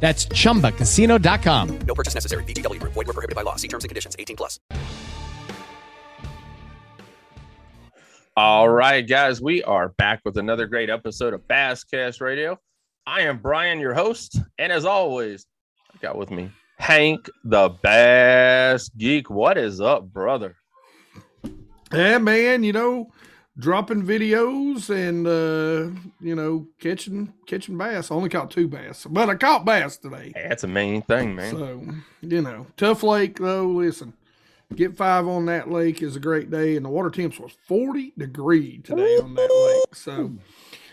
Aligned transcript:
That's 0.00 0.26
chumbacasino.com. 0.26 1.78
No 1.80 1.94
purchase 1.94 2.14
necessary. 2.14 2.44
VGW 2.44 2.80
Group. 2.80 2.94
Void 2.94 3.08
were 3.08 3.12
prohibited 3.14 3.36
by 3.36 3.42
law. 3.42 3.56
See 3.56 3.68
terms 3.68 3.84
and 3.84 3.90
conditions. 3.90 4.16
18 4.18 4.36
plus. 4.36 4.58
All 8.36 8.68
right, 8.68 9.04
guys, 9.04 9.42
we 9.42 9.64
are 9.64 9.88
back 9.98 10.20
with 10.24 10.38
another 10.38 10.68
great 10.68 10.90
episode 10.90 11.34
of 11.34 11.40
Basscast 11.48 12.20
Radio. 12.20 12.56
I 13.04 13.22
am 13.22 13.38
Brian, 13.38 13.80
your 13.80 13.94
host, 13.94 14.38
and 14.58 14.70
as 14.70 14.84
always, 14.84 15.44
I 15.92 15.98
got 16.00 16.16
with 16.16 16.30
me 16.30 16.48
Hank, 16.78 17.28
the 17.42 17.70
Bass 17.82 18.90
Geek. 18.90 19.28
What 19.28 19.58
is 19.58 19.80
up, 19.80 20.04
brother? 20.12 20.54
Yeah, 21.92 22.18
man, 22.18 22.62
you 22.62 22.72
know, 22.72 23.10
dropping 23.58 24.04
videos 24.04 24.88
and 24.90 25.26
uh, 25.26 26.00
you 26.20 26.34
know, 26.34 26.66
catching 26.78 27.32
catching 27.46 27.76
bass. 27.76 28.10
I 28.10 28.14
only 28.14 28.28
caught 28.28 28.50
two 28.50 28.68
bass, 28.68 29.06
but 29.08 29.28
I 29.28 29.34
caught 29.34 29.64
bass 29.64 29.96
today. 29.96 30.32
That's 30.34 30.64
a 30.64 30.68
main 30.68 31.02
thing, 31.02 31.34
man. 31.34 31.54
So, 31.54 31.84
you 32.20 32.40
know, 32.40 32.66
tough 32.76 33.02
lake 33.02 33.38
though. 33.38 33.66
Listen, 33.66 34.12
get 34.74 34.96
five 34.96 35.26
on 35.26 35.46
that 35.46 35.70
lake 35.70 36.02
is 36.02 36.16
a 36.16 36.20
great 36.20 36.50
day, 36.50 36.76
and 36.76 36.84
the 36.84 36.90
water 36.90 37.10
temps 37.10 37.38
was 37.38 37.52
forty 37.66 38.12
degree 38.16 38.78
today 38.78 39.16
on 39.16 39.34
that 39.34 39.50
lake. 39.50 39.94
So, 39.94 40.32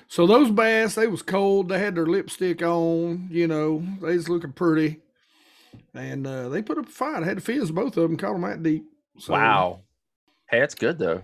so 0.07 0.27
those 0.27 0.51
bass 0.51 0.95
they 0.95 1.07
was 1.07 1.21
cold. 1.21 1.69
They 1.69 1.79
had 1.79 1.95
their 1.95 2.07
lipstick 2.07 2.61
on. 2.61 3.27
You 3.31 3.47
know, 3.47 3.85
they 4.01 4.15
was 4.15 4.29
looking 4.29 4.53
pretty, 4.53 5.01
and 5.93 6.25
uh, 6.25 6.49
they 6.49 6.61
put 6.61 6.77
up 6.77 6.87
a 6.87 6.91
fight. 6.91 7.23
I 7.23 7.25
had 7.25 7.37
to 7.37 7.43
fizz 7.43 7.71
both 7.71 7.97
of 7.97 8.03
them. 8.03 8.17
Caught 8.17 8.33
them 8.33 8.41
that 8.41 8.63
deep. 8.63 8.85
So, 9.17 9.33
wow. 9.33 9.81
Hey, 10.49 10.59
that's 10.59 10.75
good 10.75 10.99
though. 10.99 11.21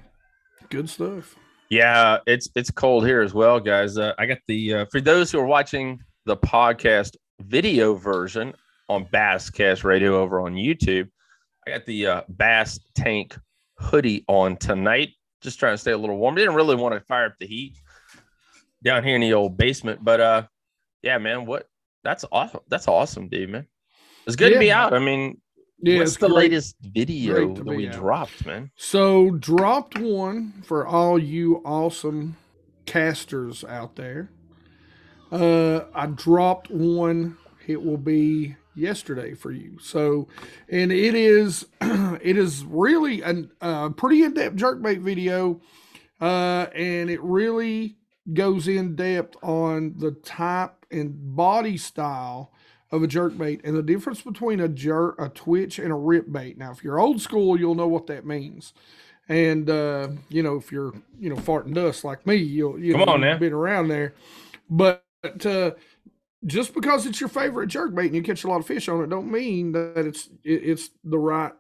Good 0.72 0.90
stuff. 0.90 1.36
Yeah, 1.70 2.18
it's 2.26 2.50
it's 2.56 2.72
cold 2.72 3.06
here 3.06 3.22
as 3.22 3.34
well, 3.34 3.60
guys. 3.60 3.98
Uh, 3.98 4.14
I 4.18 4.26
got 4.26 4.40
the 4.48 4.74
uh, 4.74 4.86
for 4.92 5.00
those 5.00 5.32
who 5.32 5.40
are 5.40 5.46
watching 5.46 6.02
the 6.26 6.36
podcast 6.36 7.16
video 7.42 7.94
version 7.94 8.54
on 8.90 9.06
Basscast 9.06 9.84
Radio 9.84 10.20
over 10.20 10.42
on 10.42 10.54
YouTube. 10.54 11.10
I 11.68 11.72
got 11.72 11.86
the 11.86 12.08
uh, 12.08 12.22
Bass 12.30 12.80
Tank 12.96 13.38
hoodie 13.78 14.26
on 14.28 14.58
tonight. 14.58 15.10
Just 15.42 15.60
trying 15.60 15.74
to 15.74 15.78
stay 15.78 15.92
a 15.92 15.98
little 15.98 16.18
warm. 16.18 16.36
Didn't 16.36 16.56
really 16.56 16.76
want 16.76 16.96
to 16.96 17.02
fire 17.02 17.26
up 17.26 17.36
the 17.40 17.48
heat 17.48 17.76
down 18.84 19.04
here 19.04 19.16
in 19.16 19.22
the 19.22 19.34
old 19.34 19.58
basement, 19.58 20.04
but 20.04 20.20
uh, 20.20 20.44
yeah, 21.04 21.18
man, 21.20 21.46
what? 21.46 21.68
That's 22.04 22.26
awesome. 22.32 22.62
That's 22.68 22.88
awesome, 22.88 23.28
dude, 23.28 23.50
man. 23.50 23.68
It's 24.26 24.36
good 24.36 24.54
to 24.54 24.60
be 24.60 24.72
out. 24.72 24.94
I 24.94 25.00
mean, 25.00 25.40
Yeah, 25.82 26.00
what's 26.00 26.18
the 26.18 26.28
great- 26.28 26.52
latest 26.52 26.76
video 26.82 27.54
that 27.56 27.66
we 27.66 27.88
out. 27.88 27.94
dropped, 27.94 28.46
man? 28.46 28.72
So 28.76 29.32
dropped 29.32 29.98
one 29.98 30.62
for 30.66 30.86
all 30.86 31.18
you 31.18 31.62
awesome 31.66 32.38
casters 32.86 33.64
out 33.64 33.96
there. 33.96 34.30
Uh, 35.32 35.86
I 35.94 36.08
dropped 36.08 36.70
one. 36.70 37.38
It 37.68 37.84
will 37.84 37.98
be 37.98 38.56
yesterday 38.76 39.34
for 39.34 39.52
you. 39.52 39.78
So, 39.80 40.28
and 40.70 40.92
it 40.92 41.16
is 41.16 41.66
it 41.82 42.38
is 42.38 42.64
really 42.66 43.22
a 43.22 43.44
uh, 43.62 43.90
pretty 43.90 44.24
in 44.24 44.34
depth 44.34 44.58
jerkbait 44.58 45.02
video, 45.02 45.62
uh, 46.20 46.68
and 46.76 47.10
it 47.10 47.22
really 47.22 47.98
goes 48.34 48.68
in 48.68 48.96
depth 48.96 49.36
on 49.42 49.96
the 49.98 50.12
type 50.12 50.86
and 50.92 51.36
body 51.36 51.78
style 51.78 52.52
of 52.92 53.04
a 53.04 53.08
jerk 53.08 53.38
bait 53.38 53.62
and 53.64 53.76
the 53.76 53.84
difference 53.84 54.22
between 54.22 54.60
a 54.60 54.68
jerk, 54.68 55.16
a 55.20 55.30
twitch, 55.30 55.80
and 55.80 55.92
a 55.92 55.96
rip 55.96 56.32
bait. 56.32 56.58
Now, 56.58 56.72
if 56.72 56.84
you're 56.84 57.00
old 57.00 57.22
school, 57.22 57.60
you'll 57.60 57.76
know 57.76 57.88
what 57.88 58.08
that 58.08 58.26
means. 58.26 58.74
And 59.30 59.70
uh, 59.70 60.10
you 60.30 60.44
know, 60.44 60.56
if 60.58 60.72
you're 60.72 60.94
you 61.20 61.30
know 61.30 61.38
farting 61.38 61.74
dust 61.74 62.04
like 62.04 62.26
me, 62.28 62.36
you'll 62.36 62.80
you 62.80 62.94
Come 62.94 63.02
know 63.02 63.08
on 63.10 63.22
now. 63.22 63.40
been 63.40 63.54
around 63.54 63.88
there. 63.90 64.14
But 64.70 65.04
uh, 65.46 65.72
just 66.46 66.74
because 66.74 67.06
it's 67.06 67.20
your 67.22 67.30
favorite 67.30 67.68
jerk 67.68 67.96
bait 67.96 68.08
and 68.08 68.16
you 68.16 68.24
catch 68.24 68.44
a 68.44 68.48
lot 68.48 68.60
of 68.60 68.68
fish 68.68 68.90
on 68.90 69.04
it, 69.04 69.10
don't 69.10 69.32
mean 69.32 69.74
that 69.74 70.06
it's 70.06 70.28
it, 70.44 70.64
it's 70.64 70.90
the 71.04 71.20
right 71.20 71.54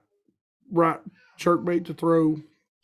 right 0.71 0.99
jerk 1.37 1.65
bait 1.65 1.85
to 1.85 1.93
throw 1.93 2.37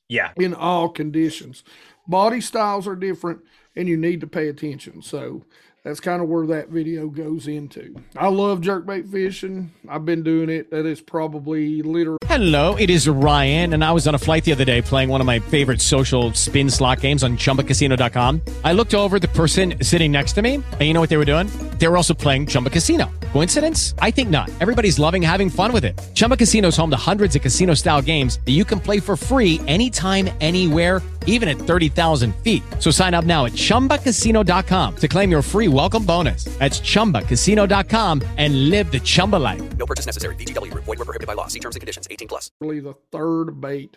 Yeah, 0.10 0.34
in 0.38 0.54
all 0.54 0.90
conditions. 0.90 1.64
Body 2.08 2.42
styles 2.42 2.88
are 2.88 2.96
different 2.96 3.42
and 3.76 3.88
you 3.88 3.98
need 3.98 4.22
to 4.22 4.28
pay 4.28 4.48
attention. 4.48 5.02
So 5.02 5.44
that's 5.88 6.02
kind 6.02 6.22
of 6.22 6.28
where 6.28 6.46
that 6.48 6.68
video 6.68 7.08
goes 7.08 7.48
into. 7.48 7.96
I 8.18 8.28
love 8.28 8.60
jerkbait 8.60 9.10
fishing. 9.10 9.72
I've 9.88 10.04
been 10.04 10.22
doing 10.22 10.50
it. 10.50 10.70
That 10.70 10.86
is 10.86 11.00
probably 11.00 11.82
literally 11.82 12.18
Hello, 12.28 12.76
it 12.76 12.90
is 12.90 13.08
Ryan, 13.08 13.74
and 13.74 13.84
I 13.84 13.94
was 13.94 14.06
on 14.06 14.14
a 14.14 14.18
flight 14.18 14.44
the 14.44 14.52
other 14.52 14.66
day 14.66 14.82
playing 14.82 15.08
one 15.08 15.22
of 15.22 15.28
my 15.28 15.40
favorite 15.40 15.80
social 15.80 16.34
spin 16.34 16.70
slot 16.70 17.00
games 17.00 17.24
on 17.24 17.38
chumbacasino.com. 17.38 18.42
I 18.66 18.74
looked 18.74 18.94
over 18.94 19.18
the 19.18 19.30
person 19.30 19.76
sitting 19.82 20.12
next 20.12 20.34
to 20.34 20.42
me, 20.42 20.56
and 20.56 20.82
you 20.82 20.94
know 20.94 21.00
what 21.00 21.10
they 21.10 21.18
were 21.18 21.26
doing? 21.26 21.48
They 21.78 21.88
were 21.88 21.96
also 21.96 22.14
playing 22.14 22.48
Chumba 22.48 22.70
Casino. 22.70 23.10
Coincidence? 23.32 23.96
I 24.00 24.12
think 24.12 24.30
not. 24.30 24.50
Everybody's 24.60 25.00
loving 25.00 25.22
having 25.22 25.50
fun 25.50 25.72
with 25.72 25.86
it. 25.86 25.98
Chumba 26.16 26.36
Casino 26.36 26.68
is 26.68 26.78
home 26.78 26.90
to 26.90 26.98
hundreds 26.98 27.36
of 27.36 27.42
casino 27.42 27.74
style 27.76 28.02
games 28.02 28.40
that 28.46 28.52
you 28.52 28.66
can 28.66 28.80
play 28.80 29.00
for 29.00 29.16
free 29.16 29.62
anytime, 29.68 30.30
anywhere, 30.42 31.02
even 31.28 31.48
at 31.48 31.58
30,000 31.58 32.36
feet. 32.38 32.64
So 32.80 32.92
sign 32.92 33.14
up 33.14 33.26
now 33.26 33.46
at 33.46 33.54
chumbacasino.com 33.54 34.96
to 34.96 35.08
claim 35.08 35.32
your 35.32 35.42
free 35.42 35.68
welcome 35.78 36.06
bonus. 36.06 36.46
That's 36.58 36.80
chumbacasino.com 36.80 38.24
and 38.38 38.72
live 38.72 38.92
the 38.92 39.00
Chumba 39.00 39.36
life. 39.36 39.78
No 39.78 39.86
purchase 39.86 40.08
necessary. 40.08 40.34
VGW 40.36 40.72
Group. 40.72 40.86
Void 40.86 40.98
were 40.98 41.06
prohibited 41.06 41.28
by 41.28 41.34
law. 41.34 41.46
See 41.46 41.60
terms 41.60 41.76
and 41.76 41.82
conditions. 41.82 42.08
18 42.10 42.28
plus. 42.28 42.50
Really 42.60 42.80
the 42.80 42.96
third 43.12 43.62
bait 43.62 43.96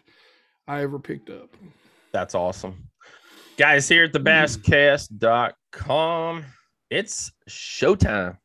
I 0.68 0.82
ever 0.82 0.98
picked 0.98 1.30
up. 1.30 1.56
That's 2.12 2.34
awesome. 2.34 2.90
Guys, 3.56 3.88
here 3.88 4.04
at 4.04 4.12
the 4.12 4.20
basscast.com, 4.20 6.44
it's 6.90 7.32
showtime. 7.48 8.36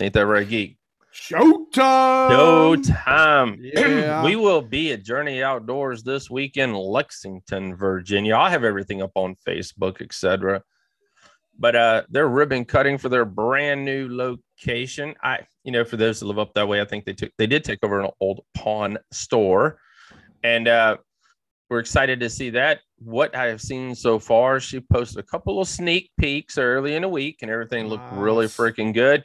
Ain't 0.00 0.14
that 0.14 0.26
right, 0.26 0.48
Geek? 0.48 0.78
Showtime! 1.14 2.30
No 2.30 2.74
time. 2.76 3.58
yeah. 3.60 4.24
we 4.24 4.36
will 4.36 4.62
be 4.62 4.92
at 4.92 5.02
Journey 5.02 5.42
Outdoors 5.42 6.04
this 6.04 6.30
weekend, 6.30 6.76
Lexington, 6.76 7.74
Virginia. 7.74 8.34
I'll 8.34 8.50
have 8.50 8.64
everything 8.64 9.02
up 9.02 9.12
on 9.14 9.34
Facebook, 9.46 10.00
etc. 10.00 10.62
But 11.58 11.74
uh, 11.74 12.02
they're 12.08 12.28
ribbon 12.28 12.64
cutting 12.64 12.98
for 12.98 13.08
their 13.08 13.24
brand 13.24 13.84
new 13.84 14.08
location. 14.08 15.14
I, 15.22 15.40
you 15.64 15.72
know, 15.72 15.84
for 15.84 15.96
those 15.96 16.20
that 16.20 16.26
live 16.26 16.38
up 16.38 16.54
that 16.54 16.68
way, 16.68 16.80
I 16.80 16.84
think 16.84 17.04
they 17.04 17.12
took 17.12 17.32
they 17.36 17.46
did 17.46 17.64
take 17.64 17.80
over 17.82 18.00
an 18.00 18.10
old 18.20 18.40
pawn 18.54 18.98
store, 19.12 19.78
and 20.44 20.68
uh, 20.68 20.98
we're 21.68 21.80
excited 21.80 22.20
to 22.20 22.30
see 22.30 22.50
that. 22.50 22.80
What 22.98 23.34
I 23.34 23.46
have 23.46 23.60
seen 23.60 23.94
so 23.94 24.18
far, 24.18 24.60
she 24.60 24.80
posted 24.80 25.18
a 25.18 25.22
couple 25.22 25.60
of 25.60 25.68
sneak 25.68 26.10
peeks 26.18 26.58
early 26.58 26.94
in 26.94 27.02
the 27.02 27.08
week, 27.08 27.38
and 27.42 27.50
everything 27.50 27.88
looked 27.88 28.10
really 28.12 28.46
freaking 28.46 28.94
good. 28.94 29.24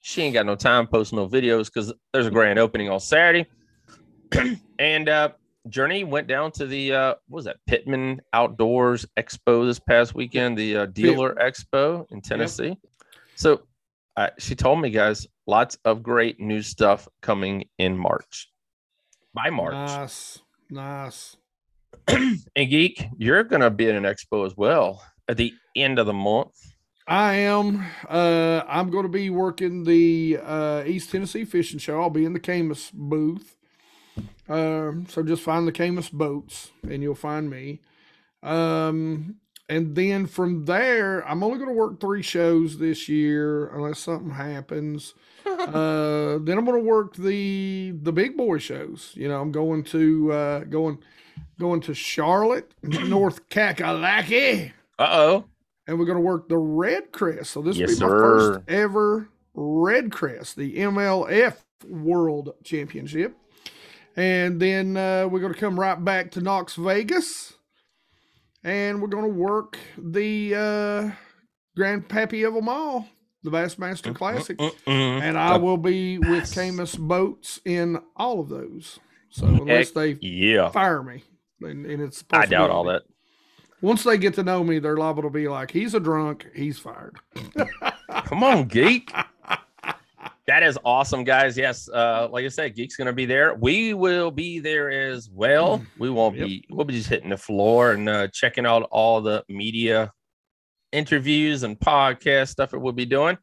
She 0.00 0.22
ain't 0.22 0.34
got 0.34 0.46
no 0.46 0.56
time 0.56 0.86
posting 0.86 1.18
no 1.18 1.28
videos 1.28 1.66
because 1.66 1.92
there's 2.12 2.26
a 2.26 2.30
grand 2.30 2.58
opening 2.58 2.88
on 2.88 3.00
Saturday. 3.00 3.46
and 4.78 5.08
uh, 5.08 5.30
Journey 5.68 6.04
went 6.04 6.26
down 6.26 6.50
to 6.52 6.66
the 6.66 6.92
uh, 6.92 7.14
what 7.28 7.38
was 7.38 7.44
that 7.44 7.56
Pittman 7.66 8.20
Outdoors 8.32 9.06
Expo 9.16 9.66
this 9.66 9.78
past 9.78 10.14
weekend, 10.14 10.58
the 10.58 10.76
uh, 10.76 10.86
Dealer 10.86 11.34
Expo 11.34 12.10
in 12.10 12.20
Tennessee. 12.20 12.76
So 13.36 13.62
uh, 14.16 14.30
she 14.38 14.54
told 14.54 14.80
me, 14.80 14.90
guys, 14.90 15.26
lots 15.46 15.78
of 15.84 16.02
great 16.02 16.40
new 16.40 16.62
stuff 16.62 17.08
coming 17.20 17.64
in 17.78 17.96
March. 17.96 18.48
By 19.34 19.50
March, 19.50 19.72
Nice. 19.72 20.40
Nice. 20.68 21.36
and 22.08 22.38
Geek, 22.56 23.06
you're 23.16 23.44
gonna 23.44 23.70
be 23.70 23.88
at 23.88 23.94
an 23.94 24.02
expo 24.02 24.44
as 24.44 24.56
well 24.56 25.02
at 25.28 25.36
the 25.36 25.52
end 25.76 25.98
of 25.98 26.06
the 26.06 26.12
month. 26.12 26.54
I 27.06 27.34
am. 27.34 27.84
Uh, 28.08 28.62
I'm 28.68 28.90
going 28.90 29.02
to 29.02 29.08
be 29.08 29.28
working 29.28 29.82
the 29.82 30.38
uh, 30.40 30.84
East 30.86 31.10
Tennessee 31.10 31.44
Fishing 31.44 31.80
Show. 31.80 32.00
I'll 32.00 32.10
be 32.10 32.24
in 32.24 32.32
the 32.32 32.40
Caymas 32.40 32.92
booth. 32.92 33.56
Um, 34.48 35.06
so 35.08 35.22
just 35.22 35.42
find 35.42 35.66
the 35.66 35.72
Caymas 35.72 36.10
boats 36.12 36.70
and 36.88 37.02
you'll 37.02 37.14
find 37.14 37.48
me. 37.48 37.80
Um, 38.42 39.36
and 39.68 39.94
then 39.94 40.26
from 40.26 40.64
there, 40.64 41.26
I'm 41.26 41.42
only 41.42 41.58
going 41.58 41.70
to 41.70 41.74
work 41.76 42.00
three 42.00 42.22
shows 42.22 42.78
this 42.78 43.08
year 43.08 43.68
unless 43.68 44.00
something 44.00 44.30
happens. 44.30 45.14
uh, 45.46 46.38
then 46.42 46.58
I'm 46.58 46.64
going 46.64 46.82
to 46.82 46.88
work 46.88 47.14
the 47.16 47.92
the 48.02 48.12
big 48.12 48.36
boy 48.36 48.58
shows. 48.58 49.12
You 49.14 49.28
know, 49.28 49.40
I'm 49.40 49.52
going 49.52 49.84
to 49.84 50.32
uh, 50.32 50.58
going 50.64 50.98
going 51.58 51.80
to 51.82 51.94
Charlotte, 51.94 52.72
North 52.82 53.48
Kakalaki, 53.48 54.72
Uh 54.98 55.08
oh. 55.10 55.44
and 55.86 55.98
we're 55.98 56.04
going 56.04 56.16
to 56.18 56.22
work 56.22 56.48
the 56.48 56.56
REDCREST. 56.56 57.46
So 57.46 57.62
this 57.62 57.76
Yes, 57.76 57.90
will 57.90 57.96
be 57.96 58.00
my 58.02 58.08
sir. 58.10 58.18
first 58.20 58.60
ever 58.68 59.28
REDCREST, 59.56 60.54
the 60.56 60.76
MLF 60.78 61.56
World 61.88 62.54
Championship. 62.64 63.36
And 64.16 64.60
then 64.60 64.96
uh, 64.96 65.26
we're 65.28 65.40
going 65.40 65.54
to 65.54 65.58
come 65.60 65.78
right 65.78 66.02
back 66.02 66.30
to 66.32 66.40
Knox 66.40 66.74
Vegas. 66.76 67.54
And 68.64 69.00
we're 69.02 69.08
going 69.08 69.24
to 69.24 69.30
work 69.30 69.78
the 69.98 70.54
uh, 70.54 71.10
Grand 71.76 72.08
Pappy 72.08 72.44
of 72.44 72.54
them 72.54 72.68
all, 72.68 73.08
the 73.42 73.50
Bassmaster 73.50 74.14
Classic. 74.14 74.58
And 74.86 75.36
I 75.38 75.56
will 75.56 75.76
be 75.78 76.18
with 76.18 76.44
Caymas 76.54 76.96
Boats 76.98 77.60
in 77.64 78.00
all 78.16 78.40
of 78.40 78.48
those. 78.48 79.00
So 79.30 79.46
unless 79.46 79.88
Heck 79.88 79.94
they 79.94 80.18
Yeah. 80.20 80.68
fire 80.68 81.02
me, 81.02 81.24
and, 81.62 81.86
and 81.86 82.02
it's 82.02 82.22
I 82.30 82.44
doubt 82.46 82.70
all 82.70 82.84
that. 82.84 83.02
Once 83.80 84.04
they 84.04 84.16
get 84.18 84.34
to 84.34 84.42
know 84.44 84.62
me, 84.62 84.78
they're 84.78 84.96
liable 84.96 85.22
to 85.22 85.30
be 85.30 85.48
like, 85.48 85.70
"He's 85.72 85.94
a 85.94 85.98
drunk. 86.00 86.46
He's 86.54 86.78
fired." 86.78 87.16
Come 88.26 88.44
on, 88.44 88.66
Geek. 88.68 89.10
That 90.48 90.62
is 90.64 90.76
awesome, 90.84 91.22
guys. 91.22 91.56
Yes, 91.56 91.88
uh, 91.88 92.28
like 92.30 92.44
I 92.44 92.48
said, 92.48 92.74
Geek's 92.74 92.96
gonna 92.96 93.12
be 93.12 93.26
there. 93.26 93.54
We 93.54 93.94
will 93.94 94.30
be 94.32 94.58
there 94.58 94.90
as 94.90 95.30
well. 95.30 95.84
We 95.98 96.10
won't 96.10 96.36
Yep. 96.36 96.46
be. 96.48 96.64
We'll 96.68 96.84
be 96.84 96.94
just 96.94 97.08
hitting 97.08 97.30
the 97.30 97.36
floor 97.36 97.92
and 97.92 98.08
uh, 98.08 98.28
checking 98.28 98.66
out 98.66 98.82
all 98.90 99.20
the 99.20 99.44
media 99.48 100.10
interviews 100.90 101.62
and 101.62 101.78
podcast 101.78 102.48
stuff 102.48 102.70
that 102.72 102.80
we'll 102.80 102.92
be 102.92 103.06
doing. 103.06 103.38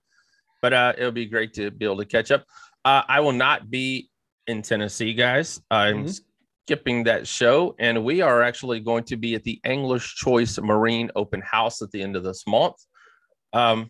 But 0.62 0.74
uh, 0.74 0.94
it'll 0.98 1.12
be 1.14 1.26
great 1.26 1.54
to 1.54 1.72
be 1.72 1.86
able 1.86 1.98
to 1.98 2.06
catch 2.06 2.32
up. 2.32 2.44
Uh, 2.84 3.04
I 3.08 3.22
will 3.22 3.32
not 3.32 3.70
be 3.70 4.10
in 4.48 4.62
Tennessee, 4.62 5.14
guys. 5.14 5.62
I'm 5.72 6.06
Mhm. 6.06 6.22
skipping 6.66 7.06
that 7.06 7.26
show, 7.26 7.76
and 7.80 8.04
we 8.04 8.22
are 8.22 8.44
actually 8.44 8.82
going 8.82 9.06
to 9.06 9.16
be 9.16 9.36
at 9.36 9.44
the 9.44 9.60
English 9.64 10.16
Choice 10.16 10.60
Marine 10.60 11.12
Open 11.16 11.42
House 11.42 11.82
at 11.82 11.92
the 11.92 12.02
end 12.02 12.16
of 12.18 12.24
this 12.24 12.46
month. 12.46 12.76
Um, 13.54 13.90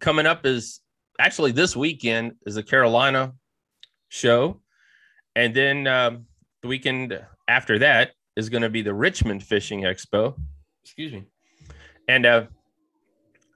coming 0.00 0.24
up 0.26 0.46
is 0.46 0.80
actually 1.18 1.52
this 1.52 1.76
weekend 1.76 2.32
is 2.46 2.54
the 2.54 2.62
Carolina 2.62 3.32
show, 4.08 4.60
and 5.34 5.54
then 5.54 5.86
um, 5.86 6.26
the 6.62 6.68
weekend 6.68 7.20
after 7.48 7.78
that 7.78 8.12
is 8.36 8.48
going 8.48 8.62
to 8.62 8.70
be 8.70 8.82
the 8.82 8.94
Richmond 8.94 9.42
Fishing 9.42 9.82
Expo. 9.82 10.38
Excuse 10.82 11.12
me, 11.12 11.24
and 12.06 12.24
uh, 12.24 12.46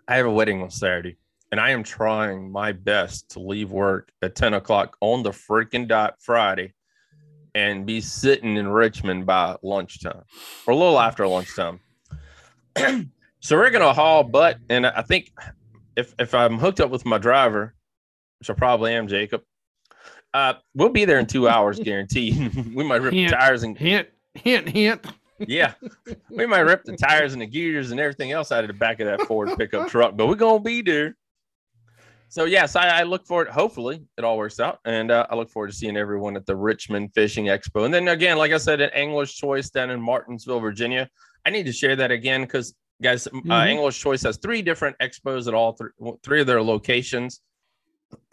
I 0.08 0.16
have 0.16 0.26
a 0.26 0.30
wedding 0.30 0.62
on 0.62 0.70
Saturday, 0.70 1.16
and 1.50 1.60
I 1.60 1.70
am 1.70 1.82
trying 1.82 2.50
my 2.50 2.72
best 2.72 3.30
to 3.30 3.40
leave 3.40 3.70
work 3.70 4.10
at 4.22 4.34
ten 4.34 4.54
o'clock 4.54 4.96
on 5.00 5.22
the 5.22 5.30
freaking 5.30 5.88
dot 5.88 6.16
Friday, 6.20 6.74
and 7.54 7.86
be 7.86 8.00
sitting 8.00 8.56
in 8.56 8.68
Richmond 8.68 9.26
by 9.26 9.56
lunchtime 9.62 10.24
or 10.66 10.72
a 10.72 10.76
little 10.76 10.98
after 10.98 11.26
lunchtime. 11.26 11.80
so 13.40 13.56
we're 13.56 13.70
gonna 13.70 13.92
haul 13.92 14.24
butt, 14.24 14.58
and 14.68 14.86
I 14.86 15.02
think 15.02 15.32
if 15.96 16.14
if 16.18 16.34
I'm 16.34 16.58
hooked 16.58 16.80
up 16.80 16.90
with 16.90 17.04
my 17.04 17.18
driver, 17.18 17.74
which 18.38 18.50
I 18.50 18.54
probably 18.54 18.94
am, 18.94 19.08
Jacob, 19.08 19.42
uh, 20.34 20.54
we'll 20.74 20.88
be 20.88 21.04
there 21.04 21.18
in 21.18 21.26
two 21.26 21.48
hours, 21.48 21.78
guaranteed. 21.84 22.54
we 22.74 22.84
might 22.84 23.02
rip 23.02 23.12
the 23.12 23.28
tires 23.28 23.62
and 23.62 23.76
Hint, 23.76 24.08
hint, 24.34 24.68
hint. 24.68 25.06
yeah, 25.38 25.74
we 26.30 26.46
might 26.46 26.60
rip 26.60 26.84
the 26.84 26.96
tires 26.96 27.32
and 27.32 27.42
the 27.42 27.46
gears 27.46 27.90
and 27.90 28.00
everything 28.00 28.32
else 28.32 28.52
out 28.52 28.64
of 28.64 28.68
the 28.68 28.74
back 28.74 29.00
of 29.00 29.06
that 29.06 29.26
Ford 29.26 29.50
pickup 29.58 29.88
truck, 29.88 30.16
but 30.16 30.26
we're 30.26 30.34
gonna 30.34 30.60
be 30.60 30.82
there. 30.82 31.16
So 32.28 32.46
yes, 32.46 32.76
I, 32.76 33.00
I 33.00 33.02
look 33.02 33.26
forward. 33.26 33.48
Hopefully, 33.48 34.02
it 34.16 34.24
all 34.24 34.38
works 34.38 34.58
out, 34.58 34.78
and 34.86 35.10
uh, 35.10 35.26
I 35.28 35.34
look 35.34 35.50
forward 35.50 35.70
to 35.70 35.76
seeing 35.76 35.98
everyone 35.98 36.34
at 36.34 36.46
the 36.46 36.56
Richmond 36.56 37.10
Fishing 37.14 37.46
Expo. 37.46 37.84
And 37.84 37.92
then 37.92 38.08
again, 38.08 38.38
like 38.38 38.52
I 38.52 38.56
said, 38.56 38.80
at 38.80 38.96
English 38.96 39.36
Choice 39.36 39.68
down 39.68 39.90
in 39.90 40.00
Martinsville, 40.00 40.60
Virginia. 40.60 41.10
I 41.44 41.50
need 41.50 41.66
to 41.66 41.72
share 41.72 41.94
that 41.96 42.10
again 42.10 42.42
because 42.42 42.74
guys, 43.02 43.26
uh, 43.26 43.30
Mhm. 43.30 43.68
English 43.68 44.00
Choice 44.00 44.22
has 44.22 44.36
three 44.38 44.62
different 44.62 44.96
expos 44.98 45.48
at 45.48 45.54
all 45.54 45.72
three, 45.72 45.90
three 46.22 46.40
of 46.40 46.46
their 46.46 46.62
locations. 46.62 47.40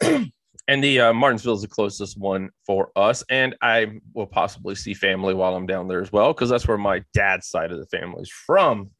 and 0.00 0.84
the 0.84 1.00
uh, 1.00 1.12
Martinsville 1.12 1.54
is 1.54 1.62
the 1.62 1.68
closest 1.68 2.18
one 2.18 2.50
for 2.66 2.90
us. 2.96 3.24
And 3.28 3.56
I 3.60 3.98
will 4.14 4.26
possibly 4.26 4.74
see 4.74 4.94
family 4.94 5.34
while 5.34 5.54
I'm 5.56 5.66
down 5.66 5.88
there 5.88 6.00
as 6.00 6.12
well, 6.12 6.32
because 6.32 6.48
that's 6.50 6.68
where 6.68 6.78
my 6.78 7.02
dad's 7.14 7.48
side 7.48 7.72
of 7.72 7.78
the 7.78 7.86
family 7.86 8.22
is 8.22 8.30
from. 8.30 8.90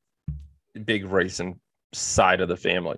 the 0.75 0.81
Big 0.81 1.05
racing 1.07 1.59
side 1.93 2.41
of 2.41 2.49
the 2.49 2.57
family. 2.57 2.97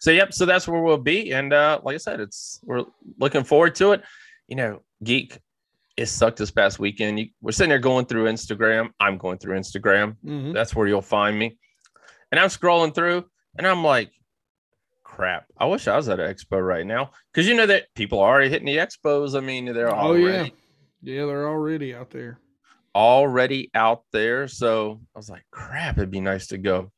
So 0.00 0.12
yep, 0.12 0.32
so 0.32 0.46
that's 0.46 0.68
where 0.68 0.80
we'll 0.80 0.96
be. 0.96 1.32
And 1.32 1.52
uh, 1.52 1.80
like 1.82 1.94
I 1.94 1.98
said, 1.98 2.20
it's 2.20 2.60
we're 2.64 2.84
looking 3.18 3.42
forward 3.42 3.74
to 3.76 3.92
it. 3.92 4.02
You 4.46 4.54
know, 4.56 4.82
geek, 5.02 5.38
it 5.96 6.06
sucked 6.06 6.38
this 6.38 6.52
past 6.52 6.78
weekend. 6.78 7.18
You, 7.18 7.26
we're 7.42 7.50
sitting 7.50 7.70
there 7.70 7.80
going 7.80 8.06
through 8.06 8.26
Instagram. 8.26 8.90
I'm 9.00 9.18
going 9.18 9.38
through 9.38 9.58
Instagram. 9.58 10.16
Mhm. 10.24 10.54
That's 10.54 10.76
where 10.76 10.86
you'll 10.86 11.02
find 11.02 11.36
me. 11.36 11.58
And 12.30 12.38
I'm 12.40 12.48
scrolling 12.48 12.94
through 12.94 13.24
and 13.56 13.66
I'm 13.66 13.82
like, 13.84 14.10
crap, 15.02 15.46
I 15.56 15.64
wish 15.66 15.88
I 15.88 15.96
was 15.96 16.08
at 16.08 16.20
an 16.20 16.32
expo 16.34 16.64
right 16.64 16.86
now. 16.86 17.10
Cause 17.34 17.46
you 17.46 17.54
know 17.54 17.66
that 17.66 17.86
people 17.94 18.20
are 18.20 18.28
already 18.30 18.50
hitting 18.50 18.66
the 18.66 18.76
expos. 18.76 19.36
I 19.36 19.40
mean, 19.40 19.64
they're 19.66 19.88
Oh 19.94 19.98
already, 19.98 20.52
yeah, 21.02 21.14
yeah. 21.20 21.26
They're 21.26 21.48
already 21.48 21.94
out 21.94 22.10
there. 22.10 22.38
already 22.94 23.70
out 23.74 24.02
there. 24.12 24.46
So 24.48 25.00
I 25.14 25.18
was 25.18 25.30
like, 25.30 25.44
crap, 25.50 25.96
it'd 25.98 26.10
be 26.10 26.20
nice 26.20 26.48
to 26.48 26.58
go. 26.58 26.90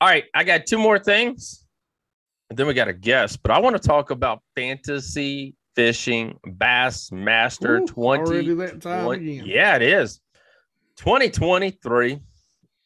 All 0.00 0.08
right, 0.08 0.24
I 0.34 0.44
got 0.44 0.66
two 0.66 0.78
more 0.78 0.98
things. 0.98 1.64
And 2.50 2.58
then 2.58 2.66
we 2.66 2.74
got 2.74 2.88
a 2.88 2.92
guest, 2.92 3.42
but 3.42 3.50
I 3.52 3.58
want 3.58 3.74
to 3.80 3.86
talk 3.86 4.10
about 4.10 4.42
fantasy 4.54 5.54
fishing 5.74 6.38
Bassmaster 6.46 7.80
Ooh, 7.80 7.86
20 7.86 8.22
already 8.22 8.54
that 8.54 8.80
time 8.80 9.04
What- 9.06 9.18
again. 9.18 9.44
Yeah, 9.46 9.76
it 9.76 9.82
is. 9.82 10.20
2023. 10.96 12.20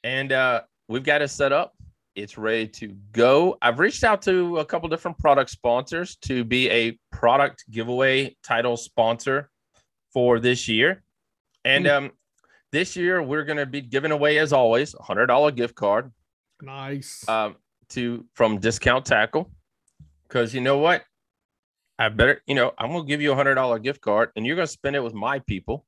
And 0.05 0.33
uh 0.33 0.63
we've 0.89 1.05
got 1.05 1.23
it 1.23 1.29
set 1.29 1.53
up. 1.53 1.75
It's 2.15 2.37
ready 2.37 2.67
to 2.69 2.89
go. 3.13 3.57
I've 3.63 3.79
reached 3.79 4.03
out 4.03 4.23
to 4.23 4.59
a 4.59 4.65
couple 4.65 4.89
different 4.89 5.19
product 5.19 5.51
sponsors 5.51 6.17
to 6.23 6.43
be 6.45 6.69
a 6.71 6.99
product 7.13 7.65
giveaway 7.71 8.37
title 8.43 8.77
sponsor 8.77 9.51
for 10.13 10.41
this 10.41 10.67
year. 10.67 11.03
And 11.65 11.87
Hmm. 11.87 11.91
um 11.93 12.11
this 12.71 12.97
year 12.97 13.23
we're 13.23 13.45
going 13.45 13.57
to 13.57 13.65
be 13.65 13.81
giving 13.81 14.11
away 14.11 14.37
as 14.39 14.53
always 14.53 14.93
a 14.95 14.99
$100 14.99 15.51
gift 15.53 15.75
card 15.75 16.13
Nice. 16.61 17.27
um, 17.29 17.57
to 17.91 18.27
from 18.35 18.59
Discount 18.59 19.07
Tackle 19.07 19.51
because 20.25 20.53
you 20.53 20.61
know 20.61 20.77
what? 20.79 21.03
I 21.99 22.09
better, 22.11 22.43
you 22.47 22.55
know, 22.55 22.73
I'm 22.79 22.93
gonna 22.93 23.05
give 23.05 23.21
you 23.23 23.33
a 23.33 23.35
hundred 23.35 23.55
dollar 23.57 23.79
gift 23.81 24.01
card, 24.03 24.31
and 24.37 24.47
you're 24.47 24.55
gonna 24.55 24.67
spend 24.69 24.95
it 24.95 25.01
with 25.03 25.15
my 25.15 25.39
people, 25.41 25.85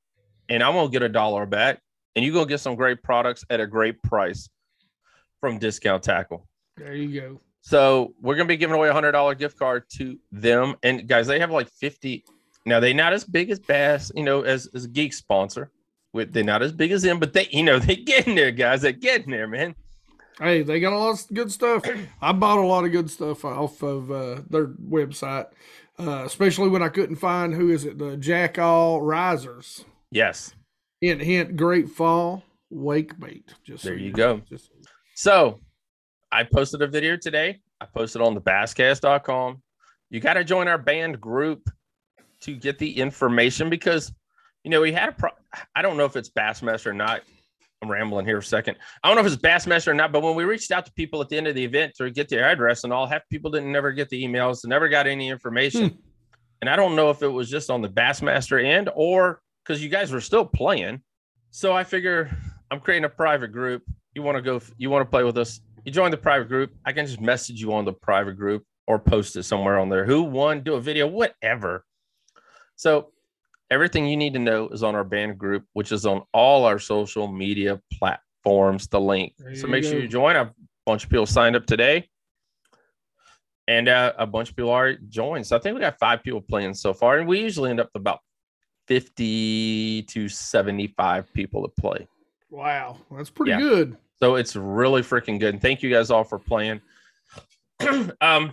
and 0.49 0.61
I'm 0.62 0.73
gonna 0.75 0.88
get 0.90 1.02
a 1.02 1.09
dollar 1.09 1.47
back, 1.47 1.80
and 2.16 2.25
you're 2.25 2.35
gonna 2.35 2.47
get 2.47 2.59
some 2.61 2.75
great 2.75 3.00
products 3.02 3.45
at 3.50 3.61
a 3.61 3.66
great 3.66 4.02
price 4.02 4.49
from 5.40 5.59
Discount 5.59 6.02
Tackle. 6.02 6.47
there 6.76 6.94
you 6.94 7.20
go. 7.20 7.40
So 7.62 8.14
we're 8.20 8.37
gonna 8.37 8.49
be 8.49 8.56
giving 8.56 8.76
away 8.76 8.88
a 8.88 8.92
hundred 8.92 9.12
dollar 9.12 9.35
gift 9.35 9.59
card 9.59 9.85
to 9.97 10.18
them, 10.32 10.76
and 10.82 11.06
guys, 11.06 11.26
they 11.26 11.38
have 11.40 11.50
like 11.50 11.68
fifty. 11.68 12.25
Now 12.66 12.80
they're 12.80 12.94
not 12.94 13.12
as 13.12 13.25
big 13.25 13.50
as 13.50 13.59
Bass, 13.59 14.11
you 14.14 14.23
know, 14.23 14.42
as 14.42 14.68
as 14.75 14.85
a 14.85 14.88
geek 14.88 15.12
sponsor. 15.12 15.70
With 16.12 16.32
they're 16.32 16.42
not 16.42 16.62
as 16.62 16.73
big 16.73 16.90
as 16.90 17.02
them, 17.02 17.18
but 17.20 17.32
they, 17.32 17.49
you 17.50 17.62
know, 17.62 17.78
they 17.80 17.97
getting 17.97 18.35
there, 18.35 18.50
guys. 18.50 18.82
They're 18.82 18.92
getting 18.92 19.30
there, 19.30 19.47
man. 19.47 19.75
Hey, 20.38 20.62
they 20.62 20.80
got 20.80 20.94
a 20.94 20.99
lot 20.99 21.20
of 21.20 21.35
good 21.35 21.52
stuff. 21.52 21.85
I 22.23 22.32
bought 22.32 22.59
a 22.59 22.66
lot 22.66 22.85
of 22.85 22.92
good 22.92 23.11
stuff 23.11 23.44
off 23.44 23.82
of 23.82 24.11
uh, 24.11 24.40
their 24.49 24.68
website, 24.68 25.49
uh, 25.99 26.23
especially 26.25 26.70
when 26.70 26.82
I 26.82 26.88
couldn't 26.88 27.16
find 27.16 27.52
who 27.52 27.70
is 27.70 27.85
it 27.85 27.99
the 27.99 28.16
Jackall 28.16 29.00
Risers. 29.02 29.85
Yes. 30.11 30.54
Hint, 31.02 31.20
hint, 31.20 31.56
great 31.56 31.90
fall 31.90 32.42
wake 32.70 33.18
bait. 33.20 33.52
Just 33.64 33.85
There 33.85 33.97
so 33.99 34.02
you 34.02 34.11
know. 34.12 34.16
go. 34.16 34.42
Just, 34.49 34.70
So 35.21 35.61
I 36.33 36.45
posted 36.45 36.81
a 36.81 36.87
video 36.87 37.15
today. 37.15 37.61
I 37.79 37.85
posted 37.85 38.23
on 38.23 38.35
the 38.35 38.41
basscast.com. 38.41 39.62
You 40.09 40.19
got 40.19 40.33
to 40.35 40.45
join 40.45 40.67
our 40.67 40.79
band 40.79 41.21
group 41.21 41.69
to 42.41 42.57
get 42.57 42.79
the 42.79 42.97
information 42.97 43.69
because, 43.69 44.15
you 44.65 44.71
know, 44.71 44.81
we 44.81 44.93
had 44.93 45.11
a 45.11 45.12
pro- 45.12 45.37
I 45.75 45.83
don't 45.83 45.99
know 45.99 46.07
if 46.07 46.17
it's 46.17 46.31
Bassmaster 46.31 46.87
or 46.87 46.95
not. 46.95 47.21
I'm 47.83 47.91
rambling 47.91 48.25
here 48.25 48.41
for 48.41 48.47
a 48.47 48.49
second. 48.49 48.79
I 49.05 49.09
don't 49.09 49.15
know 49.15 49.27
if 49.27 49.31
it's 49.31 49.43
Bassmaster 49.43 49.89
or 49.89 49.95
not, 49.95 50.11
but 50.11 50.23
when 50.23 50.37
we 50.37 50.45
reached 50.45 50.71
out 50.71 50.87
to 50.87 50.93
people 50.95 51.21
at 51.21 51.29
the 51.29 51.37
end 51.37 51.49
of 51.49 51.55
the 51.55 51.65
event 51.65 51.93
to 51.97 52.11
get 52.11 52.31
their 52.31 52.49
address 52.49 52.85
and 52.85 52.93
all, 52.93 53.07
half 53.07 53.29
people 53.29 53.50
didn't 53.50 53.71
never 53.71 53.93
get 53.93 54.09
the 54.09 54.25
emails, 54.25 54.65
and 54.65 54.71
never 54.71 54.89
got 54.89 55.07
any 55.07 55.29
information. 55.29 55.91
Hmm. 55.91 55.97
And 56.62 56.71
I 56.71 56.77
don't 56.77 56.97
know 56.97 57.11
if 57.11 57.23
it 57.23 57.29
was 57.29 57.50
just 57.50 57.69
on 57.69 57.83
the 57.83 57.91
Bassmaster 57.91 58.65
end 58.65 58.89
or 58.95 59.43
because 59.67 59.83
you 59.83 59.91
guys 59.91 60.12
were 60.12 60.23
still 60.23 60.47
playing. 60.47 61.03
So 61.50 61.75
I 61.75 61.85
figure 61.85 62.35
I'm 62.71 62.81
creating 62.81 63.05
a 63.05 63.11
private 63.11 63.53
group. 63.53 63.83
You 64.14 64.23
want 64.23 64.37
to 64.37 64.43
go, 64.43 64.61
you 64.76 64.90
want 64.90 65.07
to 65.07 65.11
play 65.11 65.25
with 65.25 65.38
us. 65.38 65.61
You 65.85 65.93
join 65.93 66.11
the 66.11 66.17
private 66.17 66.49
group. 66.49 66.73
I 66.85 66.93
can 66.93 67.07
just 67.07 67.21
message 67.21 67.61
you 67.61 67.73
on 67.73 67.85
the 67.85 67.93
private 67.93 68.37
group 68.37 68.64
or 68.87 68.99
post 68.99 69.37
it 69.37 69.45
somewhere 69.45 69.79
on 69.79 69.88
there. 69.88 70.05
Who 70.05 70.23
won, 70.23 70.62
do 70.62 70.75
a 70.75 70.81
video, 70.81 71.07
whatever. 71.07 71.85
So 72.76 73.12
Everything 73.71 74.09
you 74.09 74.17
need 74.17 74.33
to 74.33 74.40
know 74.40 74.69
is 74.71 74.83
on 74.83 74.97
our 74.97 75.05
band 75.05 75.38
group, 75.38 75.64
which 75.75 75.93
is 75.93 76.05
on 76.05 76.23
all 76.35 76.64
our 76.64 76.81
social 76.81 77.29
media 77.29 77.81
platforms. 77.93 78.88
The 78.88 79.00
link. 79.00 79.35
So 79.55 79.69
make 79.69 79.85
sure 79.85 80.00
you 80.00 80.09
join. 80.09 80.35
A 80.35 80.52
bunch 80.85 81.05
of 81.05 81.11
people 81.11 81.26
signed 81.26 81.55
up 81.55 81.67
today, 81.67 82.09
and 83.69 83.88
uh, 83.88 84.12
a 84.19 84.26
bunch 84.26 84.50
of 84.50 84.57
people 84.57 84.71
already 84.71 84.99
joined. 85.09 85.47
So 85.47 85.57
I 85.57 85.61
think 85.61 85.75
we 85.75 85.81
got 85.81 86.00
five 86.00 86.25
people 86.25 86.40
playing 86.40 86.75
so 86.75 86.93
far, 86.93 87.19
and 87.19 87.29
we 87.29 87.38
usually 87.40 87.71
end 87.71 87.79
up 87.79 87.90
with 87.95 88.00
about 88.00 88.19
fifty 88.88 90.02
to 90.02 90.29
seventy-five 90.29 91.33
people 91.33 91.62
to 91.62 91.69
play. 91.81 92.09
Wow, 92.50 92.99
that's 93.11 93.30
pretty 93.30 93.52
Yeah. 93.52 93.61
good. 93.61 93.97
So 94.19 94.35
it's 94.35 94.54
really 94.57 95.02
freaking 95.02 95.38
good. 95.40 95.54
And 95.54 95.62
thank 95.62 95.83
you 95.83 95.90
guys 95.90 96.11
all 96.11 96.25
for 96.25 96.38
playing. 96.38 96.80
um, 98.21 98.52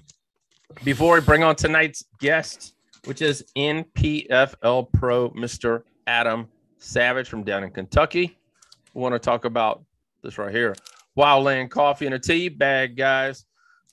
before 0.84 1.16
we 1.16 1.22
bring 1.22 1.44
on 1.44 1.56
tonight's 1.56 2.06
guest, 2.20 2.75
which 3.06 3.22
is 3.22 3.44
NPFL 3.58 4.92
Pro, 4.94 5.30
Mr. 5.32 5.84
Adam 6.06 6.48
Savage 6.77 7.27
from 7.27 7.44
down 7.44 7.63
in 7.63 7.72
Kentucky, 7.72 8.38
we 8.94 9.01
want 9.01 9.13
to 9.13 9.20
talk 9.20 9.46
about 9.46 9.84
this 10.24 10.38
right 10.38 10.54
here 10.54 10.75
Wildland 11.18 11.70
Coffee 11.70 12.06
and 12.06 12.16
a 12.16 12.20
Tea 12.20 12.50
Bag, 12.50 12.96
guys. 12.96 13.46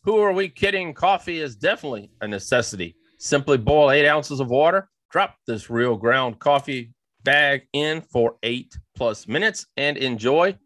Who 0.02 0.18
are 0.18 0.32
we 0.32 0.49
kidding? 0.49 0.92
Coffee 0.92 1.40
is 1.40 1.56
definitely 1.56 2.11
a 2.20 2.28
necessity. 2.28 2.94
Simply 3.18 3.56
boil 3.56 3.90
eight 3.90 4.06
ounces 4.06 4.38
of 4.40 4.49
water, 4.49 4.90
drop 5.11 5.37
this 5.46 5.70
real 5.70 5.96
ground 5.96 6.38
coffee 6.38 6.92
bag 7.25 7.62
in 7.73 8.02
for 8.02 8.37
eight 8.42 8.76
plus 8.94 9.28
minutes, 9.28 9.66
and 9.76 9.96
enjoy 9.96 10.56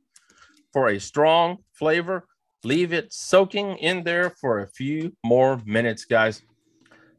for 0.73 0.88
a 0.88 0.99
strong 0.99 1.58
flavor. 1.73 2.26
Leave 2.64 2.92
it 2.92 3.12
soaking 3.12 3.76
in 3.78 4.02
there 4.02 4.30
for 4.30 4.58
a 4.61 4.68
few 4.68 5.12
more 5.25 5.62
minutes, 5.64 6.04
guys. 6.04 6.42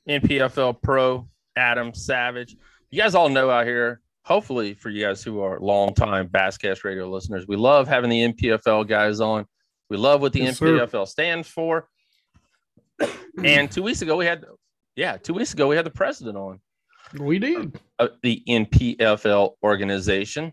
NPFL 0.07 0.79
Pro 0.83 1.27
Adam 1.55 1.91
Savage. 1.95 2.55
You 2.91 3.01
guys 3.01 3.15
all 3.15 3.29
know 3.29 3.49
out 3.49 3.65
here, 3.65 4.01
hopefully 4.23 4.75
for 4.75 4.91
you 4.91 5.03
guys 5.03 5.23
who 5.23 5.41
are 5.41 5.59
longtime 5.59 6.29
Basscast 6.29 6.83
radio 6.83 7.09
listeners, 7.09 7.47
we 7.47 7.55
love 7.55 7.87
having 7.87 8.11
the 8.11 8.31
NPFL 8.31 8.87
guys 8.87 9.19
on. 9.19 9.45
We 9.89 9.97
love 9.97 10.21
what 10.21 10.33
the 10.33 10.41
Yes, 10.41 10.59
sir. 10.59 10.67
NPFL 10.67 11.07
stands 11.07 11.47
for. 11.47 11.87
and 13.43 13.71
two 13.71 13.81
weeks 13.81 14.03
ago, 14.03 14.15
we 14.15 14.25
had, 14.25 14.45
yeah, 14.95 15.17
two 15.17 15.33
weeks 15.33 15.53
ago, 15.53 15.67
we 15.67 15.75
had 15.75 15.85
the 15.85 15.91
president 15.91 16.37
on 16.37 16.59
we 17.19 17.39
did. 17.39 17.79
uh, 17.99 18.07
the 18.23 18.41
NPFL 18.47 19.53
organization. 19.63 20.51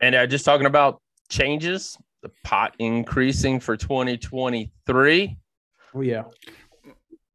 And 0.00 0.14
uh, 0.14 0.26
just 0.26 0.44
talking 0.44 0.66
about 0.66 1.00
changes, 1.28 1.96
the 2.22 2.30
pot 2.44 2.74
increasing 2.78 3.60
for 3.60 3.76
2023. 3.76 5.36
Oh 5.94 6.00
yeah. 6.00 6.24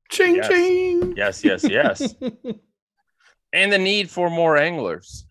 Ching 0.09 0.35
Yes. 0.35 0.47
ching. 0.47 1.13
Yes, 1.17 1.43
yes, 1.43 1.63
yes. 1.67 2.15
and 3.53 3.71
the 3.71 3.77
need 3.79 4.09
for 4.09 4.29
more 4.29 4.57
anglers, 4.57 5.25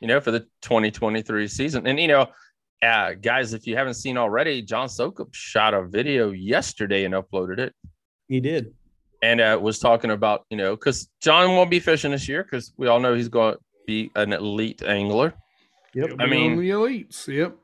you 0.00 0.08
know, 0.08 0.20
for 0.20 0.30
the 0.30 0.40
2023 0.62 1.48
season. 1.48 1.86
And, 1.86 1.98
you 1.98 2.08
know, 2.08 2.26
uh, 2.82 3.14
guys, 3.14 3.52
if 3.52 3.66
you 3.66 3.76
haven't 3.76 3.94
seen 3.94 4.16
already, 4.16 4.62
John 4.62 4.88
Soukup 4.88 5.28
shot 5.34 5.74
a 5.74 5.84
video 5.84 6.30
yesterday 6.30 7.04
and 7.04 7.14
uploaded 7.14 7.58
it. 7.58 7.74
He 8.28 8.40
did. 8.40 8.72
And 9.22 9.40
uh, 9.40 9.58
was 9.60 9.78
talking 9.78 10.10
about 10.10 10.44
you 10.50 10.56
know 10.56 10.74
because 10.76 11.08
John 11.20 11.54
won't 11.56 11.70
be 11.70 11.80
fishing 11.80 12.10
this 12.10 12.28
year 12.28 12.42
because 12.42 12.72
we 12.76 12.86
all 12.86 13.00
know 13.00 13.14
he's 13.14 13.28
going 13.28 13.54
to 13.54 13.60
be 13.86 14.10
an 14.16 14.32
elite 14.32 14.82
angler. 14.82 15.34
Yep. 15.94 16.12
I 16.18 16.26
mean- 16.26 16.58
the 16.58 16.70
elites. 16.70 17.26
Yep. 17.26 17.56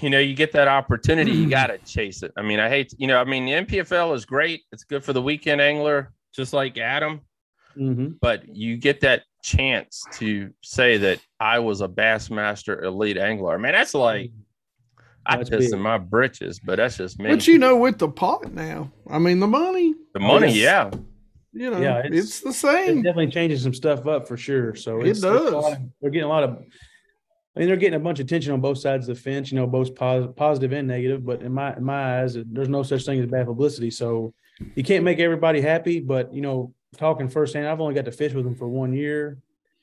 You 0.00 0.10
know, 0.10 0.18
you 0.18 0.34
get 0.34 0.52
that 0.52 0.68
opportunity, 0.68 1.32
you 1.32 1.48
got 1.60 1.68
to 1.68 1.78
chase 1.78 2.22
it. 2.22 2.32
I 2.36 2.42
mean, 2.42 2.60
I 2.60 2.68
hate 2.68 2.92
you 2.98 3.06
know, 3.06 3.18
I 3.18 3.24
mean, 3.24 3.44
the 3.46 3.52
NPFL 3.52 4.14
is 4.14 4.24
great; 4.24 4.62
it's 4.72 4.84
good 4.84 5.04
for 5.04 5.12
the 5.12 5.22
weekend 5.22 5.60
angler, 5.60 6.12
just 6.34 6.52
like 6.52 6.78
Adam. 6.78 7.20
hmm 7.74 8.08
But 8.20 8.54
you 8.54 8.76
get 8.76 9.00
that 9.00 9.22
chance 9.42 10.04
to 10.14 10.50
say 10.62 10.96
that 10.98 11.20
I 11.40 11.60
was 11.60 11.80
a 11.82 11.88
Bassmaster 11.88 12.82
elite 12.82 13.16
angler. 13.16 13.58
Man, 13.58 13.72
that's 13.72 13.94
like 13.94 14.30
I 15.28 15.36
That's 15.38 15.50
pissed 15.50 15.70
big. 15.70 15.72
in 15.74 15.80
my 15.80 15.98
britches, 15.98 16.60
but 16.60 16.76
that's 16.76 16.96
just 16.96 17.18
me. 17.18 17.28
But 17.30 17.46
you 17.46 17.58
know, 17.58 17.76
with 17.76 17.98
the 17.98 18.08
pot 18.08 18.52
now, 18.52 18.90
I 19.10 19.18
mean, 19.18 19.40
the 19.40 19.46
money, 19.46 19.94
the 20.14 20.20
money, 20.20 20.52
yes. 20.52 20.90
yeah, 20.92 20.98
you 21.52 21.70
know, 21.70 21.80
Yeah, 21.80 21.98
it's, 22.04 22.06
it's- 22.16 22.40
the 22.40 22.48
It's 22.50 22.58
same. 22.58 23.02
definitely 23.02 23.28
changing 23.32 23.58
some 23.58 23.74
stuff 23.74 24.06
up 24.06 24.26
for 24.28 24.36
sure. 24.36 24.74
So 24.74 25.00
It 25.00 25.08
it's, 25.08 25.18
it's 25.18 25.20
does. 25.22 25.52
lot 25.52 25.72
of- 25.72 25.78
they're 26.00 26.10
getting 26.10 26.26
a 26.26 26.28
lot 26.28 26.44
of. 26.44 26.50
I 27.54 27.60
mean, 27.60 27.68
they're 27.68 27.76
getting 27.78 27.94
a 27.94 28.00
bunch 28.04 28.20
of 28.20 28.26
attention 28.26 28.52
on 28.52 28.60
both 28.60 28.76
sides 28.78 29.08
of 29.08 29.16
the 29.16 29.22
fence. 29.22 29.50
You 29.50 29.56
know, 29.56 29.66
both 29.66 29.94
pos- 29.94 30.28
positive 30.36 30.72
and 30.72 30.86
negative. 30.86 31.24
But 31.24 31.40
in 31.42 31.52
my 31.52 31.74
in 31.74 31.84
my 31.84 32.20
eyes, 32.20 32.36
there's 32.44 32.68
no 32.68 32.82
such 32.82 33.04
thing 33.06 33.18
as 33.18 33.26
bad 33.26 33.46
publicity. 33.46 33.90
So 33.90 34.34
you 34.74 34.82
can't 34.84 35.04
make 35.04 35.18
everybody 35.20 35.62
happy. 35.62 36.00
But 36.00 36.34
you 36.34 36.42
know, 36.42 36.74
talking 36.98 37.28
firsthand, 37.28 37.66
I've 37.66 37.80
only 37.80 37.94
got 37.94 38.04
to 38.04 38.12
fish 38.12 38.34
with 38.34 38.44
them 38.44 38.54
for 38.54 38.68
one 38.68 38.92
year, 38.92 39.38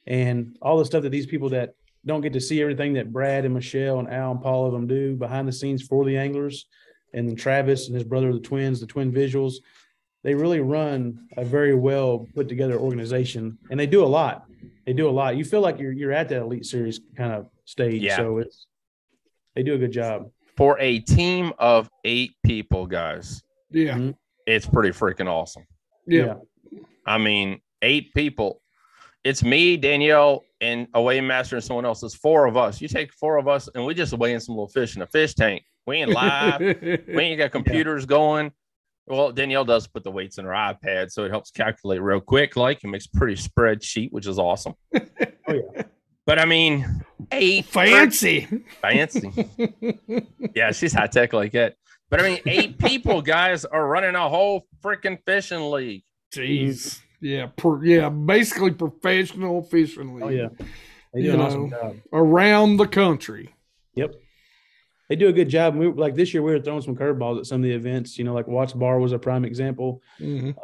and 0.06 0.56
all 0.62 0.78
the 0.78 0.86
stuff 0.86 1.02
that 1.02 1.10
these 1.10 1.26
people 1.26 1.50
that 1.50 1.74
don't 2.06 2.22
get 2.22 2.34
to 2.34 2.42
see 2.42 2.62
everything 2.62 2.94
that 2.94 3.12
Brad 3.14 3.46
and 3.46 3.54
Michelle 3.54 4.00
and 4.00 4.10
Al 4.10 4.32
and 4.32 4.42
Paul 4.42 4.66
of 4.66 4.74
them 4.74 4.88
do 4.88 5.16
behind 5.16 5.48
the 5.48 5.52
scenes 5.54 5.82
for 5.84 6.04
the 6.06 6.18
anglers, 6.18 6.66
and 7.14 7.28
then 7.28 7.36
Travis 7.36 7.88
and 7.88 7.96
his 7.96 8.04
brother, 8.04 8.34
the 8.34 8.40
twins, 8.40 8.80
the 8.80 8.88
twin 8.88 9.12
visuals. 9.12 9.56
They 10.24 10.34
really 10.36 10.60
run 10.62 11.28
a 11.38 11.44
very 11.46 11.76
well 11.76 12.28
put 12.34 12.48
together 12.50 12.78
organization, 12.78 13.58
and 13.70 13.80
they 13.80 13.88
do 13.88 14.04
a 14.04 14.08
lot. 14.08 14.46
They 14.86 14.94
do 14.94 15.10
a 15.10 15.12
lot. 15.12 15.36
You 15.38 15.46
feel 15.46 15.62
like 15.62 15.80
you're 15.80 15.92
you're 15.92 16.12
at 16.14 16.30
that 16.30 16.42
elite 16.42 16.66
series 16.66 17.00
kind 17.16 17.32
of 17.34 17.48
stage. 17.66 18.02
Yeah. 18.02 18.18
So 18.18 18.38
it's 18.40 18.68
they 19.56 19.64
do 19.64 19.76
a 19.76 19.78
good 19.78 19.92
job. 19.92 20.30
for 20.56 20.78
a 20.80 21.00
team 21.00 21.52
of 21.58 21.90
eight 22.04 22.32
people, 22.46 22.86
guys, 22.86 23.42
Yeah. 23.72 23.96
Mhm. 23.98 24.16
it's 24.46 24.66
pretty 24.68 24.90
freaking 24.92 25.28
awesome. 25.28 25.66
Yeah. 26.06 26.36
I 27.06 27.18
mean, 27.18 27.60
eight 27.82 28.14
people. 28.14 28.62
It's 29.24 29.44
me, 29.44 29.78
Danielle, 29.78 30.44
and 30.64 30.88
a 30.94 31.02
weigh 31.02 31.20
master 31.22 31.58
and 31.58 31.64
someone 31.64 31.86
else. 31.86 32.02
Four 32.16 32.46
of 32.46 32.56
us. 32.58 32.80
You 32.82 32.88
take 32.88 33.14
four 33.14 33.38
of 33.38 33.48
us, 33.48 33.70
and 33.76 33.86
we 33.86 33.94
just 33.94 34.14
weigh 34.14 34.34
in 34.34 34.40
some 34.40 34.56
little 34.56 34.70
fish 34.70 34.96
in 34.96 35.02
a 35.02 35.08
fish 35.08 35.34
tank. 35.36 35.64
We 35.86 35.98
ain't 35.98 36.12
live. 36.12 36.60
we 36.62 37.20
ain't 37.20 37.38
got 37.40 37.52
computers 37.58 38.06
going. 38.06 38.52
Well, 39.06 39.34
Danielle 39.34 39.66
does 39.66 39.86
put 39.86 40.06
the 40.06 40.12
weights 40.12 40.38
in 40.38 40.46
her 40.46 40.52
iPad, 40.52 41.12
so 41.12 41.26
it 41.26 41.32
helps 41.32 41.52
calculate 41.52 42.02
real 42.02 42.22
quick. 42.22 42.56
Like 42.56 42.84
it 42.84 42.88
makes 42.88 43.06
a 43.06 43.18
pretty 43.18 43.36
spreadsheet, 43.36 44.12
which 44.12 44.28
is 44.28 44.40
awesome. 44.40 44.74
Oh 45.46 45.56
yeah. 45.56 45.82
But 46.26 46.40
I 46.40 46.46
mean, 46.46 47.04
eight 47.34 47.66
Fancy. 47.66 48.48
fancy. 48.82 49.30
yeah, 50.56 50.72
she's 50.72 50.94
high 50.94 51.08
tech 51.08 51.34
like 51.34 51.52
that. 51.52 51.76
But 52.10 52.22
I 52.22 52.24
mean, 52.24 52.40
eight 52.46 52.78
people, 52.80 53.22
guys, 53.22 53.66
are 53.66 53.86
running 53.86 54.16
a 54.16 54.30
whole 54.30 54.66
freaking 54.82 55.20
fishing 55.26 55.70
league. 55.70 56.04
Jeez. 56.34 57.02
Yeah. 57.24 57.48
Per, 57.56 57.84
yeah. 57.86 58.10
Basically, 58.10 58.72
professional 58.72 59.62
fishing 59.64 60.14
league 60.16 60.24
Oh 60.24 60.30
yeah. 60.30 60.50
They 61.14 61.22
do 61.22 61.28
You 61.28 61.34
an 61.34 61.42
awesome 61.42 61.70
job. 61.70 61.96
around 62.12 62.78
the 62.78 62.88
country. 62.88 63.54
Yep. 63.96 64.16
They 65.10 65.16
do 65.16 65.28
a 65.28 65.34
good 65.34 65.50
job. 65.50 65.76
We, 65.76 65.88
like 65.92 66.16
this 66.16 66.34
year, 66.34 66.42
we 66.44 66.52
were 66.52 66.60
throwing 66.60 66.82
some 66.82 66.96
curveballs 66.96 67.40
at 67.40 67.46
some 67.46 67.58
of 67.62 67.64
the 67.64 67.72
events. 67.74 68.18
You 68.18 68.24
know, 68.24 68.34
like 68.34 68.48
Watts 68.48 68.74
Bar 68.74 69.00
was 69.00 69.12
a 69.12 69.20
prime 69.20 69.46
example. 69.46 70.02
Mhm. 70.20 70.56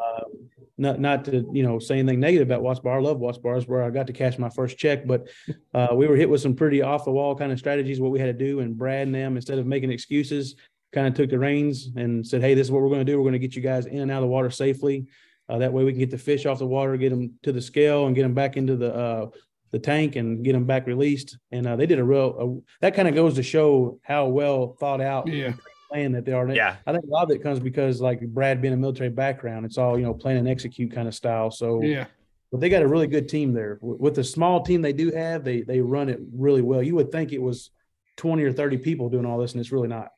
not 0.77 0.99
not 0.99 1.25
to 1.25 1.45
you 1.53 1.61
know 1.61 1.77
say 1.77 1.99
anything 1.99 2.19
negative 2.21 2.47
about 2.47 2.61
Watts 2.63 2.79
Bar. 2.79 2.97
I 2.97 3.01
love 3.01 3.19
Watts 3.19 3.37
Bar. 3.37 3.57
It's 3.57 3.67
where 3.67 3.83
I 3.83 3.89
got 3.89 4.07
to 4.07 4.13
cash 4.13 4.37
my 4.39 4.49
first 4.49 4.77
check, 4.77 5.05
but 5.05 5.27
uh, 5.73 5.89
we 5.93 6.07
were 6.07 6.15
hit 6.15 6.29
with 6.29 6.41
some 6.41 6.55
pretty 6.55 6.81
off 6.81 7.05
the 7.05 7.11
wall 7.11 7.35
kind 7.35 7.51
of 7.51 7.59
strategies. 7.59 7.99
What 8.01 8.11
we 8.11 8.19
had 8.19 8.37
to 8.37 8.45
do, 8.45 8.61
and 8.61 8.77
Brad 8.77 9.05
and 9.07 9.13
them, 9.13 9.35
instead 9.35 9.59
of 9.59 9.67
making 9.67 9.91
excuses, 9.91 10.55
kind 10.93 11.05
of 11.07 11.13
took 11.13 11.29
the 11.29 11.37
reins 11.37 11.89
and 11.95 12.25
said, 12.25 12.41
"Hey, 12.41 12.53
this 12.53 12.67
is 12.67 12.71
what 12.71 12.81
we're 12.81 12.89
going 12.89 13.05
to 13.05 13.11
do. 13.11 13.17
We're 13.17 13.23
going 13.29 13.33
to 13.33 13.39
get 13.39 13.55
you 13.55 13.61
guys 13.61 13.85
in 13.85 13.99
and 13.99 14.09
out 14.09 14.17
of 14.17 14.23
the 14.23 14.27
water 14.29 14.49
safely. 14.49 15.05
Uh, 15.49 15.57
that 15.57 15.73
way, 15.73 15.83
we 15.83 15.91
can 15.91 15.99
get 15.99 16.11
the 16.11 16.17
fish 16.17 16.45
off 16.45 16.59
the 16.59 16.65
water, 16.67 16.95
get 16.97 17.09
them 17.09 17.33
to 17.43 17.51
the 17.51 17.61
scale, 17.61 18.05
and 18.05 18.15
get 18.15 18.21
them 18.23 18.33
back 18.35 18.55
into 18.55 18.75
the 18.75 18.93
uh, 18.93 19.27
the 19.71 19.79
tank 19.79 20.15
and 20.15 20.43
get 20.43 20.53
them 20.53 20.65
back 20.65 20.85
released." 20.87 21.37
And 21.51 21.65
uh, 21.67 21.75
they 21.75 21.85
did 21.87 21.99
a 21.99 22.03
real. 22.03 22.61
Uh, 22.61 22.69
that 22.81 22.93
kind 22.93 23.07
of 23.07 23.15
goes 23.15 23.33
to 23.35 23.43
show 23.43 23.99
how 24.03 24.27
well 24.27 24.75
thought 24.79 25.01
out 25.01 25.27
Yeah. 25.27 25.53
plan 25.89 26.11
that 26.11 26.23
they 26.25 26.33
are. 26.33 26.47
Yeah. 26.49 26.75
I 26.85 26.91
think 26.93 27.03
a 27.05 27.07
lot 27.07 27.23
of 27.23 27.31
it 27.31 27.41
comes 27.41 27.59
because 27.59 27.99
like 27.99 28.21
Brad 28.21 28.61
being 28.61 28.73
a 28.73 28.77
military 28.77 29.09
background, 29.09 29.65
it's 29.65 29.77
all 29.77 29.97
you 29.97 30.05
know 30.05 30.13
plan 30.13 30.37
and 30.37 30.47
execute 30.47 30.91
kind 30.91 31.07
of 31.07 31.15
style. 31.15 31.49
So 31.49 31.81
Yeah. 31.81 32.05
but 32.51 32.61
they 32.61 32.69
got 32.69 32.83
a 32.83 32.87
really 32.87 33.07
good 33.07 33.27
team 33.27 33.51
there. 33.53 33.79
With 33.81 34.15
the 34.15 34.23
small 34.23 34.61
team 34.63 34.81
they 34.83 34.93
do 34.93 35.11
have, 35.11 35.43
they 35.43 35.61
they 35.61 35.81
run 35.81 36.09
it 36.09 36.19
really 36.31 36.61
well. 36.61 36.83
You 36.83 36.95
would 36.95 37.11
think 37.11 37.31
it 37.33 37.41
was 37.41 37.71
twenty 38.17 38.43
or 38.43 38.51
thirty 38.53 38.77
people 38.77 39.09
doing 39.09 39.25
all 39.25 39.39
this, 39.39 39.53
and 39.53 39.61
it's 39.61 39.71
really 39.71 39.87
not. 39.87 40.09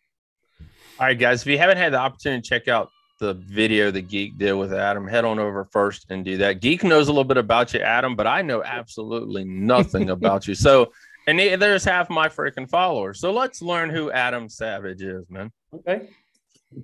All 1.00 1.08
right, 1.08 1.18
guys, 1.18 1.42
if 1.42 1.48
you 1.48 1.58
haven't 1.58 1.78
had 1.78 1.94
the 1.94 1.98
opportunity 2.00 2.42
to 2.42 2.48
check 2.50 2.68
out 2.68 2.90
the 3.22 3.36
video 3.36 3.92
that 3.92 4.10
Geek 4.10 4.38
did 4.40 4.54
with 4.54 4.74
Adam, 4.74 5.08
head 5.08 5.24
on 5.26 5.38
over 5.38 5.64
first 5.64 6.08
and 6.10 6.26
do 6.26 6.38
that. 6.38 6.60
Geek 6.60 6.84
knows 6.84 7.08
a 7.08 7.12
little 7.12 7.24
bit 7.24 7.38
about 7.38 7.72
you, 7.74 7.80
Adam, 7.80 8.16
but 8.16 8.26
I 8.26 8.42
know 8.42 8.64
absolutely 8.64 9.44
nothing 9.46 10.10
about 10.18 10.48
you. 10.48 10.56
So, 10.56 10.92
and 11.28 11.40
he- 11.40 11.56
there's 11.56 11.86
half 11.86 12.10
my 12.10 12.28
freaking 12.28 12.68
followers. 12.68 13.20
So 13.20 13.32
let's 13.32 13.62
learn 13.62 13.92
who 13.92 14.12
Adam 14.12 14.50
Savage 14.50 15.04
is, 15.04 15.30
man. 15.30 15.52
Okay, 15.74 16.10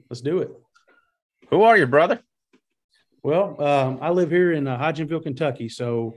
let's 0.10 0.22
do 0.22 0.38
it. 0.40 0.52
Who 1.50 1.64
are 1.64 1.76
you, 1.76 1.88
brother? 1.88 2.20
Well, 3.24 3.62
um, 3.62 3.98
I 4.00 4.12
live 4.12 4.30
here 4.30 4.54
in 4.54 4.68
uh, 4.68 4.78
Hodgenville, 4.78 5.24
Kentucky. 5.24 5.70
So 5.70 6.16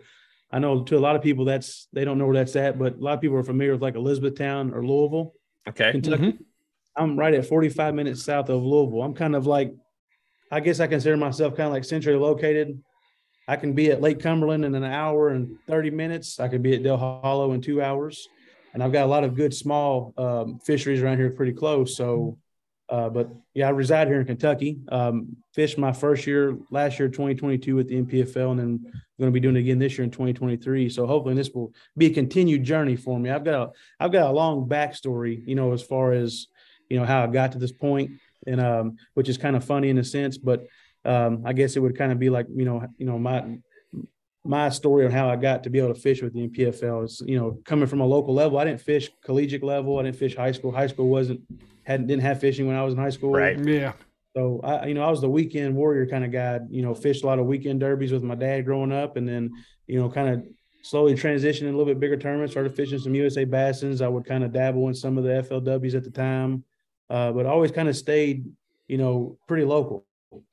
I 0.53 0.59
know 0.59 0.83
to 0.85 0.99
a 0.99 1.00
lot 1.00 1.17
of 1.17 1.23
people 1.23 1.47
that's 1.47 1.89
they 1.95 2.05
don't 2.05 2.19
know 2.19 2.27
where 2.27 2.37
that's 2.37 2.55
at, 2.57 2.79
but 2.79 2.97
a 2.97 2.99
lot 2.99 3.15
of 3.15 3.21
people 3.23 3.39
are 3.39 3.43
familiar 3.43 3.73
with 3.73 3.83
like 3.83 3.95
Elizabethtown 3.95 4.75
or 4.75 4.85
Louisville, 4.85 5.33
Okay. 5.67 5.93
Kentucky. 5.93 6.39
I'm 6.95 7.19
right 7.19 7.33
at 7.33 7.47
45 7.47 7.95
minutes 7.95 8.23
south 8.23 8.50
of 8.50 8.62
Louisville. 8.62 9.03
I'm 9.03 9.15
kind 9.15 9.35
of 9.35 9.47
like, 9.47 9.73
I 10.50 10.61
guess 10.61 10.80
I 10.80 10.87
consider 10.87 11.16
myself 11.16 11.57
kind 11.57 11.69
of 11.69 11.73
like 11.73 11.85
centrally 11.85 12.19
located. 12.19 12.83
I 13.47 13.57
can 13.57 13.73
be 13.73 13.90
at 13.90 14.00
Lake 14.00 14.21
Cumberland 14.21 14.64
in 14.64 14.75
an 14.75 14.85
hour 14.85 15.28
and 15.28 15.57
30 15.66 15.90
minutes. 15.90 16.40
I 16.40 16.49
could 16.49 16.62
be 16.62 16.75
at 16.75 16.83
Dale 16.83 16.97
Hollow 16.97 17.52
in 17.52 17.61
two 17.61 17.83
hours. 17.83 18.28
And 18.73 18.83
I've 18.83 18.92
got 18.92 19.04
a 19.04 19.09
lot 19.09 19.25
of 19.25 19.35
good 19.35 19.52
small 19.52 20.14
um, 20.16 20.59
fisheries 20.61 21.02
around 21.02 21.19
here 21.19 21.30
pretty 21.30 21.52
close. 21.52 21.97
So, 21.97 22.38
uh, 22.88 23.09
but 23.09 23.30
yeah, 23.54 23.66
I 23.66 23.71
reside 23.71 24.09
here 24.09 24.21
in 24.21 24.26
Kentucky. 24.26 24.78
Um, 24.88 25.37
fished 25.52 25.78
my 25.78 25.92
first 25.92 26.26
year 26.26 26.57
last 26.71 26.99
year, 26.99 27.09
2022 27.09 27.75
with 27.75 27.88
the 27.88 28.00
NPFL, 28.00 28.52
and 28.52 28.61
then 28.61 28.92
going 29.19 29.30
to 29.30 29.33
be 29.33 29.40
doing 29.40 29.57
it 29.57 29.61
again 29.61 29.78
this 29.78 29.99
year 29.99 30.04
in 30.04 30.11
2023. 30.11 30.88
So 30.88 31.07
hopefully 31.07 31.35
this 31.35 31.50
will 31.50 31.73
be 31.97 32.07
a 32.07 32.14
continued 32.14 32.64
journey 32.64 32.97
for 32.97 33.19
me. 33.19 33.30
I've 33.30 33.45
got 33.45 33.69
a, 33.69 33.71
I've 33.99 34.12
got 34.12 34.30
a 34.30 34.33
long 34.33 34.69
backstory, 34.69 35.42
you 35.47 35.54
know, 35.54 35.73
as 35.73 35.83
far 35.83 36.12
as, 36.12 36.47
you 36.88 36.99
know, 36.99 37.04
how 37.04 37.25
I 37.25 37.26
got 37.26 37.52
to 37.52 37.59
this 37.59 37.73
point 37.73 38.12
and, 38.47 38.61
um, 38.61 38.97
which 39.15 39.29
is 39.29 39.39
kind 39.39 39.57
of 39.57 39.65
funny 39.65 39.89
in 39.91 39.99
a 39.99 40.05
sense, 40.05 40.39
but, 40.39 40.67
um, 41.05 41.43
I 41.45 41.53
guess 41.53 41.77
it 41.77 41.81
would 41.81 41.97
kind 41.97 42.13
of 42.13 42.19
be 42.19 42.31
like, 42.31 42.47
you 42.55 42.65
know, 42.65 42.87
you 42.99 43.07
know, 43.07 43.19
my, 43.19 43.59
my 44.45 44.69
story 44.71 45.05
on 45.05 45.11
how 45.11 45.29
I 45.29 45.37
got 45.37 45.65
to 45.65 45.71
be 45.71 45.79
able 45.79 45.95
to 45.95 46.01
fish 46.01 46.23
with 46.23 46.33
the 46.33 46.49
NPFL 46.49 47.05
is, 47.05 47.23
you 47.27 47.39
know, 47.39 47.59
coming 47.65 47.87
from 47.87 48.01
a 48.01 48.07
local 48.07 48.35
level. 48.35 48.59
I 48.59 48.65
didn't 48.65 48.81
fish 48.81 49.11
collegiate 49.25 49.63
level. 49.63 49.99
I 49.99 50.05
didn't 50.05 50.17
fish 50.17 50.35
high 50.35 50.53
school. 50.53 50.73
High 50.73 50.87
school 50.87 51.09
wasn't 51.09 51.41
hadn't 51.85 52.07
didn't 52.07 52.23
have 52.23 52.41
fishing 52.41 52.67
when 52.67 52.77
I 52.77 52.83
was 52.83 52.95
in 52.95 53.01
high 53.01 53.11
school. 53.11 53.33
Right. 53.33 53.59
Yeah. 53.59 53.93
So 54.35 54.61
I, 54.63 54.87
you 54.87 54.95
know, 54.95 55.03
I 55.03 55.11
was 55.11 55.21
the 55.21 55.29
weekend 55.29 55.75
warrior 55.75 56.07
kind 56.07 56.25
of 56.25 56.33
guy. 56.33 56.61
You 56.71 56.83
know, 56.83 56.95
fished 56.95 57.25
a 57.25 57.27
lot 57.27 57.39
of 57.39 57.47
weekend 57.47 57.81
derbies 57.81 58.13
with 58.13 58.23
my 58.23 58.35
dad 58.35 58.65
growing 58.65 58.93
up, 58.93 59.17
and 59.17 59.29
then 59.29 59.51
you 59.87 59.99
know, 59.99 60.09
kind 60.09 60.29
of 60.29 60.45
slowly 60.83 61.15
transitioning 61.15 61.69
a 61.69 61.77
little 61.77 61.85
bit 61.85 62.01
bigger 62.01 62.17
tournaments. 62.17 62.53
Started 62.53 62.75
fishing 62.75 62.99
some 62.99 63.15
USA 63.15 63.45
Bassins. 63.45 64.01
I 64.01 64.09
would 64.09 64.25
kind 64.25 64.45
of 64.45 64.53
dabble 64.53 64.89
in 64.89 64.95
some 64.95 65.19
of 65.19 65.25
the 65.25 65.31
FLWs 65.31 65.95
at 65.95 66.05
the 66.05 66.11
time, 66.11 66.65
uh, 67.11 67.33
but 67.33 67.45
always 67.45 67.73
kind 67.73 67.88
of 67.88 67.97
stayed, 67.97 68.47
you 68.88 68.97
know, 68.97 69.37
pretty 69.47 69.64
local. 69.64 70.07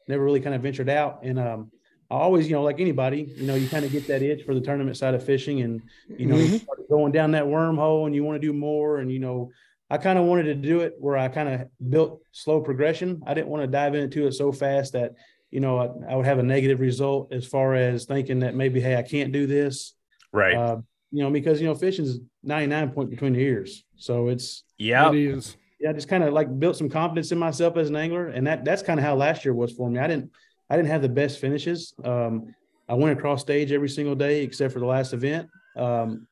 Never 0.07 0.23
really 0.23 0.39
kind 0.39 0.55
of 0.55 0.61
ventured 0.61 0.89
out, 0.89 1.19
and 1.23 1.37
um, 1.37 1.71
I 2.09 2.15
always, 2.15 2.47
you 2.47 2.55
know, 2.55 2.63
like 2.63 2.79
anybody, 2.79 3.33
you 3.35 3.45
know, 3.45 3.55
you 3.55 3.69
kind 3.69 3.85
of 3.85 3.91
get 3.91 4.07
that 4.07 4.23
itch 4.23 4.43
for 4.43 4.55
the 4.55 4.61
tournament 4.61 4.97
side 4.97 5.13
of 5.13 5.23
fishing, 5.23 5.61
and 5.61 5.81
you 6.17 6.25
know, 6.25 6.35
you 6.35 6.57
start 6.59 6.89
going 6.89 7.11
down 7.11 7.31
that 7.31 7.45
wormhole, 7.45 8.05
and 8.05 8.15
you 8.15 8.23
want 8.23 8.41
to 8.41 8.45
do 8.47 8.53
more, 8.53 8.97
and 8.97 9.11
you 9.11 9.19
know. 9.19 9.51
I 9.89 9.97
kind 9.97 10.19
of 10.19 10.25
wanted 10.25 10.43
to 10.43 10.55
do 10.55 10.81
it 10.81 10.95
where 10.99 11.15
I 11.15 11.29
kind 11.29 11.47
of 11.47 11.69
built 11.89 12.21
slow 12.33 12.59
progression. 12.59 13.21
I 13.25 13.33
didn't 13.33 13.47
want 13.47 13.63
to 13.63 13.67
dive 13.67 13.95
into 13.95 14.27
it 14.27 14.33
so 14.33 14.51
fast 14.51 14.91
that, 14.91 15.13
you 15.49 15.61
know, 15.61 15.77
I, 15.77 16.11
I 16.11 16.15
would 16.17 16.25
have 16.25 16.39
a 16.39 16.43
negative 16.43 16.81
result 16.81 17.31
as 17.31 17.47
far 17.47 17.73
as 17.73 18.03
thinking 18.03 18.39
that 18.39 18.53
maybe, 18.53 18.81
hey, 18.81 18.97
I 18.97 19.01
can't 19.01 19.31
do 19.31 19.47
this. 19.47 19.93
Right. 20.33 20.55
Uh, 20.55 20.79
you 21.11 21.23
know, 21.23 21.31
because 21.31 21.61
you 21.61 21.67
know, 21.67 21.73
fishing 21.73 22.03
is 22.03 22.19
99 22.43 22.89
point 22.91 23.09
between 23.09 23.31
the 23.31 23.39
ears. 23.39 23.85
So 23.95 24.27
it's 24.27 24.63
yeah. 24.77 25.09
It 25.09 25.15
is. 25.15 25.55
Yeah, 25.79 25.93
just 25.93 26.07
kind 26.07 26.23
of 26.23 26.33
like 26.33 26.59
built 26.59 26.75
some 26.75 26.89
confidence 26.89 27.31
in 27.31 27.37
myself 27.37 27.77
as 27.77 27.89
an 27.89 27.95
angler. 27.95 28.27
And 28.27 28.47
that 28.47 28.65
that's 28.65 28.81
kind 28.81 28.99
of 28.99 29.05
how 29.05 29.15
last 29.15 29.45
year 29.45 29.53
was 29.53 29.73
for 29.73 29.89
me. 29.89 29.99
I 29.99 30.07
didn't 30.07 30.31
I 30.69 30.75
didn't 30.75 30.89
have 30.89 31.01
the 31.01 31.09
best 31.09 31.39
finishes. 31.39 31.93
Um, 32.03 32.55
I 32.89 32.93
went 32.93 33.17
across 33.17 33.41
stage 33.41 33.71
every 33.71 33.89
single 33.89 34.15
day 34.15 34.43
except 34.43 34.73
for 34.73 34.79
the 34.79 34.85
last 34.85 35.13
event. 35.13 35.49
Um, 35.75 36.27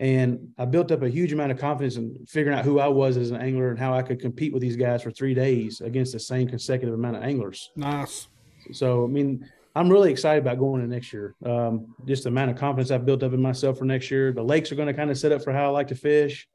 and 0.00 0.48
I 0.56 0.64
built 0.64 0.90
up 0.92 1.02
a 1.02 1.10
huge 1.10 1.32
amount 1.32 1.52
of 1.52 1.58
confidence 1.58 1.96
in 1.96 2.24
figuring 2.26 2.58
out 2.58 2.64
who 2.64 2.80
I 2.80 2.88
was 2.88 3.18
as 3.18 3.30
an 3.30 3.36
angler 3.36 3.68
and 3.68 3.78
how 3.78 3.92
I 3.92 4.00
could 4.02 4.18
compete 4.18 4.52
with 4.52 4.62
these 4.62 4.76
guys 4.76 5.02
for 5.02 5.10
three 5.10 5.34
days 5.34 5.82
against 5.82 6.12
the 6.12 6.18
same 6.18 6.48
consecutive 6.48 6.94
amount 6.94 7.16
of 7.16 7.22
anglers. 7.22 7.70
Nice. 7.76 8.28
So, 8.72 9.04
I 9.04 9.08
mean, 9.08 9.46
I'm 9.76 9.90
really 9.90 10.10
excited 10.10 10.40
about 10.40 10.58
going 10.58 10.80
to 10.80 10.88
next 10.88 11.12
year. 11.12 11.34
Um, 11.44 11.94
just 12.06 12.22
the 12.24 12.30
amount 12.30 12.50
of 12.50 12.56
confidence 12.56 12.90
I've 12.90 13.04
built 13.04 13.22
up 13.22 13.34
in 13.34 13.42
myself 13.42 13.78
for 13.78 13.84
next 13.84 14.10
year. 14.10 14.32
The 14.32 14.42
lakes 14.42 14.72
are 14.72 14.74
going 14.74 14.88
to 14.88 14.94
kind 14.94 15.10
of 15.10 15.18
set 15.18 15.32
up 15.32 15.44
for 15.44 15.52
how 15.52 15.66
I 15.66 15.68
like 15.68 15.88
to 15.88 15.94
fish. 15.94 16.48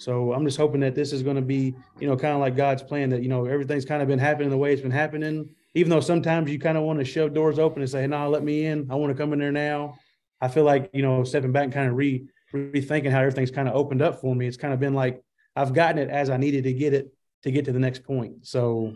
So 0.00 0.32
I'm 0.32 0.46
just 0.46 0.56
hoping 0.56 0.80
that 0.80 0.94
this 0.94 1.12
is 1.12 1.22
going 1.22 1.36
to 1.36 1.42
be, 1.42 1.74
you 1.98 2.08
know, 2.08 2.16
kind 2.16 2.32
of 2.32 2.40
like 2.40 2.56
God's 2.56 2.82
plan 2.82 3.10
that, 3.10 3.22
you 3.22 3.28
know, 3.28 3.44
everything's 3.44 3.84
kind 3.84 4.00
of 4.00 4.08
been 4.08 4.18
happening 4.18 4.48
the 4.48 4.56
way 4.56 4.72
it's 4.72 4.80
been 4.80 4.90
happening. 4.90 5.54
Even 5.74 5.90
though 5.90 6.00
sometimes 6.00 6.50
you 6.50 6.58
kind 6.58 6.78
of 6.78 6.84
want 6.84 6.98
to 7.00 7.04
shove 7.04 7.34
doors 7.34 7.58
open 7.58 7.82
and 7.82 7.90
say, 7.90 8.06
no, 8.06 8.20
nah, 8.20 8.26
let 8.26 8.42
me 8.42 8.64
in. 8.64 8.90
I 8.90 8.94
want 8.94 9.14
to 9.14 9.22
come 9.22 9.34
in 9.34 9.38
there 9.38 9.52
now. 9.52 9.98
I 10.40 10.48
feel 10.48 10.64
like, 10.64 10.88
you 10.94 11.02
know, 11.02 11.22
stepping 11.22 11.52
back 11.52 11.64
and 11.64 11.72
kind 11.72 11.90
of 11.90 11.96
re 11.96 12.26
rethinking 12.54 13.10
how 13.10 13.20
everything's 13.20 13.50
kind 13.50 13.68
of 13.68 13.74
opened 13.74 14.00
up 14.00 14.22
for 14.22 14.34
me. 14.34 14.46
It's 14.46 14.56
kind 14.56 14.72
of 14.72 14.80
been 14.80 14.94
like 14.94 15.22
I've 15.54 15.74
gotten 15.74 15.98
it 15.98 16.08
as 16.08 16.30
I 16.30 16.38
needed 16.38 16.64
to 16.64 16.72
get 16.72 16.94
it 16.94 17.12
to 17.42 17.50
get 17.50 17.66
to 17.66 17.72
the 17.72 17.78
next 17.78 18.02
point. 18.02 18.46
So, 18.46 18.94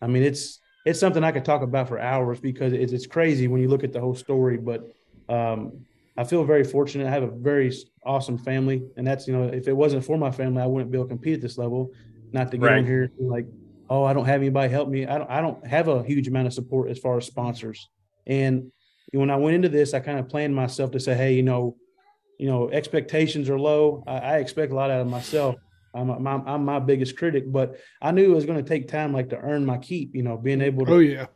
I 0.00 0.06
mean, 0.06 0.22
it's 0.22 0.60
it's 0.84 1.00
something 1.00 1.24
I 1.24 1.32
could 1.32 1.44
talk 1.44 1.62
about 1.62 1.88
for 1.88 1.98
hours 1.98 2.38
because 2.38 2.72
it's 2.72 2.92
it's 2.92 3.08
crazy 3.08 3.48
when 3.48 3.60
you 3.60 3.68
look 3.68 3.82
at 3.82 3.92
the 3.92 4.00
whole 4.00 4.14
story. 4.14 4.58
But 4.58 4.94
um, 5.28 5.84
I 6.16 6.24
feel 6.24 6.44
very 6.44 6.64
fortunate. 6.64 7.06
I 7.06 7.10
have 7.10 7.22
a 7.22 7.30
very 7.30 7.72
awesome 8.04 8.38
family, 8.38 8.82
and 8.96 9.06
that's 9.06 9.26
you 9.26 9.34
know, 9.36 9.44
if 9.44 9.68
it 9.68 9.72
wasn't 9.76 10.04
for 10.04 10.16
my 10.16 10.30
family, 10.30 10.62
I 10.62 10.66
wouldn't 10.66 10.90
be 10.90 10.96
able 10.98 11.06
to 11.06 11.10
compete 11.10 11.34
at 11.34 11.40
this 11.42 11.58
level. 11.58 11.90
Not 12.32 12.50
to 12.50 12.56
get 12.58 12.66
Right. 12.66 12.78
on 12.78 12.86
here 12.86 13.12
like, 13.18 13.46
oh, 13.88 14.04
I 14.04 14.12
don't 14.12 14.24
have 14.26 14.40
anybody 14.40 14.70
help 14.70 14.88
me. 14.88 15.06
I 15.06 15.18
don't 15.18 15.30
I 15.30 15.40
don't 15.40 15.64
have 15.66 15.88
a 15.88 16.02
huge 16.02 16.26
amount 16.28 16.46
of 16.46 16.54
support 16.54 16.90
as 16.90 16.98
far 16.98 17.16
as 17.18 17.26
sponsors. 17.26 17.88
And 18.26 18.72
when 19.12 19.30
I 19.30 19.36
went 19.36 19.54
into 19.56 19.68
this, 19.68 19.94
I 19.94 20.00
kind 20.00 20.18
of 20.18 20.28
planned 20.28 20.54
myself 20.54 20.90
to 20.92 21.00
say, 21.00 21.14
hey, 21.14 21.34
you 21.34 21.42
know, 21.42 21.76
you 22.38 22.48
know, 22.48 22.68
expectations 22.70 23.48
are 23.48 23.58
low. 23.58 24.02
I, 24.06 24.18
I 24.18 24.36
expect 24.38 24.72
a 24.72 24.74
lot 24.74 24.90
out 24.90 25.00
of 25.00 25.06
myself. 25.06 25.56
I'm, 25.94 26.10
I'm, 26.10 26.26
I'm 26.46 26.64
my 26.64 26.78
biggest 26.78 27.16
critic, 27.16 27.44
but 27.46 27.76
I 28.02 28.10
knew 28.10 28.32
it 28.32 28.34
was 28.34 28.44
going 28.44 28.62
to 28.62 28.68
take 28.68 28.88
time, 28.88 29.14
like 29.14 29.30
to 29.30 29.38
earn 29.38 29.64
my 29.64 29.78
keep. 29.78 30.14
You 30.14 30.22
know, 30.24 30.36
being 30.36 30.60
able 30.60 30.84
to, 30.86 30.92
Oh 30.92 30.98
yeah. 30.98 31.26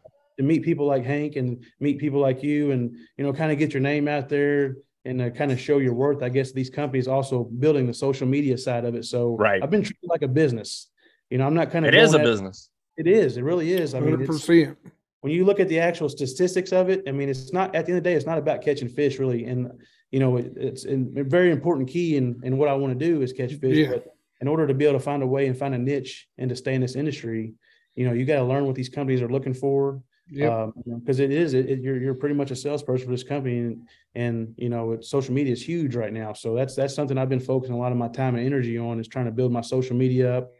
To 0.40 0.46
meet 0.46 0.62
people 0.62 0.86
like 0.86 1.04
Hank 1.04 1.36
and 1.36 1.62
meet 1.80 1.98
people 1.98 2.18
like 2.18 2.42
you, 2.42 2.70
and 2.70 2.96
you 3.18 3.24
know, 3.24 3.32
kind 3.32 3.52
of 3.52 3.58
get 3.58 3.74
your 3.74 3.82
name 3.82 4.08
out 4.08 4.28
there 4.30 4.76
and 5.04 5.20
uh, 5.20 5.30
kind 5.30 5.52
of 5.52 5.60
show 5.60 5.78
your 5.78 5.92
worth. 5.92 6.22
I 6.22 6.30
guess 6.30 6.52
these 6.52 6.70
companies 6.70 7.06
also 7.08 7.44
building 7.44 7.86
the 7.86 7.92
social 7.94 8.26
media 8.26 8.56
side 8.56 8.84
of 8.86 8.94
it. 8.94 9.04
So 9.04 9.36
Right. 9.36 9.62
I've 9.62 9.70
been 9.70 9.82
treated 9.82 10.08
like 10.08 10.22
a 10.22 10.28
business. 10.28 10.88
You 11.28 11.38
know, 11.38 11.46
I'm 11.46 11.54
not 11.54 11.70
kind 11.70 11.84
of. 11.84 11.92
It 11.92 11.98
is 11.98 12.14
a 12.14 12.18
going 12.18 12.26
at- 12.26 12.30
business. 12.32 12.70
It 12.96 13.06
is. 13.06 13.36
It 13.36 13.44
really 13.44 13.72
is. 13.72 13.94
I 13.94 14.00
mean, 14.00 14.10
Hundred 14.10 14.30
it's, 14.30 14.46
percent. 14.46 14.78
when 15.20 15.32
you 15.32 15.44
look 15.44 15.60
at 15.60 15.68
the 15.68 15.78
actual 15.78 16.08
statistics 16.08 16.72
of 16.72 16.88
it, 16.88 17.02
I 17.06 17.12
mean, 17.12 17.28
it's 17.28 17.52
not 17.52 17.74
at 17.74 17.84
the 17.84 17.92
end 17.92 17.98
of 17.98 18.04
the 18.04 18.10
day, 18.10 18.14
it's 18.16 18.26
not 18.26 18.38
about 18.38 18.62
catching 18.62 18.88
fish 18.88 19.18
really. 19.18 19.44
And, 19.44 19.70
you 20.10 20.20
know, 20.20 20.38
it, 20.38 20.52
it's 20.56 20.84
a 20.86 20.96
very 21.38 21.50
important 21.50 21.88
key 21.88 22.16
in, 22.16 22.40
in 22.42 22.56
what 22.58 22.68
I 22.68 22.74
want 22.74 22.98
to 22.98 23.06
do 23.06 23.20
is 23.22 23.32
catch 23.32 23.52
fish. 23.54 23.76
Yeah. 23.76 23.90
But 23.90 24.04
in 24.40 24.48
order 24.48 24.66
to 24.66 24.74
be 24.74 24.84
able 24.86 24.98
to 24.98 25.04
find 25.04 25.22
a 25.22 25.26
way 25.26 25.46
and 25.48 25.56
find 25.56 25.74
a 25.74 25.78
niche 25.78 26.26
and 26.38 26.48
to 26.50 26.56
stay 26.56 26.74
in 26.74 26.80
this 26.80 26.96
industry, 26.96 27.52
you 27.94 28.06
know, 28.06 28.12
you 28.12 28.24
got 28.24 28.36
to 28.36 28.44
learn 28.44 28.66
what 28.66 28.74
these 28.74 28.88
companies 28.88 29.20
are 29.22 29.28
looking 29.28 29.54
for. 29.54 30.02
Yep. 30.32 30.52
Um, 30.52 30.72
because 31.00 31.18
it 31.20 31.30
is, 31.32 31.54
it, 31.54 31.68
it- 31.68 31.80
you're, 31.80 31.96
you're 32.00 32.14
pretty 32.14 32.34
much 32.34 32.50
a 32.50 32.56
salesperson 32.56 33.06
for 33.06 33.12
this 33.12 33.22
company 33.24 33.58
and, 33.58 33.88
and, 34.14 34.54
you 34.56 34.68
know, 34.68 34.92
it's 34.92 35.08
social 35.10 35.34
media 35.34 35.52
is 35.52 35.62
huge 35.62 35.94
right 35.96 36.12
now. 36.12 36.32
So 36.32 36.54
that's, 36.54 36.74
that's 36.76 36.94
something 36.94 37.18
I've 37.18 37.28
been 37.28 37.40
focusing 37.40 37.74
a 37.74 37.78
lot 37.78 37.92
of 37.92 37.98
my 37.98 38.08
time 38.08 38.34
and 38.36 38.44
energy 38.46 38.78
on 38.78 39.00
is 39.00 39.08
trying 39.08 39.24
to 39.26 39.30
build 39.32 39.52
my 39.52 39.60
social 39.60 39.96
media 39.96 40.38
up. 40.38 40.52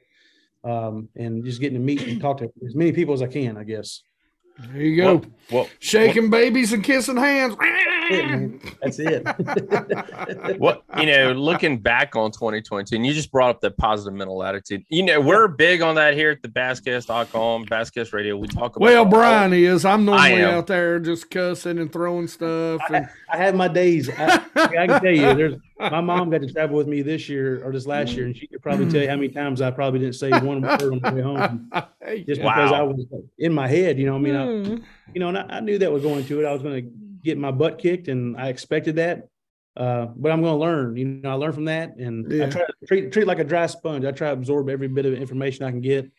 Um, 0.63 1.09
and 1.17 1.43
just 1.45 1.61
getting 1.61 1.79
to 1.79 1.85
meet 1.85 2.03
and 2.03 2.21
talk 2.21 2.37
to 2.39 2.45
as 2.67 2.75
many 2.75 2.93
people 2.93 3.15
as 3.15 3.23
I 3.23 3.29
can, 3.29 3.57
I 3.57 3.65
guess. 3.65 4.03
there 4.73 4.83
you 4.83 4.97
go. 4.97 5.23
Well, 5.51 5.69
Shaking 5.79 6.29
babies 6.29 6.73
and 6.75 6.85
kissing 6.85 7.17
hands. 7.17 7.57
it. 8.11 8.77
That's 8.83 8.99
it. 8.99 10.59
what 10.59 10.83
you 10.99 11.07
know, 11.07 11.33
looking 11.33 11.79
back 11.79 12.17
on 12.17 12.31
2022, 12.31 12.97
and 12.97 13.07
you 13.07 13.13
just 13.13 13.31
brought 13.33 13.51
up 13.51 13.61
the 13.61 13.71
positive 13.71 14.13
mental 14.15 14.43
attitude. 14.43 14.85
You 14.89 15.03
know, 15.05 15.21
we're 15.21 15.49
big 15.49 15.83
on 15.83 15.95
that 15.97 16.15
here 16.15 16.31
at 16.31 16.43
the 16.43 16.49
Basscast.com, 16.49 17.67
Basscast 17.67 18.13
Radio. 18.13 18.37
We 18.37 18.49
talk 18.49 18.77
about 18.77 18.85
Well, 18.87 19.05
all- 19.05 19.11
Brian 19.11 19.53
is. 19.53 19.85
I'm 19.85 20.05
normally 20.05 20.43
out 20.43 20.67
there 20.67 20.99
just 20.99 21.31
cussing 21.31 21.79
and 21.79 21.93
throwing 21.93 22.27
stuff. 22.29 22.81
And, 22.93 23.09
I 23.33 23.37
have 23.37 23.55
my 23.55 23.69
days. 23.69 24.11
I, 24.11 24.43
I 24.57 24.87
can 24.87 25.01
tell 25.01 25.13
you, 25.15 25.21
there's 25.35 25.55
my 25.79 26.01
mom 26.01 26.31
got 26.31 26.43
to 26.43 26.53
travel 26.53 26.77
with 26.77 26.87
me 26.89 27.01
this 27.03 27.29
year 27.29 27.65
or 27.65 27.73
this 27.73 27.87
last 27.87 28.13
year, 28.13 28.27
and 28.27 28.37
she 28.37 28.47
could 28.47 28.61
probably 28.63 28.91
tell 28.91 29.01
you 29.01 29.09
how 29.09 29.17
many 29.17 29.29
times 29.29 29.63
I 29.63 29.71
probably 29.71 30.01
didn't 30.01 30.17
say 30.17 30.31
one 30.31 30.61
word 30.61 30.83
on 30.83 30.99
the 31.01 31.13
way 31.15 31.23
home, 31.23 31.71
just 32.27 32.41
because 32.41 32.73
I 32.73 32.83
was 32.83 33.05
in 33.39 33.53
my 33.55 33.69
head. 33.69 33.99
You 33.99 34.07
know, 34.07 34.17
I 34.17 34.19
mean, 34.19 34.37
I, 34.37 34.47
Mm. 34.51 34.83
you 35.15 35.21
know, 35.21 35.29
and 35.29 35.39
I, 35.39 35.47
I 35.49 35.61
knew 35.61 35.79
that 35.79 35.91
was 35.93 36.03
going 36.03 36.25
to 36.25 36.41
it. 36.41 36.45
I 36.47 36.53
was 36.53 36.61
going 36.63 36.83
to 36.85 36.91
get 37.23 37.39
my 37.39 37.51
butt 37.51 37.79
kicked, 37.79 38.09
and 38.09 38.37
I 38.37 38.49
expected 38.49 38.97
that. 38.97 39.29
Uh, 39.77 40.07
but 40.17 40.33
I'm 40.33 40.43
going 40.43 40.53
to 40.55 40.59
learn. 40.61 40.97
You 40.97 41.05
know, 41.07 41.31
I 41.31 41.35
learn 41.35 41.53
from 41.53 41.67
that, 41.67 41.97
and 41.97 42.31
Yeah. 42.31 42.47
I 42.47 42.51
try 42.51 42.63
to 42.63 42.87
treat 42.87 43.13
treat 43.13 43.27
like 43.27 43.39
a 43.39 43.45
dry 43.45 43.67
sponge. 43.67 44.05
I 44.05 44.11
try 44.11 44.29
to 44.29 44.35
absorb 44.35 44.69
every 44.69 44.89
bit 44.89 45.07
of 45.07 45.15
information 45.15 45.65
I 45.65 45.71
can 45.71 45.81
get. 45.81 46.11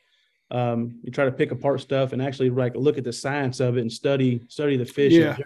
Um, 0.50 1.00
you 1.04 1.12
try 1.12 1.26
to 1.26 1.32
pick 1.32 1.52
apart 1.52 1.80
stuff 1.82 2.12
and 2.12 2.22
actually 2.22 2.50
like 2.50 2.76
look 2.76 2.98
at 2.98 3.04
the 3.06 3.14
science 3.14 3.60
of 3.60 3.78
it 3.78 3.82
and 3.82 3.92
study 3.92 4.42
study 4.48 4.78
the 4.78 4.86
fish. 4.86 5.14
Yeah. 5.14 5.38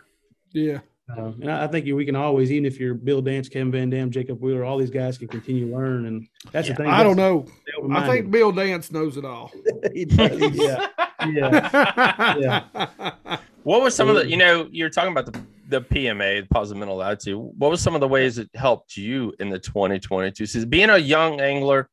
yeah. 0.52 0.80
Uh, 1.15 1.32
and 1.39 1.52
I, 1.52 1.65
I 1.65 1.68
think 1.68 1.86
we 1.86 2.04
can 2.06 2.15
always, 2.15 2.52
even 2.52 2.65
if 2.65 2.80
you're 2.80 2.96
Bill 2.96 3.22
Dance, 3.22 3.48
Kevin 3.48 3.72
Van 3.72 3.89
Dam, 3.91 4.10
Jacob 4.10 4.41
Wheeler, 4.41 4.63
all 4.63 4.80
these 4.80 4.89
guys 4.89 5.20
can 5.20 5.28
continue 5.28 5.70
to 5.70 5.76
learn. 5.76 6.08
And 6.08 6.28
that's 6.52 6.68
Yeah. 6.68 6.74
the 6.74 6.84
thing. 6.84 6.91
I 6.91 7.04
don't 7.04 7.15
know. 7.18 7.46
I 7.91 8.08
think 8.08 8.32
Bill 8.32 8.52
Dance 8.52 8.91
knows 8.91 9.15
it 9.18 9.26
all. 9.26 9.52
he 9.94 10.06
does. 10.06 10.39
Yeah. 10.56 10.88
Yeah. 11.28 12.36
Yeah. 12.38 13.38
What 13.65 13.82
was 13.82 13.95
some 13.95 14.10
of 14.10 14.15
the, 14.15 14.28
you 14.30 14.38
know, 14.38 14.69
you're 14.71 14.91
talking 14.91 15.12
about 15.12 15.25
the, 15.25 15.41
the 15.69 15.82
PMA, 15.82 16.41
the 16.43 16.47
positive 16.54 16.78
mental 16.78 17.01
attitude. 17.01 17.36
What 17.58 17.71
was 17.71 17.82
some 17.82 17.95
of 17.95 17.99
the 17.99 18.08
ways 18.08 18.38
it 18.38 18.47
helped 18.54 18.95
you 18.95 19.34
in 19.39 19.49
the 19.49 19.58
2022 19.58 20.45
season? 20.45 20.69
Being 20.69 20.91
a 20.91 20.97
young 20.99 21.41
angler, 21.41 21.89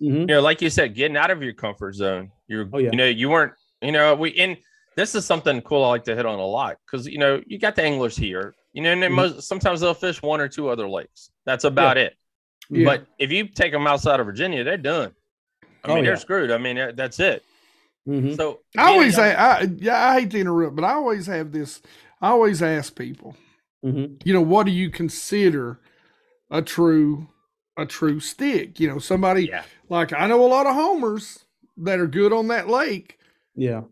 Mhm. 0.00 0.20
you 0.20 0.26
know, 0.26 0.40
like 0.40 0.62
you 0.62 0.70
said, 0.70 0.94
getting 0.94 1.16
out 1.16 1.32
of 1.32 1.42
your 1.42 1.52
comfort 1.52 1.96
zone. 1.96 2.30
You're, 2.46 2.68
Oh, 2.72 2.78
yeah. 2.78 2.90
you 2.92 2.96
know, 2.96 3.06
you 3.08 3.28
weren't, 3.28 3.54
you 3.82 3.90
know, 3.90 4.14
we, 4.14 4.38
and 4.38 4.56
this 4.94 5.16
is 5.16 5.24
something 5.26 5.60
cool 5.62 5.82
I 5.82 5.88
like 5.88 6.04
to 6.04 6.14
hit 6.14 6.26
on 6.26 6.38
a 6.38 6.46
lot 6.46 6.76
because, 6.86 7.08
you 7.08 7.18
know, 7.18 7.42
you 7.44 7.58
got 7.58 7.74
the 7.74 7.82
anglers 7.82 8.16
here, 8.16 8.54
you 8.72 8.82
know, 8.82 8.92
and 8.92 9.02
then 9.02 9.10
Mhm. 9.10 9.14
most, 9.16 9.48
sometimes 9.48 9.80
they'll 9.80 9.94
fish 9.94 10.22
one 10.22 10.40
or 10.40 10.46
two 10.48 10.68
other 10.68 10.88
lakes. 10.88 11.32
That's 11.44 11.64
about 11.64 11.96
it. 11.98 12.14
Yeah. 12.70 12.84
But 12.84 13.06
if 13.18 13.32
you 13.32 13.48
take 13.48 13.72
them 13.72 13.88
outside 13.88 14.20
of 14.20 14.26
Virginia, 14.26 14.62
they're 14.62 14.76
done. 14.76 15.12
I 15.82 15.90
Oh, 15.90 15.94
mean, 15.96 16.04
they're 16.04 16.16
screwed. 16.16 16.52
I 16.52 16.58
mean, 16.58 16.92
that's 16.94 17.18
it. 17.18 17.42
Mhm. 18.06 18.36
So 18.36 18.60
I 18.76 18.92
always 18.92 19.14
say, 19.16 19.34
I, 19.34 19.62
yeah, 19.62 20.10
I 20.10 20.20
hate 20.20 20.30
to 20.30 20.38
interrupt, 20.40 20.76
but 20.76 20.84
I 20.84 20.92
always 20.94 21.26
have 21.26 21.52
this. 21.52 21.82
I 22.20 22.28
always 22.28 22.62
ask 22.62 22.96
people, 22.96 23.36
Mhm. 23.84 24.20
you 24.24 24.32
know, 24.32 24.40
what 24.42 24.66
do 24.66 24.72
you 24.72 24.90
consider 24.90 25.80
a 26.50 26.62
true, 26.62 27.28
a 27.76 27.84
true 27.86 28.20
stick? 28.20 28.78
You 28.80 28.88
know, 28.88 28.98
somebody 28.98 29.46
yeah. 29.46 29.64
like 29.88 30.12
I 30.12 30.26
know 30.26 30.44
a 30.44 30.46
lot 30.46 30.66
of 30.66 30.74
homers 30.74 31.44
that 31.78 31.98
are 31.98 32.06
good 32.06 32.32
on 32.32 32.48
that 32.48 32.68
lake. 32.68 33.18
Yeah. 33.54 33.82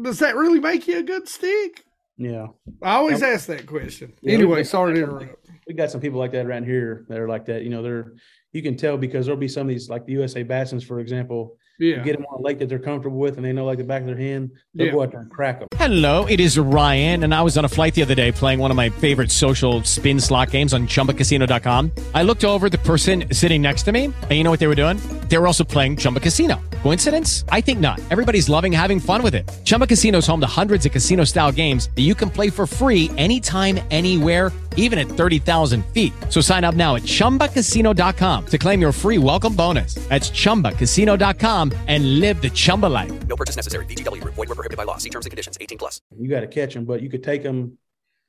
Does 0.00 0.20
that 0.20 0.36
really 0.36 0.60
make 0.60 0.86
you 0.88 0.98
a 0.98 1.02
good 1.02 1.28
stick? 1.28 1.84
Yeah. 2.16 2.48
I 2.82 2.96
always 2.96 3.22
ask 3.22 3.46
that 3.46 3.66
question. 3.66 4.12
Yeah, 4.22 4.34
anyway, 4.34 4.62
sorry 4.64 4.94
to 4.94 5.02
interrupt. 5.02 5.48
we 5.66 5.74
got 5.74 5.90
some 5.90 6.00
people 6.00 6.18
like 6.18 6.32
that 6.32 6.46
around 6.46 6.64
here 6.64 7.04
that 7.08 7.18
are 7.18 7.28
like 7.28 7.46
that. 7.46 7.62
You 7.62 7.70
know, 7.70 7.82
they're 7.82 8.12
you 8.52 8.62
can 8.62 8.76
tell 8.76 8.96
because 8.96 9.26
there'll 9.26 9.40
be 9.40 9.48
some 9.48 9.62
of 9.62 9.68
these 9.68 9.88
like 9.88 10.04
the 10.06 10.12
USA 10.12 10.42
Bassins, 10.44 10.84
for 10.84 11.00
example. 11.00 11.56
You 11.80 11.94
Yeah, 11.96 12.02
get 12.02 12.16
them 12.16 12.26
on 12.30 12.40
a 12.40 12.42
lake 12.42 12.58
that 12.58 12.68
they're 12.68 12.78
comfortable 12.78 13.18
with, 13.18 13.36
and 13.36 13.44
they 13.44 13.52
know 13.54 13.64
like 13.64 13.78
the 13.78 13.84
back 13.84 14.02
of 14.02 14.06
their 14.06 14.16
hand. 14.18 14.50
They'll 14.74 14.86
Yeah. 14.88 14.92
go 14.92 15.02
out 15.02 15.12
there 15.12 15.20
and 15.20 15.30
crack 15.30 15.60
them. 15.60 15.68
Hello, 15.76 16.26
it 16.28 16.38
is 16.38 16.58
Ryan, 16.58 17.24
and 17.24 17.34
I 17.34 17.40
was 17.40 17.56
on 17.56 17.64
a 17.64 17.68
flight 17.68 17.94
the 17.94 18.02
other 18.02 18.14
day 18.14 18.32
playing 18.32 18.58
one 18.58 18.70
of 18.70 18.76
my 18.76 18.90
favorite 18.90 19.30
social 19.30 19.82
spin 19.84 20.20
slot 20.20 20.50
games 20.50 20.74
on 20.74 20.86
chumbacasino.com. 20.86 21.90
I 22.14 22.22
looked 22.22 22.44
over 22.44 22.66
at 22.66 22.72
the 22.72 22.78
person 22.78 23.24
sitting 23.32 23.62
next 23.62 23.84
to 23.84 23.92
me, 23.92 24.04
and 24.04 24.32
you 24.32 24.44
know 24.44 24.50
what 24.50 24.60
they 24.60 24.66
were 24.66 24.74
doing? 24.74 24.98
They 25.30 25.38
were 25.38 25.46
also 25.46 25.62
playing 25.62 25.96
Chumba 25.96 26.18
Casino. 26.18 26.60
Coincidence? 26.82 27.44
I 27.50 27.60
think 27.60 27.78
not. 27.78 28.00
Everybody's 28.10 28.48
loving 28.48 28.72
having 28.72 28.98
fun 28.98 29.22
with 29.22 29.34
it. 29.36 29.48
Chumba 29.64 29.86
Casino 29.86 30.18
is 30.18 30.26
home 30.26 30.40
to 30.40 30.46
hundreds 30.46 30.84
of 30.86 30.92
casino 30.92 31.24
style 31.24 31.52
games 31.52 31.88
that 31.94 32.02
you 32.02 32.16
can 32.16 32.30
play 32.30 32.50
for 32.50 32.66
free 32.66 33.10
anytime, 33.16 33.78
anywhere, 33.92 34.50
even 34.76 34.98
at 34.98 35.06
30,000 35.06 35.86
feet. 35.86 36.12
So 36.30 36.40
sign 36.40 36.64
up 36.64 36.74
now 36.74 36.96
at 36.96 37.02
chumbacasino.com 37.02 38.46
to 38.46 38.58
claim 38.58 38.80
your 38.80 38.92
free 38.92 39.18
welcome 39.18 39.54
bonus. 39.54 39.94
That's 40.08 40.30
chumbacasino.com 40.30 41.72
and 41.86 42.18
live 42.18 42.42
the 42.42 42.50
Chumba 42.50 42.86
life. 42.86 43.12
No 43.28 43.36
purchase 43.36 43.54
necessary. 43.54 43.86
VGW 43.86 44.20
Group. 44.20 44.34
Void 44.34 44.48
were 44.48 44.56
prohibited 44.56 44.76
by 44.76 44.84
law. 44.84 44.96
See 44.96 45.10
terms 45.10 45.26
and 45.26 45.30
conditions. 45.30 45.56
18 45.60 45.78
plus. 45.78 46.00
You 46.18 46.28
got 46.28 46.40
to 46.40 46.48
catch 46.48 46.74
them, 46.74 46.84
but 46.84 47.02
you 47.02 47.08
could 47.08 47.22
take 47.22 47.44
them 47.44 47.78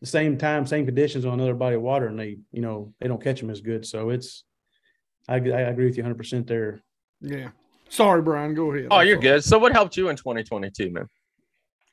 the 0.01 0.07
same 0.07 0.37
time, 0.37 0.67
same 0.67 0.85
conditions 0.85 1.25
on 1.25 1.33
another 1.33 1.55
body 1.55 1.77
of 1.77 1.81
water, 1.81 2.07
and 2.07 2.19
they, 2.19 2.37
you 2.51 2.61
know, 2.61 2.93
they 2.99 3.07
don't 3.07 3.23
catch 3.23 3.39
them 3.39 3.49
as 3.49 3.61
good. 3.61 3.87
So 3.87 4.11
it's, 4.11 4.43
I, 5.27 5.35
I 5.35 5.61
agree 5.61 5.85
with 5.85 5.97
you 5.97 6.03
100 6.03 6.15
percent 6.15 6.45
there. 6.45 6.83
Yeah. 7.21 7.49
Sorry, 7.89 8.21
Brian. 8.21 8.53
Go 8.53 8.71
ahead. 8.73 8.87
Oh, 8.89 8.97
I'm 8.97 9.07
you're 9.07 9.17
sorry. 9.17 9.27
good. 9.37 9.43
So 9.43 9.59
what 9.59 9.73
helped 9.73 9.97
you 9.97 10.09
in 10.09 10.15
2022, 10.15 10.91
man? 10.91 11.07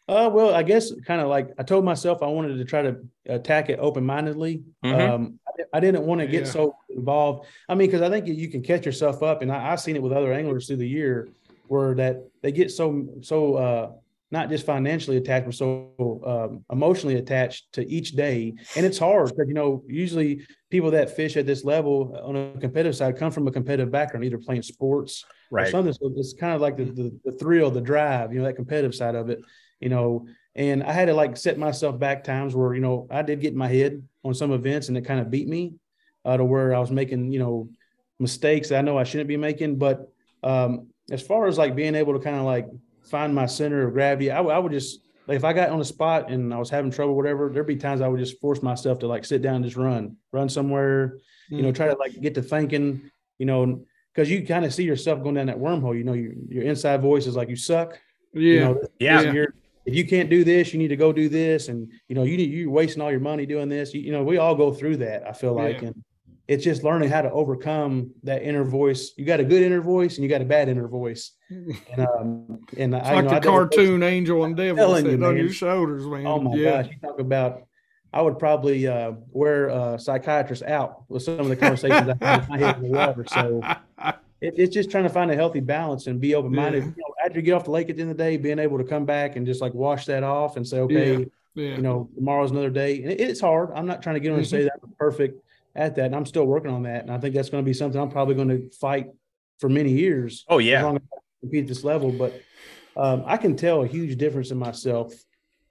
Uh, 0.08 0.30
well, 0.32 0.54
I 0.54 0.62
guess 0.62 0.92
kind 1.06 1.20
of 1.20 1.28
like 1.28 1.50
I 1.58 1.62
told 1.62 1.84
myself 1.84 2.22
I 2.22 2.26
wanted 2.26 2.56
to 2.56 2.64
try 2.64 2.82
to 2.82 2.96
attack 3.26 3.68
it 3.68 3.78
open 3.78 4.06
mindedly. 4.06 4.62
Mhm. 4.84 5.08
Um, 5.10 5.40
I, 5.46 5.76
I 5.76 5.80
didn't 5.80 6.04
want 6.04 6.20
to 6.20 6.26
get 6.26 6.44
Yeah. 6.44 6.50
so 6.50 6.76
involved. 6.88 7.46
I 7.68 7.74
mean, 7.74 7.88
because 7.88 8.00
I 8.02 8.08
think 8.08 8.26
you 8.26 8.48
can 8.48 8.62
catch 8.62 8.86
yourself 8.86 9.22
up, 9.22 9.42
and 9.42 9.52
I, 9.52 9.70
I've 9.72 9.80
seen 9.80 9.96
it 9.96 10.02
with 10.02 10.12
other 10.12 10.32
anglers 10.32 10.66
through 10.66 10.76
the 10.78 10.88
year, 10.88 11.28
where 11.66 11.94
that 11.96 12.22
they 12.42 12.52
get 12.52 12.70
so 12.70 13.06
so 13.20 13.54
uh, 13.56 13.90
not 14.30 14.50
just 14.50 14.66
financially 14.66 15.16
attached, 15.16 15.46
but 15.46 15.54
so 15.54 15.92
um, 16.26 16.64
emotionally 16.70 17.16
attached 17.16 17.72
to 17.72 17.88
each 17.88 18.12
day, 18.12 18.54
and 18.76 18.84
it's 18.84 18.98
hard 18.98 19.28
because 19.28 19.48
you 19.48 19.54
know 19.54 19.82
usually 19.86 20.46
people 20.70 20.90
that 20.90 21.16
fish 21.16 21.36
at 21.36 21.46
this 21.46 21.64
level 21.64 22.18
on 22.22 22.36
a 22.36 22.60
competitive 22.60 22.94
side 22.94 23.16
come 23.16 23.30
from 23.30 23.48
a 23.48 23.52
competitive 23.52 23.90
background, 23.90 24.24
either 24.24 24.38
playing 24.38 24.62
sports 24.62 25.24
or 25.66 25.70
something. 25.70 25.94
So 25.94 26.12
it's 26.16 26.34
kind 26.34 26.54
of 26.54 26.60
like 26.60 26.76
the, 26.76 26.84
the 26.84 27.18
the 27.24 27.32
thrill, 27.32 27.70
the 27.70 27.80
drive, 27.80 28.32
you 28.32 28.38
know, 28.38 28.44
that 28.44 28.56
competitive 28.56 28.94
side 28.94 29.14
of 29.14 29.30
it, 29.30 29.40
you 29.80 29.88
know. 29.88 30.26
And 30.54 30.82
I 30.82 30.92
had 30.92 31.06
to 31.06 31.14
like 31.14 31.36
set 31.36 31.56
myself 31.56 31.98
back 31.98 32.24
times 32.24 32.54
where 32.54 32.74
you 32.74 32.80
know 32.80 33.06
I 33.10 33.22
did 33.22 33.40
get 33.40 33.52
in 33.52 33.58
my 33.58 33.68
head 33.68 34.02
on 34.24 34.34
some 34.34 34.52
events, 34.52 34.88
and 34.88 34.98
it 34.98 35.02
kind 35.02 35.20
of 35.20 35.30
beat 35.30 35.48
me 35.48 35.74
uh, 36.24 36.36
to 36.36 36.44
where 36.44 36.74
I 36.74 36.80
was 36.80 36.90
making 36.90 37.32
you 37.32 37.38
know 37.38 37.70
mistakes 38.18 38.68
that 38.68 38.78
I 38.78 38.82
know 38.82 38.98
I 38.98 39.04
shouldn't 39.04 39.28
be 39.28 39.36
making. 39.38 39.76
But 39.76 40.12
um, 40.42 40.88
as 41.10 41.22
far 41.22 41.46
as 41.46 41.56
like 41.56 41.74
being 41.74 41.94
able 41.94 42.12
to 42.12 42.20
kind 42.20 42.36
of 42.36 42.44
like 42.44 42.66
find 43.10 43.34
my 43.34 43.46
center 43.46 43.86
of 43.86 43.92
gravity, 43.94 44.30
I, 44.30 44.40
would- 44.40 44.52
I 44.52 44.58
would 44.58 44.72
just 44.72 45.00
like 45.26 45.36
if 45.36 45.44
I 45.44 45.52
got 45.52 45.68
on 45.70 45.80
a 45.80 45.84
spot 45.84 46.30
and 46.30 46.54
I 46.54 46.58
was 46.58 46.70
having 46.70 46.90
trouble, 46.90 47.14
whatever, 47.14 47.50
there'd 47.50 47.66
be 47.66 47.76
times 47.76 48.00
I 48.00 48.08
would 48.08 48.18
just 48.20 48.40
force 48.40 48.62
myself 48.62 48.98
to 49.00 49.06
like 49.06 49.24
sit 49.26 49.42
down 49.42 49.56
and 49.56 49.64
just 49.64 49.76
run, 49.76 50.16
run 50.32 50.48
somewhere, 50.48 51.18
you 51.50 51.60
know, 51.60 51.70
mm. 51.70 51.74
try 51.74 51.88
to 51.88 51.94
like 51.96 52.18
get 52.20 52.34
to 52.36 52.42
thinking, 52.42 53.10
you 53.38 53.44
know, 53.44 53.84
because 54.14 54.30
you 54.30 54.46
kind 54.46 54.64
of 54.64 54.72
see 54.72 54.84
yourself 54.84 55.22
going 55.22 55.34
down 55.34 55.46
that 55.48 55.58
wormhole. 55.58 55.96
You 55.96 56.04
know, 56.04 56.14
your 56.14 56.32
your 56.48 56.64
inside 56.64 57.02
voice 57.02 57.26
is 57.26 57.36
like 57.36 57.50
you 57.50 57.56
suck. 57.56 57.98
You 58.32 58.40
Yeah. 58.42 58.60
know, 58.64 58.80
Yeah. 58.98 59.22
this- 59.22 59.34
you're- 59.34 59.52
if 59.84 59.94
you 59.94 60.06
can't 60.06 60.28
do 60.28 60.44
this, 60.44 60.72
you 60.74 60.78
need 60.78 60.88
to 60.88 60.96
go 60.96 61.12
do 61.14 61.30
this, 61.30 61.68
and 61.68 61.90
you 62.08 62.14
know, 62.14 62.22
you 62.24 62.36
you're 62.36 62.70
wasting 62.70 63.02
all 63.02 63.10
your 63.10 63.20
money 63.20 63.46
doing 63.46 63.70
this. 63.70 63.94
You, 63.94 64.02
you 64.02 64.12
know, 64.12 64.22
we 64.22 64.36
all 64.36 64.54
go 64.54 64.70
through 64.72 64.98
that. 64.98 65.26
I 65.26 65.32
feel 65.32 65.54
like, 65.54 65.80
Yeah. 65.80 65.88
and 65.88 66.04
it's 66.48 66.64
just 66.64 66.82
learning 66.82 67.10
how 67.10 67.20
to 67.20 67.30
overcome 67.30 68.10
that 68.22 68.42
inner 68.42 68.64
voice. 68.64 69.12
You 69.16 69.26
got 69.26 69.38
a 69.38 69.44
good 69.44 69.62
inner 69.62 69.82
voice, 69.82 70.16
and 70.16 70.24
you 70.24 70.30
got 70.30 70.40
a 70.40 70.46
bad 70.46 70.68
inner 70.68 70.88
voice. 70.88 71.32
And 71.50 72.00
um, 72.00 72.60
and 72.76 72.94
It's 72.94 73.06
I, 73.06 73.10
you 73.10 73.16
like 73.16 73.24
know, 73.26 73.30
the 73.34 73.40
cartoon 73.46 74.02
angel 74.02 74.44
and 74.44 74.56
devil 74.56 74.76
telling 74.76 75.04
you, 75.04 75.10
sitting 75.12 75.26
on 75.26 75.36
your 75.36 75.52
shoulders, 75.52 76.06
man. 76.06 76.26
Oh 76.26 76.40
my 76.40 76.54
yeah. 76.54 76.82
gosh, 76.82 76.92
you 76.92 76.98
talk 77.00 77.20
about. 77.20 77.62
I 78.10 78.22
would 78.22 78.38
probably 78.38 78.86
uh, 78.86 79.12
wear 79.30 79.68
a 79.68 79.98
psychiatrist 79.98 80.62
out 80.62 81.02
with 81.10 81.22
some 81.22 81.40
of 81.40 81.48
the 81.48 81.56
conversations 81.56 82.08
I 82.20 82.24
had 82.24 82.42
in 82.44 82.48
my 82.48 82.58
head 82.58 82.80
water. 82.80 83.26
So 83.28 83.60
it, 84.40 84.54
it's 84.56 84.72
just 84.74 84.90
trying 84.90 85.04
to 85.04 85.10
find 85.10 85.30
a 85.30 85.34
healthy 85.36 85.60
balance 85.60 86.06
and 86.06 86.18
be 86.18 86.34
open 86.34 86.54
minded. 86.54 86.84
Yeah. 86.84 86.88
You 86.88 86.94
know, 86.96 87.14
after 87.26 87.38
you 87.38 87.42
get 87.44 87.52
off 87.52 87.64
the 87.64 87.70
lake 87.70 87.90
at 87.90 87.96
the 87.96 88.02
end 88.02 88.10
of 88.12 88.16
the 88.16 88.24
day, 88.24 88.38
being 88.38 88.58
able 88.58 88.78
to 88.78 88.84
come 88.84 89.04
back 89.04 89.36
and 89.36 89.44
just 89.44 89.60
like 89.60 89.74
wash 89.74 90.06
that 90.06 90.22
off 90.22 90.56
and 90.56 90.66
say, 90.66 90.78
okay, 90.80 91.26
Yeah. 91.54 91.76
you 91.76 91.82
know, 91.82 92.08
tomorrow's 92.14 92.50
another 92.50 92.70
day. 92.70 93.02
And 93.02 93.12
it, 93.12 93.20
it's 93.20 93.40
hard. 93.42 93.70
I'm 93.74 93.86
not 93.86 94.00
trying 94.02 94.14
to 94.14 94.20
get 94.20 94.30
on 94.32 94.38
and 94.38 94.46
Mm-hmm. 94.46 94.56
say 94.56 94.62
that 94.64 94.80
I'm 94.82 94.94
perfect 94.98 95.42
at 95.78 95.94
that. 95.96 96.06
And 96.06 96.16
I'm 96.16 96.26
still 96.26 96.44
working 96.44 96.70
on 96.70 96.82
that. 96.82 97.02
And 97.02 97.10
I 97.10 97.18
think 97.18 97.34
that's 97.34 97.48
going 97.48 97.64
to 97.64 97.66
be 97.68 97.72
something 97.72 97.98
I'm 98.00 98.10
probably 98.10 98.34
going 98.34 98.48
to 98.48 98.70
fight 98.78 99.06
for 99.60 99.68
many 99.70 99.92
years. 99.92 100.44
Oh, 100.48 100.58
As 100.58 100.66
yeah. 100.66 100.82
long 100.82 100.96
as 100.96 101.02
I 101.14 101.18
compete 101.40 101.62
at 101.62 101.68
this 101.68 101.84
level. 101.84 102.12
But 102.12 102.42
um, 102.96 103.22
I 103.26 103.36
can 103.36 103.56
tell 103.56 103.82
a 103.82 103.86
huge 103.86 104.18
difference 104.18 104.50
in 104.50 104.58
myself, 104.58 105.14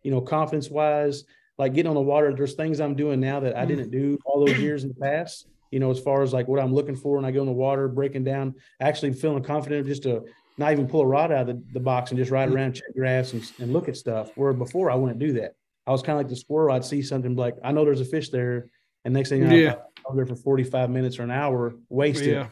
you 0.02 0.12
know, 0.12 0.22
confidence 0.22 0.70
wise, 0.70 1.26
like 1.58 1.74
getting 1.74 1.90
on 1.90 1.96
the 1.96 2.02
water. 2.02 2.34
There's 2.34 2.54
things 2.56 2.80
I'm 2.80 2.96
doing 2.96 3.20
now 3.20 3.42
that 3.42 3.56
I 3.56 3.60
Mm-hmm. 3.60 3.68
didn't 3.68 3.92
do 3.92 4.18
all 4.26 4.46
those 4.46 4.58
years 4.60 4.84
in 4.84 4.90
the 4.90 4.96
past. 4.96 5.46
You 5.72 5.80
know, 5.82 5.92
as 5.92 6.00
far 6.00 6.22
as 6.24 6.32
like 6.32 6.48
what 6.48 6.62
I'm 6.62 6.74
looking 6.74 6.96
for 6.96 7.18
when 7.18 7.26
I 7.26 7.32
go 7.32 7.42
in 7.42 7.46
the 7.46 7.52
water, 7.52 7.90
breaking 7.90 8.24
down, 8.24 8.56
actually 8.80 9.12
feeling 9.12 9.44
confident 9.44 9.86
just 9.86 10.04
to 10.04 10.24
not 10.58 10.72
even 10.72 10.88
pull 10.88 11.02
a 11.02 11.06
rod 11.06 11.32
out 11.32 11.42
of 11.42 11.58
the, 11.58 11.64
the 11.74 11.80
box 11.82 12.12
and 12.12 12.18
just 12.18 12.32
ride 12.32 12.48
Mm-hmm. 12.48 12.56
around, 12.56 12.74
check 12.76 12.96
graphs 12.96 13.34
and, 13.34 13.44
and 13.60 13.74
look 13.74 13.90
at 13.90 13.98
stuff. 13.98 14.32
Where 14.36 14.54
before 14.54 14.90
I 14.90 14.96
wouldn't 14.96 15.20
do 15.20 15.34
that. 15.34 15.56
I 15.86 15.92
was 15.92 16.02
kind 16.02 16.18
of 16.18 16.26
like 16.26 16.30
the 16.30 16.36
squirrel. 16.38 16.74
I'd 16.76 16.84
see 16.86 17.02
something 17.02 17.36
like, 17.36 17.56
I 17.64 17.72
know 17.74 17.84
there's 17.86 18.02
a 18.02 18.06
fish 18.06 18.30
there. 18.30 18.70
And 19.06 19.14
next 19.14 19.30
thing 19.30 19.42
you 19.42 19.48
know, 19.48 19.56
Yeah. 19.56 19.76
I'm 20.10 20.16
there 20.16 20.26
for 20.26 20.36
45 20.36 20.90
minutes 20.90 21.20
or 21.20 21.24
an 21.24 21.32
hour 21.32 21.74
wasted 21.90 22.28
Yeah. 22.34 22.48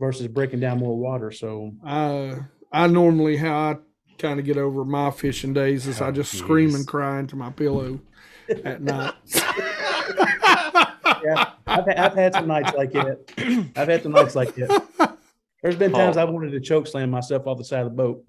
versus 0.00 0.26
breaking 0.28 0.60
down 0.60 0.78
more 0.78 0.96
water. 0.96 1.30
So 1.30 1.72
I 1.84 2.36
I 2.72 2.86
normally 2.86 3.36
how 3.36 3.54
I 3.54 3.76
kind 4.18 4.40
of 4.40 4.46
get 4.46 4.56
over 4.56 4.84
my 4.84 5.10
fishing 5.10 5.52
days 5.54 5.86
is 5.86 6.00
I 6.00 6.08
oh, 6.08 6.12
just 6.12 6.32
scream 6.36 6.74
and 6.74 6.86
cry 6.86 7.20
into 7.20 7.36
my 7.36 7.50
pillow 7.50 8.00
at 8.64 8.82
night. 8.82 9.14
yeah, 11.24 11.50
I've, 11.66 11.86
had- 11.86 11.98
I've 11.98 12.14
had 12.14 12.32
some 12.34 12.46
nights 12.48 12.72
like 12.74 12.92
that. 12.92 13.70
I've 13.76 13.88
had 13.88 14.02
some 14.02 14.12
nights 14.12 14.34
like 14.34 14.54
that. 14.56 15.16
There's 15.62 15.76
been 15.76 15.92
times 15.92 16.16
Oh. 16.16 16.22
I've 16.22 16.30
wanted 16.30 16.50
to 16.52 16.60
choke 16.60 16.86
slam 16.86 17.10
myself 17.10 17.46
off 17.46 17.58
the 17.58 17.64
side 17.64 17.86
of 17.86 17.96
the 17.96 18.02
boat. 18.02 18.24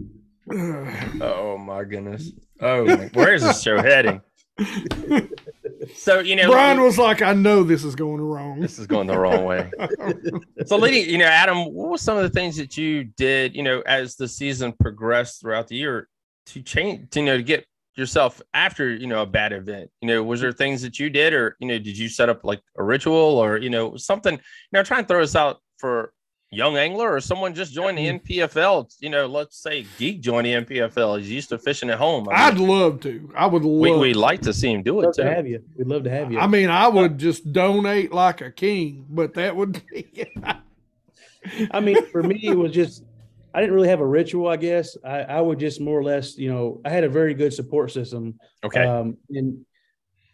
Oh 1.21 1.58
my 1.58 1.84
goodness. 1.84 2.32
Oh, 2.62 2.86
where 3.13 3.34
is 3.36 3.43
this 3.43 3.62
show 3.62 3.82
heading? 3.82 4.21
So 5.95 6.19
you 6.19 6.36
know, 6.36 6.49
Brian 6.49 6.82
was 6.82 6.97
like, 6.97 7.21
I 7.21 7.34
know 7.34 7.63
this 7.63 7.84
is 7.84 7.95
going 7.95 8.21
wrong. 8.21 8.60
this 8.60 8.80
is 8.80 8.88
going 8.88 9.08
the 9.08 9.17
wrong 9.17 9.45
way. 9.45 9.71
So, 10.65 10.78
leading, 10.78 11.10
you 11.10 11.17
know, 11.17 11.25
Adam, 11.25 11.73
what 11.73 11.89
were 11.89 11.97
some 11.97 12.17
of 12.17 12.23
the 12.23 12.30
things 12.30 12.58
that 12.58 12.78
you 12.78 13.06
did, 13.06 13.56
you 13.56 13.63
know, 13.63 13.82
as 13.86 14.15
the 14.15 14.28
season 14.28 14.73
progressed 14.73 15.41
throughout 15.41 15.67
the 15.67 15.75
year 15.75 16.08
to 16.47 16.62
change, 16.62 17.10
to, 17.12 17.21
you 17.21 17.25
know, 17.25 17.38
to 17.38 17.43
get 17.43 17.65
yourself 17.95 18.41
after, 18.54 18.93
you 18.93 19.08
know, 19.08 19.21
a 19.21 19.25
bad 19.25 19.52
event? 19.52 19.89
You 20.02 20.10
know, 20.10 20.23
was 20.23 20.41
there 20.41 20.52
things 20.52 20.82
that 20.84 20.99
you 20.99 21.10
did, 21.10 21.34
or 21.34 21.56
you 21.60 21.67
know, 21.67 21.80
did 21.80 21.97
you 21.97 22.10
set 22.10 22.30
up 22.30 22.43
like 22.43 22.62
a 22.78 22.84
ritual, 22.84 23.15
or 23.15 23.58
you 23.58 23.69
know, 23.69 23.95
something? 23.95 24.34
You 24.34 24.41
know, 24.73 24.84
try 24.84 24.99
and 24.99 25.08
throw 25.08 25.23
us 25.23 25.36
out 25.36 25.60
for 25.78 26.13
young 26.51 26.77
angler 26.77 27.13
or 27.13 27.19
someone 27.19 27.53
just 27.53 27.73
joined 27.73 27.97
the 27.97 28.07
NPFL. 28.07 28.95
You 28.99 29.09
know, 29.09 29.27
let's 29.27 29.57
say 29.57 29.85
geek 29.97 30.21
joined 30.21 30.47
the 30.47 30.53
NPFL. 30.53 31.19
He's 31.19 31.31
used 31.31 31.49
to 31.49 31.57
fishing 31.57 31.89
at 31.89 31.97
home. 31.97 32.27
I 32.29 32.47
I'd 32.47 32.57
mean, 32.57 32.67
love 32.67 32.99
to. 33.01 33.31
I 33.35 33.45
would 33.45 33.63
we, 33.63 33.91
love. 33.91 33.99
we'd 33.99 34.15
like 34.15 34.41
to 34.41 34.53
see 34.53 34.71
him 34.71 34.83
do 34.83 34.99
it 35.01 35.05
love 35.05 35.15
to 35.15 35.25
have 35.25 35.47
you. 35.47 35.63
We'd 35.77 35.88
love 35.88 36.03
to 36.03 36.09
have 36.09 36.31
you. 36.31 36.39
I 36.39 36.47
mean, 36.47 36.69
I 36.69 36.88
would 36.88 37.17
just 37.17 37.51
donate 37.51 38.12
like 38.12 38.41
a 38.41 38.51
king, 38.51 39.05
but 39.09 39.33
that 39.35 39.55
would 39.55 39.81
be. 39.91 40.33
I 41.71 41.79
mean, 41.79 42.05
for 42.07 42.23
me, 42.23 42.39
it 42.43 42.57
was 42.57 42.71
just 42.71 43.03
I 43.53 43.62
didn't 43.62 43.73
really 43.73 43.88
have 43.88 44.01
a 44.01 44.05
ritual, 44.05 44.47
I 44.47 44.57
guess. 44.57 44.95
I, 45.03 45.21
I 45.21 45.41
would 45.41 45.59
just 45.59 45.81
more 45.81 45.97
or 45.97 46.03
less, 46.03 46.38
you 46.38 46.51
know, 46.51 46.81
I 46.85 46.89
had 46.89 47.03
a 47.03 47.09
very 47.09 47.33
good 47.33 47.53
support 47.53 47.91
system. 47.91 48.39
Okay. 48.63 48.85
Um, 48.85 49.17
and 49.29 49.65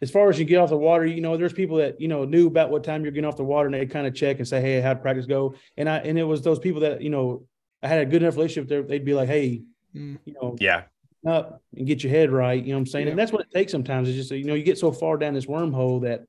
as 0.06 0.12
far 0.12 0.30
as 0.30 0.38
you 0.38 0.44
get 0.44 0.58
off 0.58 0.70
the 0.70 0.76
water, 0.76 1.04
you 1.04 1.20
know, 1.20 1.36
there's 1.36 1.52
people 1.52 1.78
that, 1.78 2.00
you 2.00 2.06
know, 2.06 2.24
knew 2.24 2.46
about 2.46 2.70
what 2.70 2.84
time 2.84 3.02
you're 3.02 3.10
getting 3.10 3.28
off 3.28 3.36
the 3.36 3.42
water 3.42 3.66
and 3.66 3.74
they 3.74 3.86
kind 3.86 4.06
of 4.06 4.14
check 4.14 4.38
and 4.38 4.46
say, 4.46 4.60
Hey, 4.60 4.80
how'd 4.80 5.02
practice 5.02 5.26
go? 5.26 5.56
And 5.76 5.88
I, 5.88 5.96
and 5.98 6.16
it 6.16 6.22
was 6.22 6.42
those 6.42 6.60
people 6.60 6.80
that, 6.82 7.02
you 7.02 7.10
know, 7.10 7.44
I 7.82 7.88
had 7.88 8.00
a 8.02 8.06
good 8.06 8.22
enough 8.22 8.36
relationship 8.36 8.68
there. 8.68 8.82
They'd 8.82 9.04
be 9.04 9.14
like, 9.14 9.28
Hey, 9.28 9.62
Mm. 9.96 10.18
you 10.26 10.34
know, 10.34 10.54
yeah. 10.60 10.82
up 11.26 11.62
and 11.74 11.86
get 11.86 12.04
your 12.04 12.12
head 12.12 12.30
right. 12.30 12.62
You 12.62 12.70
know 12.70 12.76
what 12.76 12.80
I'm 12.80 12.86
saying? 12.86 13.06
Yeah. 13.06 13.10
And 13.12 13.18
that's 13.18 13.32
what 13.32 13.40
it 13.40 13.50
takes 13.50 13.72
sometimes. 13.72 14.08
It's 14.08 14.16
just, 14.18 14.30
you 14.30 14.44
know, 14.44 14.54
you 14.54 14.62
get 14.62 14.78
so 14.78 14.92
far 14.92 15.16
down 15.16 15.32
this 15.32 15.46
wormhole 15.46 16.02
that, 16.02 16.24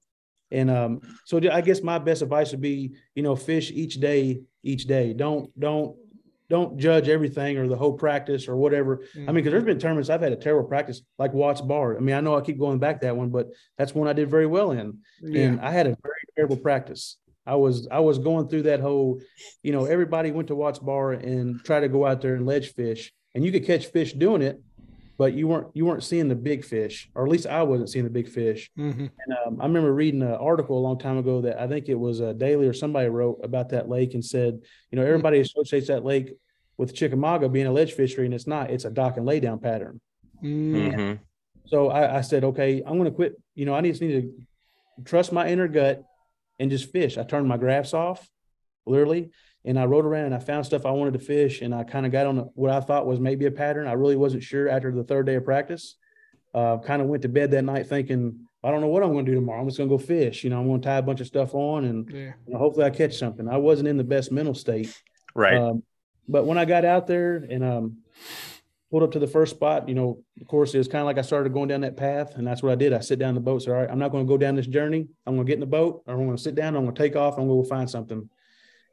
and 0.52 0.72
um, 0.72 1.02
so 1.26 1.42
I 1.52 1.60
guess 1.60 1.84
my 1.84 2.00
best 2.00 2.22
advice 2.22 2.52
would 2.52 2.62
be, 2.62 2.96
you 3.14 3.24
know, 3.24 3.36
fish 3.36 3.72
each 3.72 4.00
day, 4.00 4.42
each 4.64 4.86
day. 4.86 5.12
Don't, 5.12 5.52
don't, 5.60 5.98
don't 6.50 6.78
judge 6.78 7.10
everything 7.10 7.58
or 7.58 7.68
the 7.68 7.76
whole 7.76 7.94
practice 7.94 8.48
or 8.48 8.56
whatever. 8.56 9.04
I 9.16 9.20
mean, 9.20 9.36
because 9.36 9.52
there's 9.52 9.64
mm-hmm. 9.64 9.72
been 9.72 9.80
tournaments 9.80 10.10
I've 10.10 10.22
had 10.22 10.32
a 10.32 10.38
terrible 10.38 10.68
practice, 10.68 11.02
like 11.18 11.34
Watts 11.34 11.62
Bar. 11.62 11.98
I 11.98 12.00
mean, 12.00 12.16
I 12.16 12.22
know 12.22 12.36
I 12.36 12.42
keep 12.42 12.60
going 12.60 12.80
back 12.80 13.02
to 13.02 13.08
that 13.08 13.18
one, 13.18 13.30
but 13.30 13.48
that's 13.78 13.94
one 13.94 14.08
I 14.08 14.14
did 14.14 14.30
very 14.30 14.48
well 14.48 14.72
in. 14.72 15.00
And 15.24 15.60
I 15.60 15.72
had 15.72 15.88
a 15.88 15.98
very 16.02 16.24
terrible 16.36 16.58
practice. 16.58 17.18
I 17.46 17.56
was 17.56 17.88
I 17.90 18.00
was 18.00 18.20
going 18.20 18.50
through 18.50 18.64
that 18.64 18.82
whole, 18.82 19.22
you 19.64 19.72
know, 19.72 19.86
everybody 19.86 20.32
went 20.32 20.50
to 20.50 20.56
Watts 20.56 20.80
Bar 20.80 21.14
and 21.14 21.64
try 21.64 21.80
to 21.80 21.88
go 21.88 22.06
out 22.06 22.22
there 22.22 22.36
and 22.36 22.46
ledge 22.46 22.74
fish, 22.74 23.14
and 23.34 23.46
you 23.46 23.52
could 23.52 23.66
catch 23.66 23.86
fish 23.88 24.14
doing 24.14 24.42
it, 24.42 24.62
but 25.18 25.34
you 25.34 25.48
weren't 25.48 25.68
you 25.74 25.86
weren't 25.86 26.04
seeing 26.04 26.28
the 26.28 26.36
big 26.36 26.64
fish, 26.64 27.10
or 27.16 27.26
at 27.26 27.32
least 27.32 27.48
I 27.48 27.64
wasn't 27.64 27.90
seeing 27.90 28.06
the 28.06 28.12
big 28.12 28.30
fish. 28.30 28.70
Mm-hmm. 28.78 29.02
And 29.02 29.38
um, 29.46 29.62
I 29.62 29.66
remember 29.66 29.94
reading 29.94 30.22
an 30.22 30.34
article 30.34 30.78
a 30.78 30.80
long 30.80 31.00
time 31.00 31.18
ago 31.18 31.42
that 31.42 31.60
I 31.60 31.68
think 31.68 31.90
it 31.90 32.00
was 32.00 32.20
a 32.20 32.34
Daily 32.34 32.68
or 32.68 32.74
somebody 32.74 33.10
wrote 33.10 33.40
about 33.44 33.70
that 33.70 33.90
lake 33.90 34.14
and 34.14 34.24
said, 34.24 34.60
you 34.92 34.98
know, 34.98 35.06
everybody 35.06 35.40
associates 35.40 35.88
that 35.88 36.06
lake 36.06 36.36
with 36.78 36.94
Chickamauga 36.94 37.50
being 37.50 37.66
a 37.66 37.72
ledge 37.72 37.94
fishery, 37.94 38.26
and 38.26 38.34
it's 38.34 38.48
not. 38.48 38.70
It's 38.70 38.86
a 38.86 38.92
dock 38.92 39.18
and 39.18 39.28
laydown 39.28 39.62
pattern. 39.62 40.00
Mm. 40.44 40.94
hmm 40.96 41.14
So 41.66 41.90
I, 41.90 42.18
I 42.18 42.22
said, 42.22 42.44
okay, 42.44 42.84
I'm 42.86 42.98
going 42.98 43.06
to 43.06 43.16
quit. 43.16 43.36
You 43.56 43.66
know, 43.66 43.74
I 43.74 43.82
just 43.82 44.02
need 44.02 44.22
to 44.22 45.04
trust 45.04 45.32
my 45.32 45.48
inner 45.48 45.68
gut 45.68 46.04
and 46.60 46.70
just 46.70 46.92
fish. 46.92 47.18
I 47.18 47.24
turned 47.24 47.48
my 47.48 47.58
graphs 47.58 47.96
off, 47.96 48.28
literally, 48.86 49.32
and 49.68 49.78
I 49.78 49.86
rode 49.86 50.06
around 50.06 50.26
and 50.26 50.36
I 50.36 50.40
found 50.40 50.66
stuff 50.66 50.86
I 50.86 50.92
wanted 50.92 51.14
to 51.14 51.20
fish, 51.20 51.62
and 51.62 51.76
I 51.76 51.84
kind 51.84 52.06
of 52.06 52.12
got 52.12 52.26
on 52.26 52.38
a, 52.40 52.42
what 52.56 52.72
I 52.72 52.80
thought 52.80 53.06
was 53.06 53.20
maybe 53.20 53.46
a 53.46 53.52
pattern. 53.52 53.86
I 53.86 53.94
really 53.94 54.16
wasn't 54.16 54.42
sure 54.42 54.70
after 54.70 54.92
the 54.92 55.04
third 55.04 55.26
day 55.26 55.36
of 55.36 55.46
practice. 55.46 55.96
Uh, 56.56 56.78
kind 56.78 57.02
of 57.02 57.08
went 57.10 57.22
to 57.22 57.30
bed 57.30 57.52
that 57.52 57.64
night 57.64 57.88
thinking, 57.88 58.40
I 58.64 58.72
don't 58.72 58.82
know 58.82 58.88
what 58.88 59.04
I'm 59.04 59.12
going 59.12 59.26
to 59.26 59.32
do 59.32 59.36
tomorrow. 59.36 59.62
I'm 59.62 59.68
just 59.68 59.78
going 59.78 59.90
to 59.90 59.96
go 59.96 60.02
fish. 60.04 60.44
You 60.44 60.50
know, 60.50 60.60
I'm 60.60 60.68
going 60.68 60.82
to 60.82 60.88
tie 60.88 60.98
a 60.98 61.02
bunch 61.04 61.22
of 61.22 61.28
stuff 61.28 61.54
on, 61.54 61.84
and 61.86 62.10
Yeah. 62.10 62.34
you 62.48 62.54
know, 62.54 62.58
hopefully 62.58 62.86
I 62.86 62.90
catch 62.90 63.16
something. 63.18 63.48
I 63.48 63.58
wasn't 63.58 63.90
in 63.90 63.98
the 63.98 64.04
best 64.04 64.32
mental 64.32 64.56
state. 64.56 64.92
Right. 65.36 65.56
Um, 65.58 65.84
but 66.28 66.46
when 66.46 66.58
I 66.58 66.66
got 66.66 66.84
out 66.86 67.06
there 67.06 67.36
and 67.36 67.64
um, 67.64 67.98
pulled 68.90 69.04
up 69.04 69.12
to 69.12 69.20
the 69.20 69.28
first 69.28 69.56
spot, 69.56 69.88
you 69.88 69.96
know, 69.96 70.24
of 70.42 70.48
course, 70.48 70.74
it 70.74 70.78
was 70.78 70.88
kind 70.88 71.02
of 71.02 71.06
like 71.06 71.18
I 71.18 71.22
started 71.22 71.54
going 71.54 71.68
down 71.68 71.82
that 71.82 71.98
path, 71.98 72.36
and 72.38 72.48
that's 72.48 72.64
what 72.64 72.72
I 72.72 72.76
did. 72.76 72.94
I 72.94 73.02
sit 73.02 73.20
down 73.20 73.30
in 73.30 73.36
the 73.36 73.42
boat. 73.42 73.62
Said, 73.64 73.74
"All 73.74 73.82
right, 73.82 73.90
I'm 73.92 74.00
not 74.00 74.12
going 74.12 74.26
to 74.26 74.28
go 74.30 74.38
down 74.38 74.56
this 74.56 74.68
journey. 74.68 75.08
I'm 75.26 75.36
going 75.36 75.46
to 75.46 75.50
get 75.50 75.56
in 75.56 75.60
the 75.60 75.66
boat. 75.66 76.04
Or 76.08 76.14
I'm 76.14 76.26
going 76.26 76.38
to 76.38 76.42
sit 76.42 76.56
down. 76.56 76.76
I'm 76.76 76.84
going 76.84 76.96
to 76.96 77.04
take 77.04 77.16
off. 77.18 77.38
I'm 77.38 77.48
going 77.48 77.62
to 77.62 77.70
go 77.70 77.76
find 77.76 77.90
something." 77.90 78.30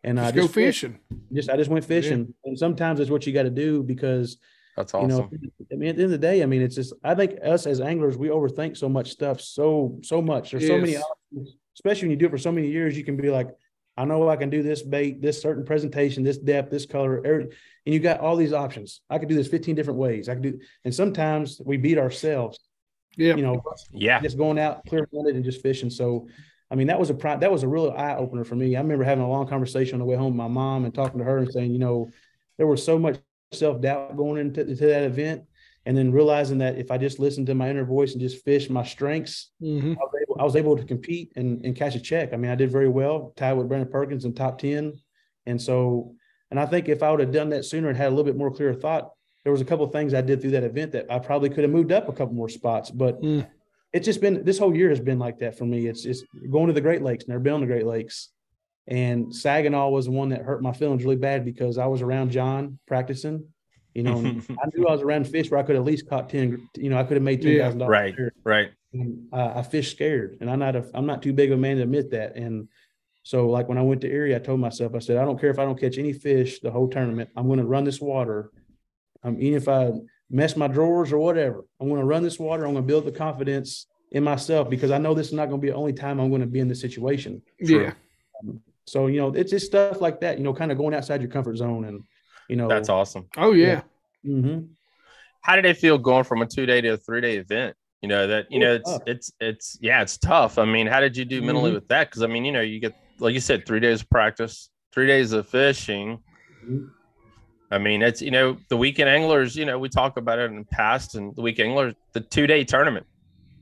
And 0.05 0.21
I 0.21 0.25
Just 0.25 0.35
go 0.35 0.43
just 0.43 0.57
went- 0.57 0.67
fishing. 0.67 0.99
Just 1.33 1.51
I 1.51 1.57
just 1.57 1.71
went 1.71 1.85
fishing, 1.85 2.35
and 2.45 2.59
sometimes 2.59 3.01
it's 3.01 3.11
what 3.11 3.27
you 3.27 3.33
got 3.33 3.45
to 3.45 3.51
do 3.51 3.83
because 3.83 4.37
That's 4.77 4.93
you 4.93 4.99
awesome. 5.01 5.09
know, 5.09 5.31
I 5.73 5.77
mean, 5.77 5.89
at 5.89 5.97
the 5.97 6.03
end 6.03 6.07
of 6.07 6.11
the 6.11 6.19
day, 6.19 6.43
I 6.43 6.47
mean, 6.47 6.63
it's 6.63 6.75
just 6.77 6.93
I 7.03 7.15
think 7.15 7.39
us 7.43 7.67
as 7.67 7.81
anglers 7.81 8.17
we 8.17 8.29
overthink 8.29 8.77
so 8.77 8.89
much 8.89 9.11
stuff, 9.11 9.41
so 9.41 9.99
so 10.03 10.21
much. 10.23 10.51
There's 10.53 10.67
so 10.67 10.79
many 10.79 10.97
options, 10.97 11.57
especially 11.75 12.05
when 12.09 12.11
you 12.13 12.17
do 12.19 12.27
it 12.27 12.31
for 12.31 12.39
so 12.39 12.53
many 12.53 12.69
years. 12.69 12.97
You 12.97 13.05
can 13.05 13.17
be 13.17 13.31
like, 13.31 13.49
I 13.97 14.05
know 14.05 14.29
I 14.29 14.37
can 14.37 14.51
do 14.51 14.63
this 14.63 14.83
bait, 14.83 15.23
this 15.23 15.41
certain 15.41 15.65
presentation, 15.65 16.23
this 16.23 16.39
depth, 16.39 16.71
this 16.71 16.85
color, 16.87 17.23
every, 17.25 17.45
and 17.87 17.95
you 17.95 17.99
got 17.99 18.21
all 18.21 18.37
these 18.37 18.53
options. 18.53 19.01
I 19.09 19.19
could 19.19 19.29
do 19.29 19.35
this 19.35 19.49
15 19.49 19.75
different 19.75 19.99
ways. 19.99 20.29
I 20.29 20.35
could 20.35 20.43
do, 20.43 20.59
and 20.85 20.95
sometimes 20.95 21.61
we 21.65 21.77
beat 21.79 21.97
ourselves. 21.99 22.59
Yeah. 23.17 23.37
You 23.37 23.43
know, 23.43 23.63
yeah. 23.93 24.21
just 24.21 24.37
going 24.37 24.59
out 24.59 24.85
clear 24.87 25.09
handed 25.15 25.37
and 25.37 25.45
just 25.45 25.63
fishing. 25.63 25.89
So, 25.89 26.29
I 26.71 26.75
mean, 26.77 26.87
that 26.89 26.99
was 26.99 27.11
a 27.11 27.15
pri- 27.15 27.37
that 27.37 27.53
was 27.53 27.63
a 27.63 27.69
real 27.69 27.91
eye 27.97 28.17
opener 28.17 28.45
for 28.45 28.57
me. 28.57 28.75
I 28.77 28.81
remember 28.81 29.05
having 29.05 29.25
a 29.25 29.29
long 29.29 29.47
conversation 29.47 29.95
on 29.95 29.99
the 30.01 30.05
way 30.07 30.17
home 30.17 30.33
with 30.33 30.37
my 30.37 30.49
mom 30.49 30.85
and 30.85 30.95
talking 30.95 31.19
to 31.19 31.25
her 31.25 31.39
and 31.39 31.53
saying, 31.53 31.71
you 31.73 31.79
know, 31.79 32.11
there 32.59 32.67
was 32.67 32.85
so 32.85 32.99
much 32.99 33.19
self 33.53 33.81
doubt 33.81 34.17
going 34.17 34.41
into, 34.41 34.63
into 34.63 34.87
that 34.87 35.05
event, 35.05 35.43
and 35.87 35.97
then 35.97 36.11
realizing 36.13 36.59
that 36.59 36.79
if 36.79 36.91
I 36.91 36.99
just 36.99 37.19
listened 37.19 37.47
to 37.49 37.55
my 37.55 37.69
inner 37.71 37.85
voice 37.85 38.13
and 38.13 38.21
just 38.21 38.45
fish 38.45 38.71
my 38.71 38.83
strengths, 38.85 39.51
Mm-hmm. 39.63 39.93
I 39.93 39.95
was 40.05 40.13
able, 40.23 40.37
I 40.41 40.45
was 40.45 40.57
able 40.57 40.77
to 40.77 40.85
compete 40.85 41.33
and, 41.37 41.65
and 41.65 41.77
catch 41.77 41.95
a 41.95 42.01
check. 42.01 42.33
I 42.33 42.37
mean, 42.37 42.51
I 42.51 42.55
did 42.55 42.73
very 42.73 42.89
well, 42.89 43.33
tied 43.37 43.53
with 43.53 43.69
Brandon 43.69 43.91
Perkins 43.91 44.25
in 44.25 44.35
top 44.35 44.59
10. 44.59 44.95
And 45.47 45.61
so, 45.61 46.15
and 46.51 46.59
I 46.59 46.67
think 46.67 46.89
if 46.89 47.03
I 47.03 47.11
would 47.11 47.21
have 47.21 47.33
done 47.33 47.51
that 47.51 47.65
sooner 47.65 47.89
and 47.89 47.97
had 47.97 48.09
a 48.09 48.11
little 48.11 48.25
bit 48.25 48.37
more 48.37 48.51
clear 48.51 48.73
thought, 48.75 49.11
there 49.45 49.53
was 49.53 49.61
a 49.61 49.65
couple 49.65 49.85
of 49.85 49.93
things 49.93 50.15
I 50.15 50.23
did 50.23 50.41
through 50.41 50.53
that 50.53 50.65
event 50.65 50.93
that 50.93 51.07
I 51.11 51.19
probably 51.19 51.51
could 51.51 51.65
have 51.65 51.71
moved 51.71 51.93
up 51.93 52.09
a 52.09 52.13
couple 52.13 52.35
more 52.35 52.49
spots. 52.49 52.91
But 52.91 53.21
Mm. 53.21 53.47
It's 53.95 54.05
just 54.05 54.21
been 54.21 54.45
this 54.45 54.59
whole 54.59 54.75
year 54.77 54.91
has 54.91 55.01
been 55.01 55.19
like 55.21 55.39
that 55.39 55.57
for 55.57 55.65
me. 55.65 55.87
It's 55.87 56.03
just 56.03 56.25
going 56.51 56.67
to 56.67 56.73
the 56.73 56.81
Great 56.81 57.01
Lakes, 57.01 57.27
never 57.29 57.41
been 57.41 57.55
on 57.55 57.61
the 57.61 57.67
Great 57.67 57.87
Lakes. 57.87 58.31
And 58.89 59.35
Saginaw 59.35 59.89
was 59.89 60.05
the 60.07 60.11
one 60.11 60.29
that 60.31 60.43
hurt 60.43 60.63
my 60.63 60.73
feelings 60.73 61.05
really 61.05 61.17
bad 61.17 61.45
because 61.45 61.79
I 61.79 61.87
was 61.87 62.03
around 62.03 62.31
John 62.33 62.79
practicing. 62.87 63.47
You 63.95 64.03
know, 64.03 64.17
I 64.51 64.67
knew 64.75 64.87
I 64.87 64.93
was 64.93 65.01
around 65.01 65.29
fish 65.29 65.51
where 65.51 65.61
I 65.61 65.63
could 65.63 65.77
at 65.77 65.85
least 65.85 66.09
caught 66.09 66.29
10, 66.29 66.69
you 66.77 66.91
know, 66.91 66.99
I 66.99 67.05
could 67.05 67.17
have 67.17 67.23
made 67.23 67.43
Yeah. 67.45 67.71
$10,000. 67.71 67.89
Right. 67.89 68.15
Right. 68.43 68.71
and 68.93 69.29
I, 69.33 69.61
I 69.61 69.63
fish 69.63 69.93
scared, 69.93 70.39
and 70.41 70.51
I'm 70.51 70.59
not 70.59 70.75
a 70.77 70.85
I'm 70.93 71.07
not 71.07 71.23
too 71.23 71.33
big 71.33 71.51
of 71.53 71.59
a 71.59 71.61
man 71.63 71.77
to 71.77 71.83
admit 71.85 72.11
that. 72.11 72.35
And 72.37 72.69
so, 73.23 73.49
like 73.49 73.69
when 73.69 73.79
I 73.79 73.83
went 73.83 74.01
to 74.03 74.11
Erie, 74.11 74.35
I 74.35 74.39
told 74.41 74.59
myself, 74.61 74.95
I 74.95 74.99
said, 74.99 75.17
I 75.19 75.25
don't 75.25 75.41
care 75.41 75.51
if 75.51 75.59
I 75.61 75.65
don't 75.65 75.81
catch 75.81 75.97
any 75.99 76.13
fish 76.13 76.59
the 76.61 76.71
whole 76.73 76.89
tournament. 76.89 77.31
I'm 77.37 77.47
going 77.47 77.61
to 77.61 77.65
run 77.65 77.85
this 77.85 78.01
water. 78.01 78.51
Um, 79.23 79.37
even 79.41 79.57
if 79.57 79.69
I 79.69 79.93
mess 80.31 80.57
my 80.57 80.67
drawers 80.69 81.13
or 81.13 81.19
whatever, 81.19 81.65
I'm 81.81 81.89
going 81.89 82.01
to 82.01 82.07
run 82.07 82.23
this 82.23 82.39
water. 82.39 82.65
I'm 82.67 82.73
going 82.73 82.85
to 82.85 82.87
build 82.87 83.05
the 83.05 83.13
confidence 83.13 83.87
in 84.13 84.23
myself 84.25 84.71
because 84.71 84.91
I 84.91 84.99
know 84.99 85.15
this 85.15 85.29
is 85.29 85.33
not 85.33 85.49
going 85.49 85.61
to 85.61 85.65
be 85.65 85.71
the 85.71 85.77
only 85.77 85.93
time 85.93 86.21
I'm 86.21 86.29
going 86.31 86.41
to 86.41 86.47
be 86.47 86.61
in 86.61 86.69
this 86.69 86.81
situation. 86.81 87.43
Yeah. 87.61 87.93
So 88.87 89.07
you 89.07 89.19
know, 89.19 89.29
it's 89.35 89.51
just 89.51 89.67
stuff 89.67 90.01
like 90.01 90.21
that. 90.21 90.39
You 90.39 90.45
know, 90.45 90.53
kind 90.53 90.71
of 90.71 90.77
going 90.79 90.95
outside 90.95 91.23
your 91.23 91.31
comfort 91.31 91.57
zone, 91.57 91.85
and 91.87 92.03
you 92.49 92.57
know, 92.57 92.69
That's 92.69 92.89
awesome. 92.91 93.27
Oh 93.37 93.53
yeah. 93.53 93.83
Mhm. 94.27 94.69
How 95.41 95.57
did 95.57 95.65
it 95.65 95.77
feel 95.79 95.97
going 95.99 96.25
from 96.25 96.43
a 96.43 96.47
two 96.47 96.67
day 96.67 96.81
to 96.83 96.89
a 96.91 96.97
three 96.99 97.21
day 97.23 97.37
event? 97.37 97.77
You 98.03 98.09
know 98.09 98.27
that 98.27 98.53
you 98.53 98.59
know 98.59 98.75
it's 98.75 98.91
tough. 98.91 99.03
it's 99.07 99.33
it's 99.41 99.79
yeah 99.81 100.03
it's 100.03 100.19
tough. 100.19 100.59
I 100.59 100.67
mean, 100.67 100.87
how 100.87 101.01
did 101.01 101.17
you 101.17 101.25
do 101.25 101.41
mentally 101.41 101.71
Mhm. 101.71 101.75
with 101.75 101.89
that? 101.89 102.11
Because 102.11 102.23
I 102.23 102.27
mean, 102.27 102.45
you 102.45 102.53
know, 102.53 102.61
you 102.61 102.79
get 102.81 102.95
like 103.21 103.33
you 103.33 103.41
said, 103.41 103.65
three 103.65 103.81
days 103.81 104.03
of 104.03 104.11
practice, 104.11 104.69
three 104.93 105.07
days 105.07 105.33
of 105.33 105.49
fishing. 105.49 106.19
Mhm. 106.67 106.91
I 107.75 107.79
mean, 107.79 108.03
it's 108.03 108.23
you 108.23 108.31
know 108.31 108.57
the 108.69 108.77
weekend 108.77 109.09
anglers. 109.09 109.57
You 109.57 109.65
know, 109.65 109.79
we 109.79 109.89
talk 109.89 110.17
about 110.17 110.39
it 110.39 110.51
in 110.51 110.57
the 110.59 110.65
past, 110.67 111.15
and 111.17 111.35
the 111.35 111.43
weekend 111.43 111.71
anglers, 111.71 111.95
the 112.13 112.21
two 112.21 112.47
day 112.47 112.63
tournament, 112.65 113.07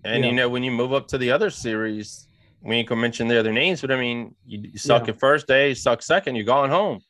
and 0.05 0.23
Yeah. 0.23 0.31
you 0.31 0.37
know 0.37 0.49
when 0.49 0.63
you 0.63 0.71
move 0.71 0.93
up 0.93 1.07
to 1.09 1.19
the 1.19 1.31
other 1.31 1.49
series, 1.51 2.29
we 2.63 2.77
ain't 2.77 2.89
gonna 2.89 3.01
mention 3.01 3.27
the 3.29 3.39
other 3.41 3.53
names, 3.53 3.81
but 3.81 3.91
I 3.91 3.97
mean, 3.99 4.35
you, 4.45 4.59
you 4.73 4.79
suck 4.79 5.03
Yeah. 5.03 5.07
your 5.09 5.17
first 5.17 5.47
day, 5.47 5.71
you 5.71 5.75
suck 5.75 6.03
second, 6.03 6.37
you're 6.37 6.45
going 6.45 6.71
home. 6.71 7.01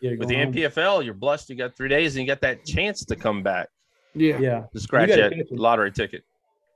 Yeah, 0.00 0.10
With 0.12 0.20
going 0.20 0.28
the 0.28 0.44
home. 0.44 0.52
NPFL, 0.52 1.04
you're 1.04 1.14
blessed. 1.14 1.48
You 1.50 1.56
got 1.56 1.76
three 1.76 1.88
days, 1.88 2.14
and 2.16 2.22
you 2.22 2.28
got 2.28 2.42
that 2.42 2.64
chance 2.64 3.04
to 3.06 3.16
come 3.16 3.42
back 3.42 3.68
Yeah. 4.14 4.38
yeah. 4.38 4.62
to 4.72 4.80
scratch 4.80 5.08
that 5.08 5.32
it. 5.32 5.50
lottery 5.50 5.90
ticket. 5.90 6.22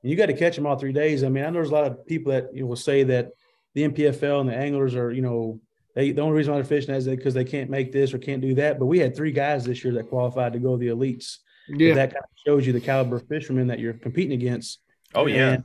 you 0.02 0.16
got 0.16 0.26
to 0.26 0.32
catch 0.32 0.56
them 0.56 0.66
all 0.66 0.76
three 0.76 0.92
days. 0.94 1.22
I 1.22 1.28
mean, 1.28 1.44
I 1.44 1.48
know 1.48 1.54
there's 1.60 1.70
a 1.70 1.74
lot 1.74 1.86
of 1.86 2.06
people 2.06 2.32
that 2.32 2.46
you 2.54 2.62
know, 2.62 2.66
will 2.66 2.76
say 2.76 3.02
that 3.04 3.28
the 3.74 3.82
NPFL 3.86 4.40
and 4.40 4.48
the 4.48 4.56
anglers 4.56 4.94
are, 4.96 5.12
you 5.12 5.20
know, 5.22 5.60
they 5.94 6.12
the 6.12 6.20
only 6.20 6.36
reason 6.36 6.52
why 6.52 6.58
they're 6.58 6.64
fishing 6.64 6.94
is 6.94 7.06
because 7.06 7.34
they 7.34 7.44
can't 7.44 7.70
make 7.70 7.92
this 7.92 8.14
or 8.14 8.18
can't 8.18 8.40
do 8.40 8.54
that. 8.54 8.78
But 8.78 8.86
we 8.86 8.98
had 8.98 9.16
three 9.16 9.32
guys 9.32 9.64
this 9.64 9.84
year 9.84 9.94
that 9.94 10.08
qualified 10.08 10.52
to 10.52 10.58
go 10.58 10.76
to 10.76 10.78
the 10.78 10.88
elites. 10.88 11.38
Yeah. 11.68 11.94
That 11.94 12.12
kind 12.12 12.24
of 12.24 12.38
shows 12.46 12.66
you 12.66 12.72
the 12.72 12.80
caliber 12.80 13.16
of 13.16 13.28
fishermen 13.28 13.68
that 13.68 13.78
you're 13.78 13.94
competing 13.94 14.32
against. 14.32 14.80
Oh 15.14 15.26
yeah, 15.26 15.52
And 15.52 15.64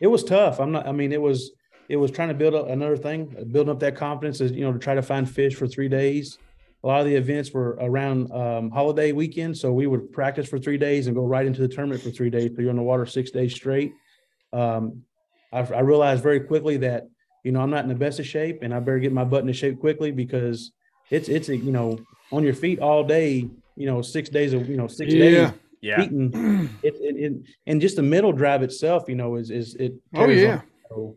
it 0.00 0.06
was 0.06 0.24
tough. 0.24 0.60
I'm 0.60 0.72
not. 0.72 0.86
I 0.86 0.92
mean, 0.92 1.12
it 1.12 1.20
was 1.20 1.52
it 1.88 1.96
was 1.96 2.10
trying 2.10 2.28
to 2.28 2.34
build 2.34 2.54
up 2.54 2.68
another 2.68 2.96
thing, 2.96 3.26
building 3.50 3.70
up 3.70 3.80
that 3.80 3.96
confidence, 3.96 4.40
is 4.40 4.52
you 4.52 4.64
know, 4.64 4.72
to 4.72 4.78
try 4.78 4.94
to 4.94 5.02
find 5.02 5.28
fish 5.28 5.54
for 5.54 5.66
three 5.66 5.88
days. 5.88 6.38
A 6.82 6.86
lot 6.86 7.00
of 7.00 7.06
the 7.06 7.16
events 7.16 7.50
were 7.52 7.78
around 7.80 8.30
um, 8.30 8.70
holiday 8.70 9.12
weekend, 9.12 9.56
so 9.56 9.72
we 9.72 9.86
would 9.86 10.12
practice 10.12 10.46
for 10.46 10.58
three 10.58 10.76
days 10.76 11.06
and 11.06 11.16
go 11.16 11.24
right 11.24 11.46
into 11.46 11.62
the 11.62 11.68
tournament 11.68 12.02
for 12.02 12.10
three 12.10 12.30
days. 12.30 12.50
So 12.54 12.60
you're 12.60 12.70
on 12.70 12.76
the 12.76 12.82
water 12.82 13.06
six 13.06 13.30
days 13.30 13.54
straight. 13.54 13.92
Um, 14.52 15.02
I, 15.50 15.60
I 15.60 15.80
realized 15.80 16.22
very 16.22 16.40
quickly 16.40 16.76
that 16.78 17.04
you 17.44 17.52
know 17.52 17.60
I'm 17.60 17.70
not 17.70 17.84
in 17.84 17.88
the 17.88 17.94
best 17.94 18.18
of 18.18 18.26
shape, 18.26 18.58
and 18.62 18.74
I 18.74 18.80
better 18.80 18.98
get 18.98 19.12
my 19.12 19.24
butt 19.24 19.42
into 19.42 19.52
shape 19.52 19.78
quickly 19.78 20.10
because 20.10 20.72
it's 21.10 21.28
it's 21.28 21.48
you 21.48 21.70
know 21.70 21.98
on 22.32 22.42
your 22.42 22.54
feet 22.54 22.80
all 22.80 23.04
day. 23.04 23.48
You 23.76 23.86
know, 23.86 24.02
six 24.02 24.28
days 24.28 24.52
of 24.52 24.68
you 24.68 24.76
know 24.76 24.86
six 24.86 25.12
Yeah. 25.12 25.18
days 25.20 25.52
yeah. 25.80 25.96
beating 25.98 26.70
it, 26.82 26.94
it, 27.00 27.16
it 27.16 27.32
and 27.66 27.80
just 27.80 27.96
the 27.96 28.02
middle 28.02 28.32
drive 28.32 28.62
itself, 28.62 29.04
you 29.08 29.14
know, 29.16 29.36
is 29.36 29.50
is 29.50 29.74
it. 29.76 29.94
Oh, 30.14 30.28
yeah. 30.28 30.62
So 30.88 31.16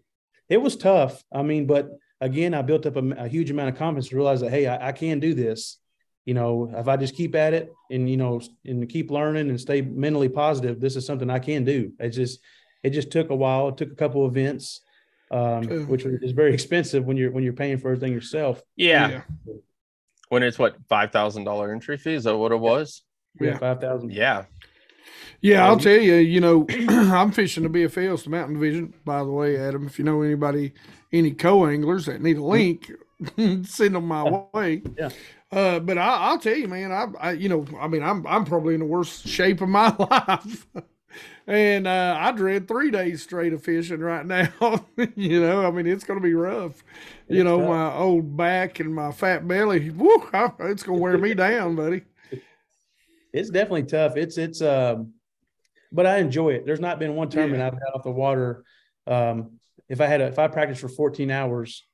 it 0.49 0.57
was 0.61 0.75
tough. 0.75 1.23
I 1.31 1.43
mean, 1.43 1.67
but 1.67 1.89
again, 2.19 2.53
I 2.53 2.63
built 2.63 2.85
up 2.85 2.95
a, 2.97 3.03
a 3.11 3.27
huge 3.27 3.51
amount 3.51 3.69
of 3.69 3.75
confidence 3.77 4.09
to 4.09 4.15
realize 4.15 4.41
that 4.41 4.49
hey, 4.49 4.65
I, 4.67 4.89
I 4.89 4.91
can 4.91 5.19
do 5.19 5.33
this. 5.33 5.77
You 6.25 6.33
know, 6.33 6.69
if 6.75 6.87
I 6.89 6.97
just 6.97 7.15
keep 7.15 7.35
at 7.35 7.53
it 7.53 7.71
and 7.89 8.09
you 8.09 8.17
know 8.17 8.41
and 8.65 8.89
keep 8.89 9.11
learning 9.11 9.49
and 9.49 9.61
stay 9.61 9.81
mentally 9.81 10.29
positive, 10.29 10.81
this 10.81 10.95
is 10.97 11.05
something 11.05 11.29
I 11.29 11.39
can 11.39 11.63
do. 11.63 11.93
It 11.99 12.09
just 12.09 12.39
it 12.83 12.89
just 12.89 13.11
took 13.11 13.29
a 13.29 13.35
while. 13.35 13.69
It 13.69 13.77
took 13.77 13.91
a 13.91 13.95
couple 13.95 14.25
of 14.25 14.35
events, 14.35 14.81
um, 15.31 15.87
which 15.87 16.05
is 16.05 16.31
very 16.31 16.53
expensive 16.53 17.05
when 17.05 17.17
you're 17.17 17.31
when 17.31 17.43
you're 17.43 17.53
paying 17.53 17.77
for 17.77 17.89
everything 17.91 18.13
yourself. 18.13 18.61
Yeah. 18.75 19.21
When 20.29 20.43
it's 20.43 20.59
what 20.59 20.75
five 20.89 21.11
thousand 21.11 21.45
dollar 21.45 21.71
entry 21.71 21.97
fee? 21.97 22.13
Is 22.13 22.25
that 22.25 22.37
what 22.37 22.51
it 22.51 22.59
was? 22.59 23.03
Yeah, 23.39 23.51
Yeah. 23.51 23.57
five 23.57 23.81
thousand. 23.81 24.11
Yeah. 24.11 24.45
Yeah, 25.39 25.53
Yeah, 25.53 25.67
I'll 25.67 25.77
tell 25.77 25.97
you, 25.97 26.15
you 26.15 26.41
know, 26.41 26.65
I'm 26.89 27.31
fishing 27.31 27.63
the 27.63 27.69
BFL's 27.69 28.23
the 28.23 28.29
Mountain 28.31 28.55
Division, 28.55 28.93
by 29.05 29.19
the 29.19 29.29
way, 29.31 29.57
Adam. 29.57 29.85
If 29.85 29.99
you 29.99 30.05
know 30.05 30.21
anybody, 30.23 30.73
any 31.13 31.31
co 31.31 31.67
anglers 31.67 32.07
that 32.07 32.21
need 32.21 32.37
a 32.37 32.43
link, 32.43 32.91
send 33.37 33.95
them 33.95 34.05
my 34.07 34.23
way. 34.53 34.81
Yeah. 34.97 35.09
Uh, 35.51 35.79
but 35.79 35.97
I, 35.97 36.07
I'll 36.07 36.39
tell 36.39 36.57
you, 36.57 36.67
man, 36.67 36.91
I, 36.91 37.05
I, 37.19 37.31
you 37.33 37.47
know, 37.49 37.65
I 37.79 37.87
mean, 37.87 38.03
I'm, 38.03 38.25
I'm 38.27 38.43
probably 38.45 38.73
in 38.73 38.81
the 38.81 38.85
worst 38.85 39.27
shape 39.27 39.61
of 39.61 39.69
my 39.69 39.95
life. 39.99 40.65
And 41.47 41.87
uh, 41.87 42.17
I 42.19 42.31
dread 42.33 42.67
three 42.67 42.91
days 42.91 43.23
straight 43.23 43.53
of 43.53 43.63
fishing 43.63 44.01
right 44.01 44.25
now. 44.25 44.51
you 45.15 45.39
know, 45.41 45.65
I 45.65 45.71
mean, 45.71 45.87
it's 45.87 46.03
going 46.03 46.19
to 46.19 46.23
be 46.23 46.33
rough. 46.33 46.83
You 47.29 47.37
It's 47.39 47.43
know, 47.45 47.59
tough. 47.59 47.69
my 47.69 47.93
old 47.95 48.35
back 48.35 48.79
and 48.79 48.93
my 48.93 49.11
fat 49.11 49.47
belly, 49.47 49.89
woo, 49.91 50.29
it's 50.33 50.83
going 50.83 50.97
to 50.99 51.01
wear 51.01 51.17
me 51.17 51.33
down, 51.33 51.75
buddy. 51.75 52.03
It's 53.33 53.49
definitely 53.49 53.83
tough. 53.83 54.17
It's 54.17 54.37
it's 54.37 54.61
um, 54.61 55.13
but 55.91 56.05
I 56.05 56.17
enjoy 56.17 56.51
it. 56.51 56.65
There's 56.65 56.79
not 56.79 56.99
been 56.99 57.15
one 57.15 57.29
tournament 57.29 57.59
Yeah. 57.59 57.67
I've 57.67 57.73
had 57.73 57.93
off 57.95 58.03
the 58.03 58.11
water. 58.11 58.63
Um, 59.05 59.59
if 59.89 60.01
I 60.01 60.05
had 60.07 60.21
a, 60.21 60.25
if 60.25 60.39
I 60.39 60.47
practiced 60.47 60.81
for 60.81 60.89
14 60.89 61.31
hours, 61.31 61.85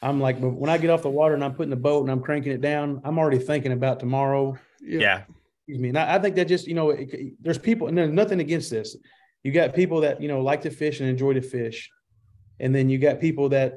I'm 0.00 0.20
like, 0.20 0.40
but 0.40 0.50
when 0.50 0.70
I 0.70 0.78
get 0.78 0.90
off 0.90 1.02
the 1.02 1.10
water 1.10 1.34
and 1.34 1.44
I'm 1.44 1.54
putting 1.54 1.70
the 1.70 1.76
boat 1.76 2.02
and 2.02 2.10
I'm 2.10 2.20
cranking 2.22 2.52
it 2.52 2.60
down, 2.60 3.00
I'm 3.04 3.18
already 3.18 3.38
thinking 3.38 3.72
about 3.72 4.00
tomorrow. 4.00 4.56
Yeah. 4.80 5.00
Yeah. 5.00 5.22
Excuse 5.62 5.80
me. 5.80 5.88
And 5.90 5.98
I, 5.98 6.16
I 6.16 6.18
think 6.18 6.34
that 6.36 6.48
just 6.48 6.66
you 6.66 6.74
know, 6.74 6.90
it, 6.90 7.12
it- 7.14 7.34
there's 7.40 7.58
people, 7.58 7.86
and 7.88 7.96
there's 7.96 8.10
nothing 8.10 8.40
against 8.40 8.70
this. 8.70 8.96
You 9.44 9.52
got 9.52 9.74
people 9.74 10.00
that 10.00 10.20
you 10.20 10.28
know 10.28 10.40
like 10.42 10.62
to 10.62 10.70
fish 10.70 11.00
and 11.00 11.08
enjoy 11.08 11.34
to 11.34 11.40
fish, 11.42 11.90
and 12.60 12.74
then 12.74 12.88
you 12.88 12.98
got 12.98 13.20
people 13.20 13.48
that 13.50 13.74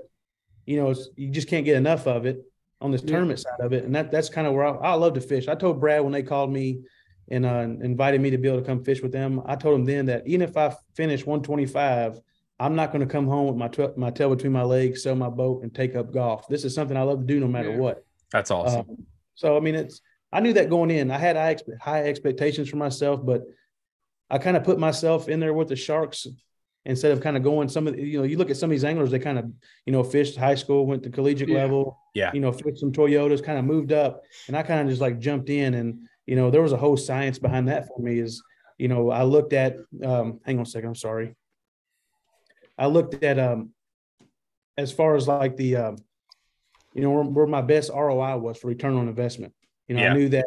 you 0.65 0.77
know 0.77 0.91
it's- 0.91 1.09
you 1.15 1.29
just 1.29 1.47
can't 1.47 1.65
get 1.65 1.75
enough 1.77 2.07
of 2.07 2.25
it 2.25 2.39
on 2.81 2.91
this 2.91 3.01
Yeah. 3.03 3.11
tournament 3.11 3.39
side 3.39 3.59
of 3.59 3.71
it, 3.73 3.83
and 3.83 3.93
that 3.95 4.11
that's 4.11 4.29
kind 4.29 4.47
of 4.47 4.53
where 4.53 4.65
I, 4.65 4.91
I 4.91 4.93
love 4.93 5.13
to 5.13 5.21
fish. 5.21 5.47
I 5.47 5.53
told 5.55 5.79
Brad 5.79 6.01
when 6.01 6.11
they 6.11 6.23
called 6.23 6.51
me 6.51 6.81
and 7.29 7.45
uh, 7.45 7.67
invited 7.81 8.19
me 8.21 8.29
to 8.31 8.37
be 8.37 8.47
able 8.47 8.59
to 8.59 8.65
come 8.65 8.83
fish 8.83 9.01
with 9.01 9.11
them. 9.11 9.41
I 9.45 9.55
told 9.55 9.75
them 9.75 9.85
then 9.85 10.05
that 10.07 10.27
even 10.27 10.41
if 10.47 10.57
I 10.57 10.75
finish 10.95 11.25
125, 11.25 12.19
I'm 12.59 12.75
not 12.75 12.91
going 12.91 13.01
to 13.01 13.11
come 13.11 13.27
home 13.27 13.47
with 13.47 13.55
my 13.57 13.67
tw- 13.67 13.95
my 13.97 14.09
tail 14.11 14.29
between 14.29 14.51
my 14.53 14.63
legs, 14.63 15.03
sell 15.03 15.15
my 15.15 15.29
boat, 15.29 15.61
and 15.63 15.73
take 15.73 15.95
up 15.95 16.11
golf. 16.11 16.47
This 16.47 16.63
is 16.65 16.73
something 16.73 16.97
I 16.97 17.01
love 17.03 17.19
to 17.19 17.25
do 17.25 17.39
no 17.39 17.47
matter 17.47 17.71
Yeah. 17.71 17.77
what. 17.77 18.05
That's 18.31 18.49
awesome. 18.51 18.81
Um, 18.89 19.05
so 19.35 19.55
I 19.57 19.59
mean, 19.59 19.75
it's 19.75 20.01
I 20.35 20.41
knew 20.41 20.51
that 20.53 20.69
going 20.69 20.91
in. 20.91 21.11
I 21.11 21.17
had 21.17 21.37
high, 21.79 22.03
expectations 22.03 22.69
for 22.69 22.75
myself, 22.75 23.25
but 23.25 23.43
I 24.29 24.37
kind 24.37 24.57
of 24.57 24.65
put 24.65 24.77
myself 24.77 25.29
in 25.29 25.39
there 25.39 25.53
with 25.53 25.69
the 25.69 25.77
sharks 25.77 26.27
instead 26.83 27.11
of 27.13 27.21
kind 27.21 27.37
of 27.37 27.43
going 27.43 27.69
some 27.69 27.87
of 27.87 27.95
the, 27.95 28.01
you 28.03 28.17
know 28.17 28.25
you 28.25 28.37
look 28.37 28.49
at 28.51 28.57
some 28.57 28.69
of 28.69 28.71
these 28.71 28.83
anglers 28.83 29.09
they 29.09 29.17
kind 29.17 29.39
of 29.39 29.45
you 29.85 29.93
know 29.93 30.03
fished 30.03 30.35
high 30.37 30.53
school 30.53 30.85
went 30.85 31.01
to 31.03 31.09
collegiate 31.09 31.49
Yeah. 31.49 31.61
level 31.63 31.97
Yeah. 32.13 32.31
you 32.33 32.41
know 32.41 32.51
fished 32.51 32.79
some 32.79 32.91
Toyotas 32.91 33.43
kind 33.43 33.57
of 33.57 33.65
moved 33.65 33.91
up 33.91 34.21
and 34.47 34.55
I 34.57 34.61
kind 34.61 34.81
of 34.81 34.87
just 34.87 35.01
like 35.01 35.17
jumped 35.19 35.49
in 35.49 35.73
and 35.73 36.07
you 36.27 36.35
know 36.35 36.51
there 36.51 36.61
was 36.61 36.73
a 36.73 36.77
whole 36.77 36.97
science 36.97 37.39
behind 37.39 37.69
that 37.69 37.87
for 37.87 37.99
me 37.99 38.19
is 38.19 38.43
you 38.77 38.87
know 38.87 39.09
I 39.09 39.23
looked 39.23 39.53
at 39.53 39.77
um 40.03 40.41
hang 40.45 40.57
on 40.57 40.63
a 40.63 40.65
second 40.65 40.89
I'm 40.89 40.95
sorry 40.95 41.35
I 42.77 42.85
looked 42.87 43.23
at 43.23 43.39
um 43.39 43.71
as 44.77 44.91
far 44.91 45.15
as 45.15 45.27
like 45.27 45.55
the 45.57 45.77
um 45.77 45.95
you 46.93 47.01
know 47.01 47.11
where, 47.11 47.23
where 47.23 47.47
my 47.47 47.61
best 47.61 47.89
ROI 47.89 48.37
was 48.37 48.57
for 48.57 48.67
return 48.67 48.95
on 48.95 49.07
investment. 49.07 49.53
You 49.87 49.95
know, 49.95 50.01
Yeah. 50.01 50.11
I 50.11 50.13
knew 50.13 50.29
that 50.29 50.45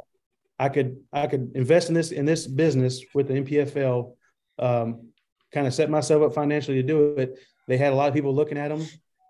I 0.58 0.68
could 0.68 0.96
I 1.12 1.26
could 1.26 1.52
invest 1.54 1.88
in 1.88 1.94
this 1.94 2.10
in 2.12 2.24
this 2.24 2.46
business 2.46 3.02
with 3.14 3.28
the 3.28 3.34
NPFL, 3.34 4.16
um, 4.58 5.08
kind 5.52 5.66
of 5.66 5.74
set 5.74 5.88
myself 5.88 6.22
up 6.22 6.34
financially 6.34 6.78
to 6.82 6.86
do 6.86 7.14
it. 7.16 7.38
They 7.68 7.76
had 7.76 7.92
a 7.92 7.96
lot 7.96 8.08
of 8.08 8.14
people 8.14 8.34
looking 8.34 8.58
at 8.58 8.68
them, 8.68 8.84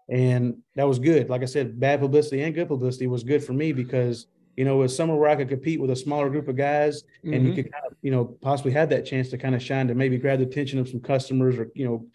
and 0.08 0.58
that 0.74 0.88
was 0.88 0.98
good. 0.98 1.28
Like 1.28 1.42
I 1.42 1.46
said, 1.46 1.78
bad 1.78 2.00
publicity 2.00 2.42
and 2.42 2.54
good 2.54 2.68
publicity 2.68 3.06
was 3.06 3.24
good 3.24 3.44
for 3.44 3.52
me 3.52 3.72
because 3.72 4.26
you 4.56 4.64
know 4.64 4.76
it 4.76 4.78
was 4.78 4.96
somewhere 4.96 5.18
where 5.18 5.28
I 5.28 5.36
could 5.36 5.48
compete 5.50 5.80
with 5.80 5.90
a 5.90 5.96
smaller 5.96 6.30
group 6.30 6.48
of 6.48 6.56
guys, 6.56 7.02
and 7.24 7.44
you 7.44 7.52
Mhm. 7.52 7.54
could 7.56 7.72
kind 7.72 7.84
of 7.86 7.92
you 8.00 8.10
know 8.10 8.24
possibly 8.40 8.72
have 8.72 8.88
that 8.88 9.04
chance 9.04 9.28
to 9.30 9.38
kind 9.38 9.54
of 9.54 9.62
shine 9.62 9.88
to 9.88 9.94
maybe 9.94 10.16
grab 10.16 10.38
the 10.38 10.46
attention 10.46 10.78
of 10.78 10.88
some 10.88 11.00
customers 11.00 11.58
or 11.58 11.70
you 11.74 11.84
know 11.84 12.06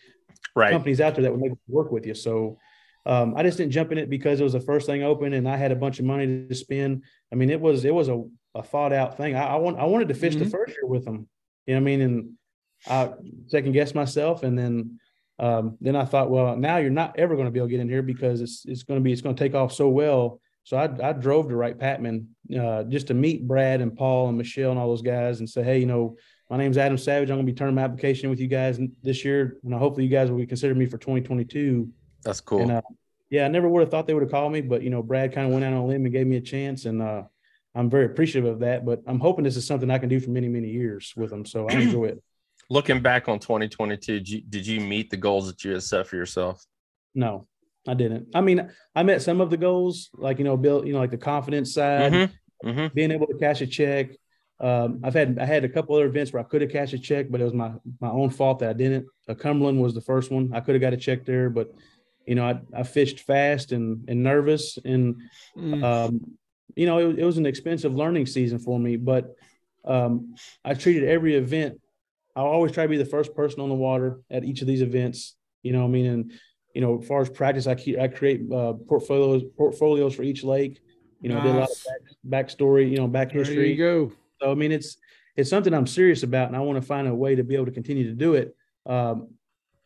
Right. 0.55 0.71
companies 0.71 1.01
out 1.01 1.15
there 1.15 1.23
that 1.23 1.31
would 1.31 1.41
maybe 1.41 1.55
work 1.67 1.91
with 1.91 2.05
you. 2.05 2.13
So 2.15 2.57
um, 3.05 3.33
I 3.35 3.43
just 3.43 3.57
didn't 3.57 3.71
jump 3.73 3.91
in 3.91 3.97
it 3.97 4.09
because 4.09 4.39
it 4.39 4.43
was 4.43 4.53
the 4.53 4.59
first 4.61 4.85
thing 4.85 5.03
open 5.03 5.33
and 5.33 5.47
I 5.47 5.57
had 5.57 5.71
a 5.71 5.75
bunch 5.75 5.99
of 5.99 6.05
money 6.05 6.45
to 6.47 6.55
spend. 6.55 7.03
I 7.31 7.35
mean, 7.35 7.49
it 7.49 7.59
was 7.59 7.83
it 7.85 7.93
was 7.93 8.07
a, 8.09 8.23
a 8.55 8.63
thought 8.63 8.93
out 8.93 9.17
thing. 9.17 9.35
I, 9.35 9.47
I 9.47 9.55
want 9.55 9.77
I 9.79 9.85
wanted 9.85 10.07
to 10.09 10.13
fish 10.13 10.35
the 10.35 10.45
Mhm. 10.45 10.51
first 10.51 10.73
year 10.73 10.85
with 10.87 11.03
them. 11.05 11.27
You 11.65 11.73
know 11.75 11.79
what 11.81 11.83
I 11.83 11.85
mean? 11.85 12.01
And 12.01 12.29
I 12.87 13.13
second 13.47 13.71
guessed 13.73 13.95
myself 13.95 14.43
and 14.43 14.57
then 14.57 14.99
um, 15.39 15.77
then 15.81 15.95
I 15.95 16.05
thought, 16.05 16.29
well, 16.29 16.55
now 16.55 16.77
you're 16.77 16.91
not 16.91 17.17
ever 17.17 17.35
going 17.35 17.47
to 17.47 17.51
be 17.51 17.59
able 17.59 17.67
to 17.67 17.71
get 17.71 17.79
in 17.81 17.89
here 17.89 18.03
because 18.03 18.39
it's 18.39 18.63
it's 18.65 18.83
going 18.83 18.99
to 18.99 19.03
be 19.03 19.11
it's 19.11 19.21
going 19.21 19.35
to 19.35 19.43
take 19.43 19.55
off 19.55 19.73
so 19.73 19.89
well. 19.89 20.39
So 20.63 20.77
I, 20.77 21.09
I 21.09 21.11
drove 21.11 21.49
to 21.49 21.55
Wright 21.57 21.77
Patman 21.77 22.27
uh, 22.57 22.83
just 22.83 23.07
to 23.07 23.13
meet 23.13 23.45
Brad 23.45 23.81
and 23.81 23.93
Paul 23.97 24.29
and 24.29 24.37
Michelle 24.37 24.71
and 24.71 24.79
all 24.79 24.87
those 24.87 25.01
guys 25.01 25.39
and 25.39 25.49
say, 25.49 25.61
hey, 25.61 25.79
you 25.79 25.85
know, 25.85 26.15
my 26.49 26.55
name's 26.55 26.77
Adam 26.77 26.97
Savage. 26.97 27.29
I'm 27.29 27.35
going 27.35 27.45
to 27.45 27.51
be 27.51 27.57
turning 27.57 27.75
my 27.75 27.81
application 27.83 28.29
with 28.29 28.39
you 28.39 28.47
guys 28.47 28.79
this 29.01 29.25
year, 29.25 29.57
and 29.65 29.73
hopefully 29.73 30.05
you 30.05 30.09
guys 30.11 30.31
will 30.31 30.45
consider 30.45 30.73
me 30.73 30.85
for 30.85 30.97
2022. 30.97 31.89
That's 32.23 32.41
cool. 32.41 32.61
And 32.61 32.71
uh, 32.71 32.81
yeah, 33.29 33.45
I 33.45 33.47
never 33.47 33.67
would 33.67 33.81
have 33.81 33.89
thought 33.89 34.07
they 34.07 34.13
would 34.13 34.23
have 34.23 34.31
called 34.31 34.51
me, 34.51 34.61
but 34.61 34.81
you 34.83 34.89
know, 34.89 35.01
Brad 35.01 35.33
kind 35.33 35.47
of 35.47 35.53
went 35.53 35.65
out 35.65 35.73
on 35.73 35.79
a 35.79 35.85
limb 35.85 36.05
and 36.05 36.13
gave 36.13 36.27
me 36.27 36.37
a 36.37 36.41
chance, 36.41 36.85
and 36.85 37.01
uh, 37.01 37.23
I'm 37.75 37.89
very 37.89 38.05
appreciative 38.05 38.49
of 38.49 38.59
that. 38.59 38.85
But 38.85 39.01
I'm 39.07 39.19
hoping 39.19 39.43
this 39.43 39.57
is 39.57 39.65
something 39.65 39.89
I 39.89 39.97
can 39.97 40.09
do 40.09 40.19
for 40.19 40.29
many, 40.29 40.47
many 40.47 40.69
years 40.69 41.13
with 41.15 41.29
them. 41.31 41.45
So 41.45 41.67
I 41.67 41.73
enjoy 41.73 42.05
it. 42.05 42.23
Looking 42.69 43.01
back 43.01 43.27
on 43.27 43.39
2022, 43.39 44.19
did 44.19 44.29
you, 44.29 44.41
did 44.41 44.65
you 44.65 44.79
meet 44.79 45.09
the 45.09 45.17
goals 45.17 45.47
that 45.47 45.63
you 45.63 45.73
had 45.73 45.83
set 45.83 46.07
for 46.07 46.15
yourself? 46.15 46.65
No, 47.13 47.45
I 47.87 47.93
didn't. 47.93 48.29
I 48.33 48.41
mean, 48.41 48.71
I 48.95 49.03
met 49.03 49.21
some 49.21 49.41
of 49.41 49.49
the 49.49 49.57
goals, 49.57 50.09
like 50.15 50.37
you 50.37 50.45
know, 50.45 50.55
build, 50.55 50.87
you 50.87 50.93
know, 50.93 50.99
like 50.99 51.11
the 51.11 51.17
confidence 51.17 51.73
side, 51.73 52.13
Mm-hmm. 52.13 52.69
Mm-hmm. 52.69 52.93
being 52.93 53.11
able 53.11 53.27
to 53.27 53.37
cash 53.37 53.59
a 53.59 53.67
check. 53.67 54.11
Um, 54.59 55.01
I've 55.03 55.13
had 55.13 55.37
I 55.37 55.45
had 55.45 55.65
a 55.65 55.69
couple 55.69 55.95
other 55.95 56.05
events 56.05 56.31
where 56.31 56.41
I 56.41 56.45
could 56.45 56.61
have 56.61 56.71
cashed 56.71 56.93
a 56.93 56.99
check, 56.99 57.29
but 57.29 57.41
it 57.41 57.43
was 57.43 57.53
my 57.53 57.73
my 57.99 58.09
own 58.09 58.29
fault 58.29 58.59
that 58.59 58.69
I 58.69 58.73
didn't. 58.73 59.07
Uh, 59.27 59.33
Cumberland 59.33 59.81
was 59.81 59.93
the 59.93 59.99
first 60.01 60.31
one. 60.31 60.51
I 60.53 60.61
could 60.61 60.75
have 60.75 60.81
got 60.81 60.93
a 60.93 60.97
check 60.97 61.25
there, 61.25 61.49
but 61.49 61.73
you 62.25 62.35
know, 62.35 62.45
I, 62.45 62.61
I 62.79 62.83
fished 62.83 63.21
fast 63.21 63.71
and 63.71 64.05
and 64.09 64.23
nervous, 64.23 64.77
and 64.83 65.15
Mm. 65.57 65.83
um, 65.83 66.21
you 66.75 66.85
know, 66.85 66.97
it, 66.97 67.19
it 67.19 67.25
was 67.25 67.37
an 67.37 67.45
expensive 67.45 67.93
learning 67.93 68.25
season 68.25 68.57
for 68.59 68.79
me. 68.79 68.95
But 68.97 69.35
um, 69.85 70.35
I 70.65 70.73
treated 70.73 71.03
every 71.03 71.35
event. 71.35 71.79
I 72.35 72.41
always 72.41 72.71
try 72.71 72.83
to 72.83 72.89
be 72.89 72.97
the 72.97 73.05
first 73.05 73.35
person 73.35 73.61
on 73.61 73.69
the 73.69 73.75
water 73.75 74.21
at 74.31 74.43
each 74.43 74.61
of 74.61 74.67
these 74.67 74.81
events. 74.81 75.35
You 75.61 75.73
know, 75.73 75.83
I 75.83 75.87
mean, 75.87 76.05
and 76.05 76.31
you 76.73 76.81
know, 76.81 76.99
as 76.99 77.07
far 77.07 77.21
as 77.21 77.29
practice, 77.29 77.67
I 77.67 77.75
keep 77.75 77.99
I 77.99 78.07
create 78.07 78.41
uh, 78.51 78.73
portfolios 78.73 79.43
portfolios 79.55 80.15
for 80.15 80.23
each 80.23 80.43
lake. 80.43 80.79
You 81.21 81.29
know, 81.29 81.37
I 81.37 81.41
did 81.41 81.55
a 81.55 81.59
lot 81.59 81.69
of 81.69 81.77
back, 81.85 82.47
backstory, 82.47 82.89
you 82.89 82.97
know, 82.97 83.07
back 83.07 83.31
There 83.31 83.39
history. 83.39 83.71
you 83.71 83.77
go. 83.77 84.11
So 84.41 84.51
I 84.51 84.55
mean, 84.55 84.71
it's 84.71 84.97
it's 85.35 85.49
something 85.49 85.73
I'm 85.73 85.87
serious 85.87 86.23
about, 86.23 86.47
and 86.47 86.55
I 86.55 86.59
want 86.59 86.81
to 86.81 86.85
find 86.85 87.07
a 87.07 87.13
way 87.13 87.35
to 87.35 87.43
be 87.43 87.55
able 87.55 87.65
to 87.65 87.71
continue 87.71 88.05
to 88.05 88.15
do 88.15 88.33
it. 88.33 88.55
Um, 88.85 89.29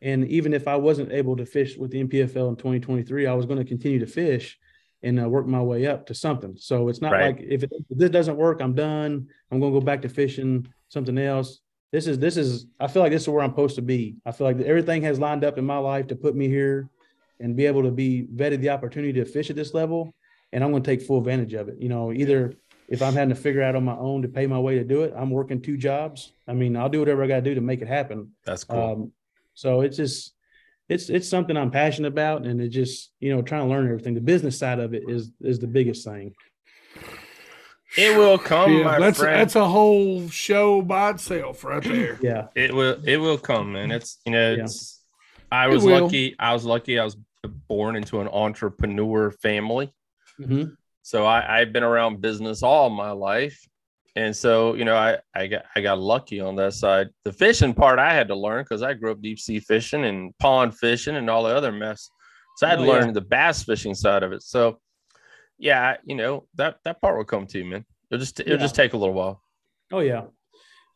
and 0.00 0.26
even 0.28 0.54
if 0.54 0.68
I 0.68 0.76
wasn't 0.76 1.12
able 1.12 1.36
to 1.36 1.46
fish 1.46 1.76
with 1.76 1.90
the 1.90 2.02
NPFL 2.04 2.48
in 2.50 2.56
2023, 2.56 3.26
I 3.26 3.34
was 3.34 3.46
going 3.46 3.58
to 3.58 3.64
continue 3.64 3.98
to 3.98 4.06
fish 4.06 4.58
and 5.02 5.20
uh, 5.22 5.28
work 5.28 5.46
my 5.46 5.62
way 5.62 5.86
up 5.86 6.06
to 6.06 6.14
something. 6.14 6.56
So 6.56 6.88
it's 6.88 7.00
not 7.00 7.12
Right. 7.12 7.36
like 7.36 7.44
if, 7.48 7.62
it, 7.62 7.70
if 7.72 7.98
this 7.98 8.10
doesn't 8.10 8.36
work, 8.36 8.60
I'm 8.60 8.74
done. 8.74 9.28
I'm 9.50 9.60
going 9.60 9.72
to 9.72 9.80
go 9.80 9.84
back 9.84 10.02
to 10.02 10.08
fishing 10.08 10.66
something 10.88 11.18
else. 11.18 11.60
This 11.90 12.06
is 12.06 12.18
this 12.18 12.36
is 12.36 12.66
I 12.78 12.86
feel 12.86 13.02
like 13.02 13.12
this 13.12 13.22
is 13.22 13.28
where 13.28 13.42
I'm 13.42 13.50
supposed 13.50 13.76
to 13.76 13.82
be. 13.82 14.16
I 14.26 14.32
feel 14.32 14.46
like 14.46 14.60
everything 14.60 15.02
has 15.02 15.18
lined 15.18 15.42
up 15.44 15.56
in 15.56 15.64
my 15.64 15.78
life 15.78 16.06
to 16.08 16.16
put 16.16 16.34
me 16.36 16.46
here 16.46 16.88
and 17.40 17.56
be 17.56 17.64
able 17.66 17.82
to 17.84 17.90
be 17.90 18.26
vetted 18.34 18.60
the 18.60 18.68
opportunity 18.70 19.12
to 19.14 19.24
fish 19.24 19.48
at 19.48 19.56
this 19.56 19.72
level. 19.72 20.14
And 20.52 20.62
I'm 20.62 20.70
going 20.70 20.82
to 20.82 20.90
take 20.90 21.00
full 21.02 21.18
advantage 21.18 21.54
of 21.54 21.68
it. 21.68 21.76
You 21.80 21.88
know, 21.88 22.12
either 22.12 22.52
if 22.88 23.00
I'm 23.02 23.14
having 23.14 23.30
to 23.34 23.40
figure 23.40 23.62
out 23.62 23.74
on 23.76 23.84
my 23.84 23.96
own 23.96 24.22
to 24.22 24.28
pay 24.28 24.46
my 24.46 24.58
way 24.58 24.74
to 24.76 24.84
do 24.84 25.02
it, 25.02 25.14
I'm 25.16 25.30
working 25.30 25.60
two 25.62 25.76
jobs. 25.76 26.32
I 26.46 26.52
mean, 26.54 26.76
I'll 26.76 26.88
do 26.88 26.98
whatever 27.00 27.22
I 27.22 27.26
got 27.26 27.36
to 27.36 27.42
do 27.42 27.54
to 27.54 27.60
make 27.60 27.80
it 27.80 27.88
happen. 27.88 28.32
That's 28.44 28.64
cool. 28.64 28.78
Um, 28.82 29.12
so 29.58 29.80
it's 29.80 29.96
just, 29.96 30.34
it's 30.88 31.10
it's 31.10 31.28
something 31.28 31.56
I'm 31.56 31.72
passionate 31.72 32.06
about, 32.08 32.46
and 32.46 32.60
it 32.60 32.68
just 32.68 33.10
you 33.18 33.34
know 33.34 33.42
trying 33.42 33.64
to 33.64 33.68
learn 33.68 33.86
everything. 33.88 34.14
The 34.14 34.20
business 34.20 34.56
side 34.56 34.78
of 34.78 34.94
it 34.94 35.02
is 35.08 35.32
is 35.40 35.58
the 35.58 35.66
biggest 35.66 36.04
thing. 36.04 36.32
it 37.96 38.16
will 38.16 38.38
come, 38.38 38.72
yeah, 38.72 38.84
my 38.84 39.00
that's 39.00 39.18
friend. 39.18 39.40
that's 39.40 39.56
a 39.56 39.66
whole 39.66 40.28
show 40.28 40.80
by 40.80 41.10
itself 41.10 41.64
right 41.64 41.82
there. 41.82 42.20
Yeah, 42.22 42.46
It 42.54 42.72
will. 42.72 43.00
It 43.04 43.16
will 43.16 43.36
come, 43.36 43.72
man. 43.72 43.90
It's 43.90 44.18
you 44.24 44.30
know. 44.30 44.54
Yeah. 44.54 44.62
It's. 44.62 45.02
I 45.50 45.66
was 45.66 45.82
will. 45.84 46.04
lucky. 46.04 46.36
I 46.38 46.52
was 46.52 46.64
lucky. 46.64 47.00
I 47.00 47.04
was 47.04 47.16
born 47.66 47.96
into 47.96 48.20
an 48.20 48.28
entrepreneur 48.28 49.32
family. 49.32 49.92
Mhm. 50.40 50.76
So 51.02 51.26
I, 51.26 51.58
I've 51.58 51.72
been 51.72 51.82
around 51.82 52.20
business 52.20 52.62
all 52.62 52.90
my 52.90 53.10
life. 53.10 53.66
And 54.16 54.34
so, 54.34 54.74
you 54.74 54.84
know, 54.84 54.96
I, 54.96 55.18
I 55.34 55.46
got 55.46 55.64
I 55.76 55.80
got 55.80 55.98
lucky 56.00 56.40
on 56.40 56.56
that 56.56 56.74
side. 56.74 57.08
The 57.24 57.32
fishing 57.32 57.72
part 57.74 57.98
I 57.98 58.12
had 58.12 58.28
to 58.28 58.34
learn 58.34 58.64
because 58.64 58.82
I 58.82 58.94
grew 58.94 59.12
up 59.12 59.22
deep 59.22 59.38
sea 59.38 59.60
fishing 59.60 60.04
and 60.04 60.36
pond 60.38 60.76
fishing 60.76 61.14
and 61.16 61.30
all 61.30 61.44
the 61.44 61.54
other 61.54 61.70
mess. 61.70 62.10
So 62.56 62.66
I 62.66 62.70
had 62.70 62.80
Oh, 62.80 62.84
to 63.00 63.06
yeah. 63.06 63.10
the 63.12 63.20
bass 63.20 63.62
fishing 63.62 63.94
side 63.94 64.22
of 64.24 64.32
it. 64.32 64.42
So 64.42 64.80
yeah, 65.58 65.96
you 66.04 66.16
know, 66.16 66.46
that 66.56 66.78
that 66.84 67.00
part 67.00 67.16
will 67.16 67.24
come 67.24 67.46
to 67.46 67.58
you, 67.58 67.64
man. 67.66 67.84
It'll 68.10 68.18
just 68.20 68.40
it'll 68.40 68.52
Yeah. 68.54 68.58
just 68.58 68.74
take 68.74 68.94
a 68.94 68.96
little 68.96 69.14
while. 69.14 69.40
Oh 69.92 70.00
yeah, 70.00 70.24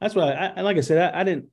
that's 0.01 0.15
why. 0.17 0.33
I, 0.33 0.47
I 0.57 0.61
like 0.63 0.77
I 0.77 0.81
said, 0.81 1.15
I, 1.15 1.21
I 1.21 1.25
didn't. 1.25 1.47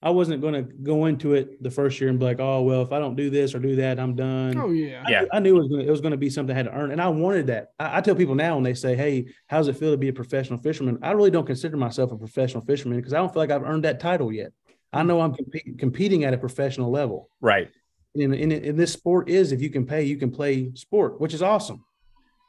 I 0.00 0.10
wasn't 0.10 0.40
going 0.40 0.54
to 0.54 0.62
go 0.62 1.06
into 1.06 1.34
it 1.34 1.60
the 1.60 1.72
first 1.72 2.00
year 2.00 2.08
and 2.08 2.20
be 2.20 2.24
like, 2.24 2.38
oh 2.38 2.62
well, 2.62 2.82
if 2.82 2.92
I 2.92 3.00
don't 3.00 3.16
do 3.16 3.30
this 3.30 3.52
or 3.54 3.58
do 3.58 3.76
that, 3.76 3.98
I'm 3.98 4.14
done. 4.14 4.56
Oh 4.56 4.70
yeah. 4.70 5.02
I, 5.04 5.10
Yeah. 5.10 5.24
I 5.32 5.40
knew 5.40 5.56
it 5.56 5.58
was 5.58 5.68
gonna, 5.68 5.82
it 5.82 5.90
was 5.90 6.00
going 6.00 6.12
to 6.12 6.16
be 6.16 6.30
something 6.30 6.54
I 6.54 6.56
had 6.56 6.66
to 6.66 6.72
earn, 6.72 6.92
and 6.92 7.00
I 7.00 7.08
wanted 7.08 7.48
that. 7.48 7.72
I, 7.80 7.98
I 7.98 8.00
tell 8.00 8.14
people 8.14 8.36
now 8.36 8.54
when 8.54 8.64
they 8.64 8.74
say, 8.74 8.94
"Hey, 8.94 9.26
how 9.48 9.58
does 9.58 9.68
it 9.68 9.76
feel 9.76 9.90
to 9.90 9.96
be 9.96 10.08
a 10.08 10.12
professional 10.12 10.60
fisherman?" 10.60 10.98
I 11.02 11.12
really 11.12 11.32
don't 11.32 11.46
consider 11.46 11.76
myself 11.76 12.12
a 12.12 12.16
professional 12.16 12.64
fisherman 12.64 12.98
because 12.98 13.12
I 13.12 13.18
don't 13.18 13.32
feel 13.32 13.42
like 13.42 13.50
I've 13.50 13.64
earned 13.64 13.84
that 13.84 13.98
title 13.98 14.32
yet. 14.32 14.52
I 14.92 15.02
know 15.02 15.20
I'm 15.20 15.34
compete, 15.34 15.78
competing 15.78 16.24
at 16.24 16.32
a 16.32 16.38
professional 16.38 16.90
level. 16.90 17.28
Right. 17.40 17.68
And 18.14 18.22
in, 18.22 18.34
in, 18.34 18.52
in 18.52 18.76
this 18.76 18.92
sport 18.92 19.28
is 19.28 19.52
if 19.52 19.60
you 19.60 19.70
can 19.70 19.84
pay, 19.84 20.04
you 20.04 20.16
can 20.16 20.30
play 20.30 20.70
sport, 20.74 21.20
which 21.20 21.34
is 21.34 21.42
awesome. 21.42 21.84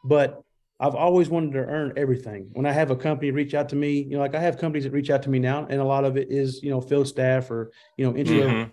But 0.06 0.42
I've 0.80 0.96
always 0.96 1.30
wanted 1.30 1.54
to 1.54 1.60
earn 1.60 1.94
everything. 1.98 2.50
When 2.54 2.66
I 2.66 2.72
have 2.72 2.90
a 2.90 2.96
company 2.96 3.32
reach 3.32 3.54
out 3.54 3.68
to 3.70 3.76
me, 3.76 4.02
you 4.02 4.12
know, 4.12 4.20
like 4.20 4.34
I 4.36 4.40
have 4.40 4.58
companies 4.58 4.86
that 4.86 4.94
reach 4.94 5.10
out 5.10 5.24
to 5.24 5.30
me 5.30 5.38
now, 5.40 5.68
and 5.70 5.82
a 5.82 5.84
lot 5.84 6.06
of 6.06 6.16
it 6.16 6.32
is, 6.32 6.64
you 6.64 6.70
know, 6.70 6.80
field 6.80 7.08
staff 7.08 7.52
or, 7.52 7.72
you 7.98 8.06
know, 8.06 8.14
entry 8.18 8.38
level. 8.38 8.54
Mhm. 8.54 8.72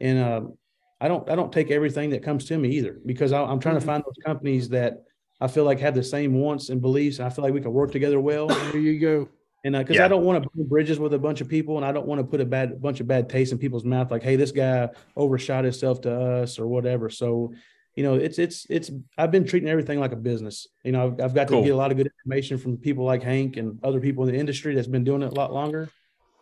And 0.00 0.18
um, 0.18 0.58
I 1.00 1.08
don't, 1.08 1.28
I 1.28 1.34
don't 1.34 1.52
take 1.52 1.70
everything 1.70 2.10
that 2.10 2.22
comes 2.22 2.46
to 2.46 2.56
me 2.58 2.70
either 2.70 2.98
because 3.04 3.32
I, 3.32 3.42
I'm 3.42 3.60
trying 3.60 3.74
to 3.74 3.80
find 3.80 4.02
those 4.04 4.16
companies 4.24 4.70
that 4.70 5.04
I 5.40 5.48
feel 5.48 5.64
like 5.64 5.80
have 5.80 5.94
the 5.94 6.02
same 6.02 6.34
wants 6.34 6.70
and 6.70 6.80
beliefs, 6.80 7.18
and 7.18 7.26
I 7.26 7.30
feel 7.30 7.44
like 7.44 7.52
we 7.52 7.60
can 7.60 7.72
work 7.72 7.92
together 7.92 8.20
well. 8.20 8.46
There 8.72 8.80
you 8.80 8.98
go. 8.98 9.28
And 9.64 9.76
because 9.76 9.96
Yeah. 9.96 10.06
I 10.06 10.08
don't 10.08 10.24
want 10.24 10.42
to 10.42 10.48
burn 10.54 10.66
bridges 10.66 10.98
with 10.98 11.12
a 11.14 11.18
bunch 11.18 11.40
of 11.40 11.48
people, 11.48 11.76
and 11.76 11.84
I 11.84 11.92
don't 11.92 12.06
want 12.06 12.20
to 12.20 12.24
put 12.26 12.40
a 12.40 12.44
bad 12.44 12.80
bunch 12.80 13.00
of 13.00 13.06
bad 13.06 13.28
taste 13.28 13.52
in 13.52 13.58
people's 13.58 13.84
mouth, 13.84 14.10
like, 14.10 14.22
"Hey, 14.22 14.34
this 14.36 14.50
guy 14.50 14.88
overshot 15.16 15.62
himself 15.64 16.00
to 16.00 16.12
us" 16.12 16.58
or 16.58 16.66
whatever. 16.66 17.10
So, 17.10 17.52
you 17.94 18.02
know, 18.02 18.14
it's 18.14 18.38
it's 18.38 18.66
it's. 18.70 18.90
I've 19.18 19.30
been 19.30 19.44
treating 19.44 19.68
everything 19.68 20.00
like 20.00 20.12
a 20.12 20.16
business. 20.16 20.66
You 20.84 20.92
know, 20.92 21.08
I've, 21.08 21.20
I've 21.20 21.34
got 21.34 21.48
Cool. 21.48 21.60
to 21.60 21.66
get 21.66 21.74
a 21.74 21.76
lot 21.76 21.90
of 21.90 21.96
good 21.98 22.06
information 22.18 22.56
from 22.58 22.76
people 22.78 23.04
like 23.04 23.22
Hank 23.22 23.56
and 23.58 23.78
other 23.84 24.00
people 24.00 24.24
in 24.26 24.32
the 24.32 24.40
industry 24.40 24.74
that's 24.74 24.86
been 24.88 25.04
doing 25.04 25.22
it 25.22 25.32
a 25.32 25.34
lot 25.34 25.52
longer. 25.52 25.90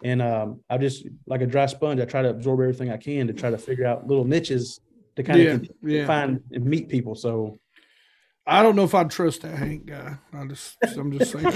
And 0.05 0.23
um, 0.23 0.61
I 0.71 0.79
just 0.79 1.07
like 1.27 1.41
a 1.43 1.47
dry 1.47 1.67
sponge. 1.67 2.01
I 2.01 2.05
try 2.05 2.23
to 2.23 2.31
absorb 2.31 2.61
everything 2.61 2.91
I 2.91 2.97
can 2.97 3.27
to 3.27 3.33
try 3.33 3.51
to 3.51 3.59
figure 3.59 3.87
out 3.87 4.07
little 4.07 4.25
niches 4.25 4.81
to 5.17 5.23
kind 5.23 5.41
Yeah, 5.41 5.51
of 5.55 5.69
yeah. 5.83 6.07
find 6.07 6.41
and 6.53 6.65
meet 6.65 6.89
people. 6.89 7.15
So 7.17 7.59
I 8.47 8.63
don't 8.63 8.77
know 8.77 8.85
if 8.85 8.95
I'd 8.95 9.11
trust 9.11 9.43
that 9.43 9.57
Hank 9.59 9.87
guy. 9.87 10.17
I 10.33 10.47
just, 10.47 10.77
I'm 10.97 11.13
just 11.19 11.33
saying. 11.33 11.47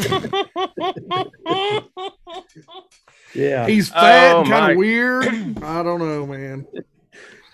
yeah, 3.34 3.66
He's 3.66 3.88
fat 3.88 4.36
Oh, 4.36 4.40
and 4.40 4.48
kind 4.48 4.72
of 4.72 4.78
weird. 4.78 5.24
I 5.62 5.82
don't 5.82 5.98
know, 6.00 6.26
man. 6.26 6.66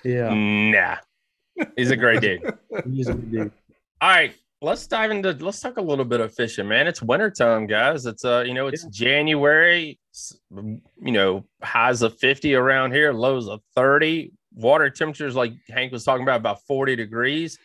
yeah, 0.05 0.33
Nah. 0.35 0.97
He's 1.77 1.91
a 1.91 1.97
great 1.97 2.21
dude. 2.21 2.41
he's 2.91 3.09
a 3.09 3.15
good 3.15 3.31
dude. 3.31 3.53
All 4.01 4.09
right, 4.09 4.35
let's 4.63 4.87
dive 4.87 5.11
into 5.11 5.33
let's 5.45 5.61
talk 5.61 5.77
a 5.77 5.83
little 5.83 6.05
bit 6.05 6.21
of 6.21 6.35
fishing, 6.35 6.67
man. 6.69 6.87
It's 6.87 7.03
wintertime, 7.03 7.67
guys. 7.67 8.07
It's 8.07 8.25
uh, 8.25 8.45
you 8.47 8.55
know, 8.55 8.67
it's 8.69 8.85
January, 8.87 9.99
s- 10.15 10.39
you 10.57 11.13
know, 11.13 11.45
highs 11.63 12.03
of 12.03 12.19
50 12.19 12.55
around 12.55 12.93
here, 12.93 13.13
lows 13.13 13.49
of 13.49 13.61
30. 13.75 14.33
Water 14.55 14.91
temperatures, 14.91 15.37
like 15.37 15.53
Hank 15.69 15.93
was 15.93 16.03
talking 16.05 16.25
about, 16.25 16.41
about 16.41 16.63
40 16.67 16.97
degrees. 16.97 17.57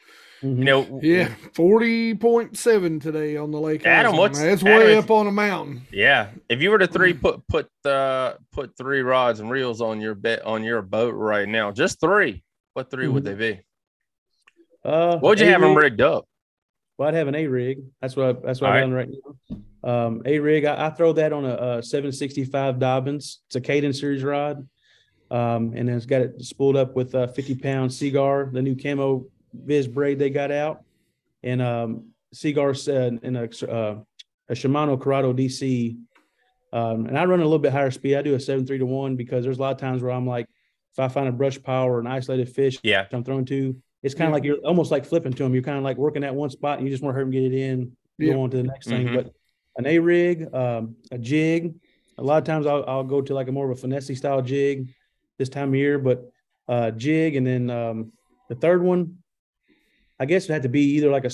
Mhm. 0.43 0.57
You 0.59 0.63
know, 0.65 0.99
Yeah, 1.01 1.33
forty 1.53 2.13
point 2.13 2.57
seven 2.57 2.99
today 2.99 3.37
on 3.37 3.49
the 3.51 3.59
lake. 3.59 3.85
Adam, 3.85 4.11
Haslam. 4.11 4.17
what's- 4.19 4.39
That's 4.39 4.61
Adam, 4.63 4.77
way 4.77 4.97
if- 4.97 5.05
up 5.05 5.09
on 5.11 5.25
a 5.27 5.31
mountain. 5.31 5.87
yeah. 5.91 6.27
If 6.49 6.61
you 6.61 6.69
were 6.69 6.77
to 6.77 6.85
three 6.87 7.13
put 7.13 7.47
put 7.47 7.69
uh 7.85 8.33
put 8.51 8.77
three 8.77 9.01
rods 9.01 9.39
and 9.39 9.49
reels 9.49 9.81
on 9.81 9.99
your 10.01 10.13
bet 10.13 10.45
on 10.45 10.63
your 10.63 10.81
boat 10.83 11.15
right 11.15 11.47
now, 11.47 11.71
just 11.71 11.99
three, 12.01 12.43
what 12.73 12.91
3 12.91 13.07
would 13.07 13.23
Mm-hmm. 13.23 13.37
they 13.39 13.53
be? 13.53 13.61
Uh, 14.85 15.17
What 15.17 15.29
would 15.31 15.39
you 15.39 15.47
have 15.47 15.61
them 15.61 15.75
rigged 15.75 16.01
up? 16.01 16.27
Well, 16.97 17.09
I'd 17.09 17.15
have 17.15 17.27
an 17.27 17.35
A 17.35 17.47
rig. 17.47 17.79
That's 18.01 18.15
what 18.15 18.25
I, 18.25 18.33
that's 18.33 18.61
what 18.61 18.69
All 18.71 18.77
I'm 18.77 18.89
doing 18.89 18.93
right 18.93 19.09
now. 19.83 20.05
Um, 20.05 20.21
A 20.25 20.39
rig. 20.39 20.65
I, 20.65 20.87
I 20.87 20.89
throw 20.91 21.13
that 21.13 21.33
on 21.33 21.45
a, 21.45 21.77
a 21.79 21.83
765 21.83 22.75
Dobbyns. 22.75 23.37
It's 23.47 23.55
a 23.55 23.61
Cadence 23.61 23.99
series 23.99 24.23
rod, 24.23 24.67
um, 25.31 25.73
and 25.75 25.87
then 25.89 25.95
it's 25.97 26.05
got 26.05 26.21
it 26.21 26.41
spooled 26.41 26.77
up 26.77 26.95
with 26.95 27.13
a 27.15 27.27
50 27.27 27.55
pound 27.55 27.91
Seaguar, 27.93 28.49
the 28.51 28.61
new 28.61 28.75
camo 28.75 29.25
Viz 29.53 29.87
braid 29.87 30.19
they 30.19 30.29
got 30.29 30.51
out, 30.51 30.83
and 31.43 31.61
um, 31.61 32.09
Seaguar 32.33 32.73
said 32.73 33.19
in 33.23 33.35
a 33.35 33.43
uh, 33.43 33.99
a 34.49 34.53
Shimano 34.53 34.99
Curado 35.01 35.33
DC. 35.33 35.97
Um, 36.73 37.05
and 37.05 37.17
I 37.17 37.23
run 37.25 37.39
a 37.39 37.43
little 37.43 37.59
bit 37.59 37.71
higher 37.71 37.89
speed. 37.91 38.15
I 38.17 38.21
do 38.21 38.35
a 38.35 38.39
seven 38.39 38.65
three 38.65 38.77
to 38.79 38.85
one 38.85 39.15
because 39.15 39.43
there's 39.45 39.57
a 39.57 39.61
lot 39.61 39.71
of 39.71 39.77
times 39.79 40.01
where 40.01 40.11
I'm 40.11 40.27
like, 40.27 40.47
if 40.93 40.99
I 40.99 41.07
find 41.07 41.27
a 41.27 41.31
brush 41.31 41.61
pile 41.61 41.85
or 41.85 41.99
an 41.99 42.07
isolated 42.07 42.49
fish, 42.49 42.79
Yeah. 42.83 43.05
I'm 43.11 43.23
throwing 43.23 43.45
to. 43.45 43.75
It's 44.05 44.13
kind 44.13 44.27
of 44.27 44.33
like 44.33 44.43
you're 44.43 44.57
almost 44.59 44.91
like 44.91 45.03
flipping 45.03 45.33
to 45.33 45.43
them. 45.43 45.53
You're 45.55 45.63
kind 45.63 45.79
of 45.79 45.83
like 45.83 45.97
working 45.97 46.23
at 46.23 46.33
one 46.35 46.51
spot 46.51 46.77
and 46.77 46.87
you 46.87 46.93
just 46.93 47.01
want 47.01 47.13
to 47.13 47.15
hurry 47.15 47.23
and 47.23 47.33
get 47.33 47.43
it 47.43 47.53
in, 47.53 47.91
Yeah. 48.19 48.33
go 48.33 48.43
on 48.43 48.51
to 48.51 48.57
the 48.57 48.63
next 48.63 48.87
thing. 48.87 49.07
Mhm. 49.07 49.15
But 49.15 49.33
an 49.77 49.87
A 49.87 49.97
rig, 49.97 50.53
um, 50.53 50.95
a 51.11 51.17
jig. 51.17 51.73
A 52.19 52.23
lot 52.23 52.37
of 52.37 52.43
times 52.43 52.67
I'll, 52.67 52.85
I'll 52.87 53.03
go 53.03 53.19
to 53.19 53.33
like 53.33 53.47
a 53.47 53.51
more 53.51 53.65
of 53.69 53.75
a 53.75 53.81
finesse 53.81 54.15
style 54.15 54.43
jig 54.43 54.87
this 55.39 55.49
time 55.49 55.69
of 55.69 55.75
year, 55.75 55.97
but 55.97 56.31
uh, 56.67 56.91
jig. 56.91 57.35
And 57.35 57.45
then 57.47 57.69
um, 57.71 58.11
the 58.47 58.53
third 58.55 58.83
one, 58.83 59.17
I 60.19 60.25
guess 60.25 60.45
it 60.47 60.53
had 60.53 60.63
to 60.63 60.69
be 60.69 60.81
either 60.97 61.09
like 61.09 61.25
a 61.25 61.31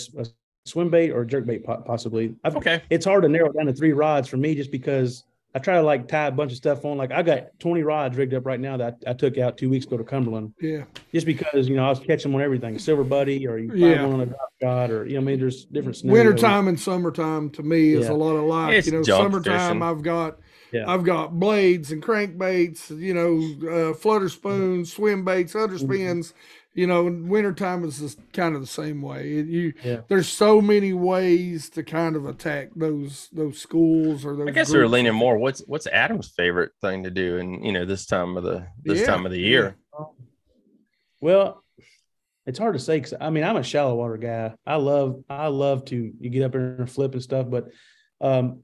swim 0.66 0.90
bait 0.90 1.12
or 1.12 1.22
a 1.24 1.28
jerk 1.28 1.46
bait 1.46 1.66
possibly. 1.66 2.36
I've, 2.46 2.56
Okay. 2.56 2.82
It's 2.90 3.06
hard 3.06 3.24
to 3.24 3.30
narrow 3.30 3.52
down 3.52 3.66
to 3.66 3.74
three 3.74 3.92
rods 3.92 4.30
for 4.30 4.38
me 4.38 4.56
just 4.56 4.72
because 4.72 5.26
I 5.54 5.60
try 5.60 5.74
to 5.76 5.82
like 5.82 6.08
tie 6.08 6.28
a 6.28 6.32
bunch 6.32 6.52
of 6.52 6.58
stuff 6.58 6.86
on. 6.86 6.98
Like 6.98 7.12
I 7.12 7.22
got 7.24 7.60
20 7.60 7.84
rods 7.84 8.16
rigged 8.18 8.34
up 8.34 8.46
right 8.46 8.60
now 8.60 8.78
that 8.78 8.98
I, 9.06 9.12
I 9.12 9.14
took 9.14 9.38
out 9.38 9.58
two 9.58 9.70
weeks 9.70 9.86
ago 9.86 9.98
to 9.98 10.04
Cumberland 10.04 10.54
Yeah, 10.62 10.84
just 11.14 11.26
because 11.26 11.68
you 11.68 11.76
know 11.76 11.86
I 11.86 11.90
was 11.90 12.00
catching 12.00 12.32
them 12.32 12.36
on 12.36 12.42
everything, 12.42 12.80
silver 12.80 13.04
buddy, 13.04 13.46
or 13.48 13.58
you 13.58 13.68
find 13.70 13.80
Yeah. 13.82 14.06
one 14.06 14.14
on 14.14 14.22
a 14.22 14.26
drop 14.28 14.54
shot, 14.62 14.92
or 14.92 15.06
you 15.06 15.16
know, 15.16 15.22
I 15.22 15.24
mean, 15.24 15.40
there's 15.40 15.66
different 15.66 15.98
scenarios. 15.98 16.26
wintertime 16.26 16.68
and 16.70 16.80
summertime 16.80 17.50
to 17.52 17.64
me 17.64 17.94
is 17.94 18.06
Yeah. 18.08 18.14
a 18.14 18.16
lot 18.16 18.36
of 18.36 18.44
like 18.46 18.76
It's 18.76 18.88
you 18.88 18.94
know 18.94 19.04
summertime. 19.04 19.60
fishing. 19.80 19.82
I've 19.84 20.02
got 20.04 20.38
Yeah. 20.72 20.90
I've 20.90 21.04
got 21.04 21.38
blades 21.38 21.92
and 21.92 22.02
crankbaits, 22.02 22.98
you 22.98 23.14
know, 23.14 23.70
uh, 23.70 23.94
flutter 23.94 24.30
spoons, 24.30 24.94
swim 24.94 25.26
baits, 25.26 25.54
Mm-hmm. 25.54 26.22
Underspins. 26.76 26.80
You 26.80 26.88
know, 26.88 27.08
and 27.08 27.30
wintertime 27.30 27.84
is 27.84 28.00
just 28.00 28.20
kind 28.34 28.56
of 28.56 28.62
the 28.62 28.68
same 28.68 29.02
way. 29.02 29.28
You 29.28 29.74
Yeah. 29.84 30.02
there's 30.08 30.30
so 30.30 30.62
many 30.62 30.94
ways 30.94 31.70
to 31.72 31.84
kind 31.84 32.16
of 32.16 32.26
attack 32.26 32.70
those 32.76 33.30
those 33.32 33.60
schools 33.60 34.26
or 34.26 34.36
those. 34.36 34.48
I 34.48 34.52
guess 34.52 34.70
we 34.70 34.78
were 34.78 34.88
leaning 34.88 35.14
more. 35.14 35.38
What's 35.38 35.62
what's 35.68 35.88
Adam's 35.88 36.30
favorite 36.30 36.72
thing 36.82 37.04
to 37.04 37.12
do? 37.12 37.38
And 37.38 37.66
you 37.66 37.72
know, 37.72 37.86
this 37.86 38.06
time 38.06 38.38
of 38.38 38.44
the 38.44 38.68
this 38.84 39.00
Yeah, 39.00 39.08
time 39.08 39.26
of 39.26 39.32
the 39.32 39.40
year. 39.40 39.76
Well, 41.20 41.64
it's 42.46 42.58
hard 42.58 42.74
to 42.74 42.80
say 42.80 42.98
because 42.98 43.14
I 43.20 43.30
mean 43.30 43.44
I'm 43.44 43.58
a 43.58 43.64
shallow 43.64 43.96
water 43.96 44.18
guy. 44.18 44.54
I 44.66 44.76
love 44.76 45.24
I 45.30 45.48
love 45.48 45.86
to 45.86 46.12
you 46.20 46.30
get 46.30 46.44
up 46.44 46.54
there 46.54 46.76
and 46.80 46.90
flip 46.90 47.14
and 47.14 47.22
stuff, 47.22 47.48
but 47.50 47.68
um, 48.20 48.64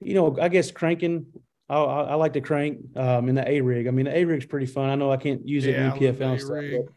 you 0.00 0.14
know 0.14 0.36
I 0.40 0.48
guess 0.48 0.70
cranking. 0.70 1.26
I, 1.68 1.76
I, 1.76 2.02
I 2.02 2.14
like 2.16 2.32
to 2.32 2.40
crank 2.40 2.78
um, 2.96 3.28
in 3.28 3.36
the 3.36 3.48
A 3.48 3.60
rig. 3.60 3.86
I 3.86 3.92
mean 3.92 4.06
the 4.06 4.16
A 4.16 4.24
rig's 4.24 4.46
pretty 4.46 4.66
fun. 4.66 4.90
I 4.90 4.96
know 4.96 5.12
I 5.12 5.16
can't 5.18 5.46
use 5.46 5.66
it 5.66 5.76
Yeah, 5.76 5.94
in 5.94 6.00
PFL 6.00 6.32
and 6.32 6.40
stuff, 6.40 6.64
but 6.72 6.92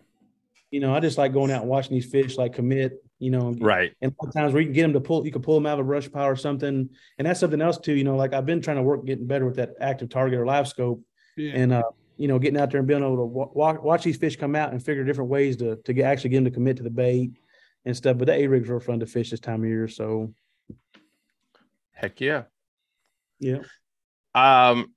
you 0.73 0.79
know 0.79 0.93
I 0.93 0.99
just 0.99 1.19
like 1.19 1.31
going 1.33 1.51
out 1.51 1.61
and 1.61 1.69
watching 1.69 1.93
these 1.93 2.09
fish 2.09 2.35
like 2.37 2.53
commit. 2.53 2.93
You 3.19 3.29
know, 3.29 3.55
Right. 3.59 3.93
and 4.01 4.13
sometimes 4.21 4.51
where 4.51 4.61
you 4.61 4.67
can 4.67 4.73
get 4.73 4.81
them 4.81 4.93
to 4.93 4.99
pull, 4.99 5.23
you 5.25 5.31
can 5.31 5.41
pull 5.41 5.55
them 5.55 5.65
out 5.65 5.79
of 5.79 5.85
a 5.85 5.87
brush 5.87 6.11
pile 6.11 6.27
or 6.27 6.35
something. 6.35 6.89
And 7.17 7.25
that's 7.25 7.39
something 7.39 7.61
else 7.61 7.77
too. 7.77 7.93
You 7.93 8.03
know, 8.03 8.17
like 8.17 8.33
I've 8.33 8.45
been 8.45 8.59
trying 8.61 8.75
to 8.77 8.83
work 8.83 9.05
getting 9.05 9.27
better 9.27 9.45
with 9.45 9.55
that 9.57 9.75
active 9.79 10.09
target 10.09 10.37
or 10.39 10.45
live 10.45 10.67
scope, 10.67 11.01
Yeah. 11.37 11.51
and 11.53 11.71
uh, 11.71 11.83
you 12.17 12.27
know, 12.27 12.37
getting 12.39 12.59
out 12.59 12.69
there 12.71 12.79
and 12.79 12.87
being 12.87 13.01
able 13.01 13.15
to 13.17 13.23
wa- 13.23 13.49
wa- 13.53 13.79
watch 13.81 14.03
these 14.03 14.17
fish 14.17 14.35
come 14.35 14.55
out 14.57 14.71
and 14.73 14.83
figure 14.83 15.03
different 15.05 15.29
ways 15.29 15.55
to 15.57 15.77
to 15.77 15.93
get 15.93 16.05
actually 16.05 16.31
get 16.31 16.37
them 16.37 16.45
to 16.45 16.51
commit 16.51 16.77
to 16.77 16.83
the 16.83 16.89
bait 16.89 17.31
and 17.85 17.95
stuff. 17.95 18.17
But 18.17 18.25
the 18.25 18.33
A 18.33 18.47
rigs 18.47 18.69
are 18.69 18.79
fun 18.81 18.99
to 18.99 19.05
fish 19.05 19.29
this 19.29 19.39
time 19.39 19.61
of 19.63 19.69
year. 19.69 19.87
So 19.87 20.33
Heck 21.91 22.19
yeah. 22.19 22.43
yeah, 23.39 23.59
Um, 24.35 24.93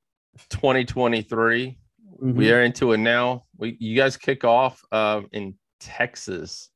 2023. 0.49 1.79
Mhm. 2.23 2.35
We 2.35 2.51
are 2.51 2.63
into 2.63 2.93
it 2.93 2.99
now. 2.99 3.45
We 3.57 3.77
you 3.79 3.95
guys 3.95 4.17
kick 4.17 4.43
off 4.43 4.83
um 4.91 5.29
in 5.33 5.55
Texas, 5.87 6.71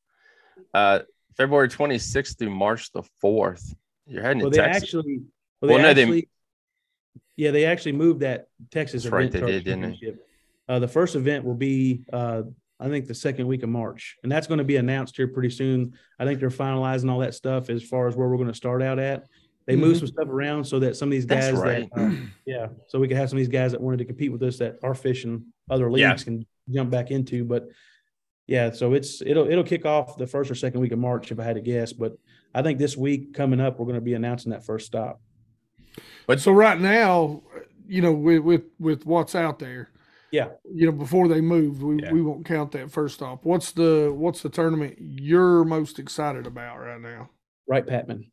uh, 0.72 1.00
February 1.36 1.68
26th 1.68 2.38
through 2.38 2.50
March 2.50 2.92
the 2.92 3.02
4th. 3.22 3.74
You're 4.06 4.22
heading 4.22 4.42
well, 4.42 4.50
to 4.50 4.56
they 4.56 4.62
Texas. 4.62 4.82
actually, 4.84 5.20
well, 5.60 5.68
they 5.68 5.74
Well, 5.74 5.82
no, 5.82 5.94
they- 5.94 6.26
yeah, 7.36 7.50
they 7.50 7.64
actually 7.64 7.92
moved 7.92 8.20
that 8.20 8.46
Texas 8.70 9.02
That's 9.04 9.12
right, 9.12 9.26
event. 9.26 9.46
they 9.46 9.52
did, 9.52 9.64
didn't 9.64 9.96
they? 10.00 10.14
Uh, 10.68 10.78
the 10.78 10.88
first 10.88 11.16
event 11.16 11.44
will 11.44 11.54
be, 11.54 12.04
uh, 12.12 12.42
I 12.78 12.88
think, 12.88 13.06
the 13.06 13.14
second 13.14 13.46
week 13.48 13.62
of 13.62 13.68
March, 13.68 14.16
and 14.22 14.30
that's 14.30 14.46
going 14.46 14.58
to 14.58 14.64
be 14.64 14.76
announced 14.76 15.16
here 15.16 15.26
pretty 15.28 15.50
soon. 15.50 15.94
I 16.18 16.24
think 16.24 16.38
they're 16.38 16.50
finalizing 16.50 17.10
all 17.10 17.18
that 17.20 17.34
stuff 17.34 17.68
as 17.70 17.82
far 17.82 18.06
as 18.06 18.14
where 18.16 18.28
we're 18.28 18.36
going 18.36 18.48
to 18.48 18.54
start 18.54 18.82
out 18.82 18.98
at. 18.98 19.26
They 19.66 19.76
moved 19.76 19.98
some 19.98 20.08
stuff 20.08 20.28
around 20.28 20.64
so 20.64 20.78
that 20.80 20.96
some 20.96 21.08
of 21.08 21.12
these 21.12 21.26
guys 21.26 21.52
right. 21.52 21.88
that, 21.94 22.00
uh, 22.02 22.12
yeah, 22.46 22.68
so 22.88 22.98
we 22.98 23.08
can 23.08 23.16
have 23.16 23.28
some 23.30 23.36
of 23.36 23.40
these 23.40 23.48
guys 23.48 23.72
that 23.72 23.80
wanted 23.80 23.98
to 23.98 24.04
compete 24.04 24.32
with 24.32 24.42
us 24.42 24.58
that 24.58 24.78
are 24.82 24.94
fishing 24.94 25.44
other 25.68 25.88
Yeah. 25.96 26.10
leagues 26.10 26.24
can 26.24 26.44
jump 26.70 26.90
back 26.90 27.10
into. 27.10 27.44
But 27.44 27.68
yeah, 28.50 28.72
so 28.72 28.94
it's 28.94 29.22
it'll 29.22 29.48
it'll 29.48 29.62
kick 29.62 29.86
off 29.86 30.16
the 30.18 30.26
first 30.26 30.50
or 30.50 30.56
second 30.56 30.80
week 30.80 30.90
of 30.90 30.98
March 30.98 31.30
if 31.30 31.38
I 31.38 31.44
had 31.44 31.54
to 31.54 31.60
guess. 31.60 31.92
But 31.92 32.18
I 32.52 32.62
think 32.62 32.80
this 32.80 32.96
week 32.96 33.32
coming 33.32 33.60
up, 33.60 33.78
we're 33.78 33.86
going 33.86 33.94
to 33.94 34.00
be 34.00 34.14
announcing 34.14 34.50
that 34.50 34.66
first 34.66 34.86
stop. 34.86 35.20
But 36.26 36.40
so 36.40 36.50
right 36.50 36.78
now, 36.78 37.44
you 37.86 38.02
know, 38.02 38.12
with 38.12 38.40
with 38.40 38.62
with 38.80 39.06
what's 39.06 39.36
out 39.36 39.60
there, 39.60 39.90
Yeah. 40.32 40.48
you 40.64 40.86
know, 40.86 40.92
before 40.92 41.28
they 41.28 41.40
moved, 41.40 41.80
we, 41.80 42.02
Yeah. 42.02 42.10
we 42.10 42.22
won't 42.22 42.44
count 42.44 42.72
that 42.72 42.90
first 42.90 43.14
stop. 43.14 43.44
What's 43.44 43.70
the 43.70 44.12
what's 44.12 44.42
the 44.42 44.48
tournament 44.48 44.96
you're 44.98 45.62
most 45.64 46.00
excited 46.00 46.48
about 46.48 46.80
right 46.80 47.00
now? 47.00 47.30
Right, 47.68 47.86
Patman. 47.86 48.32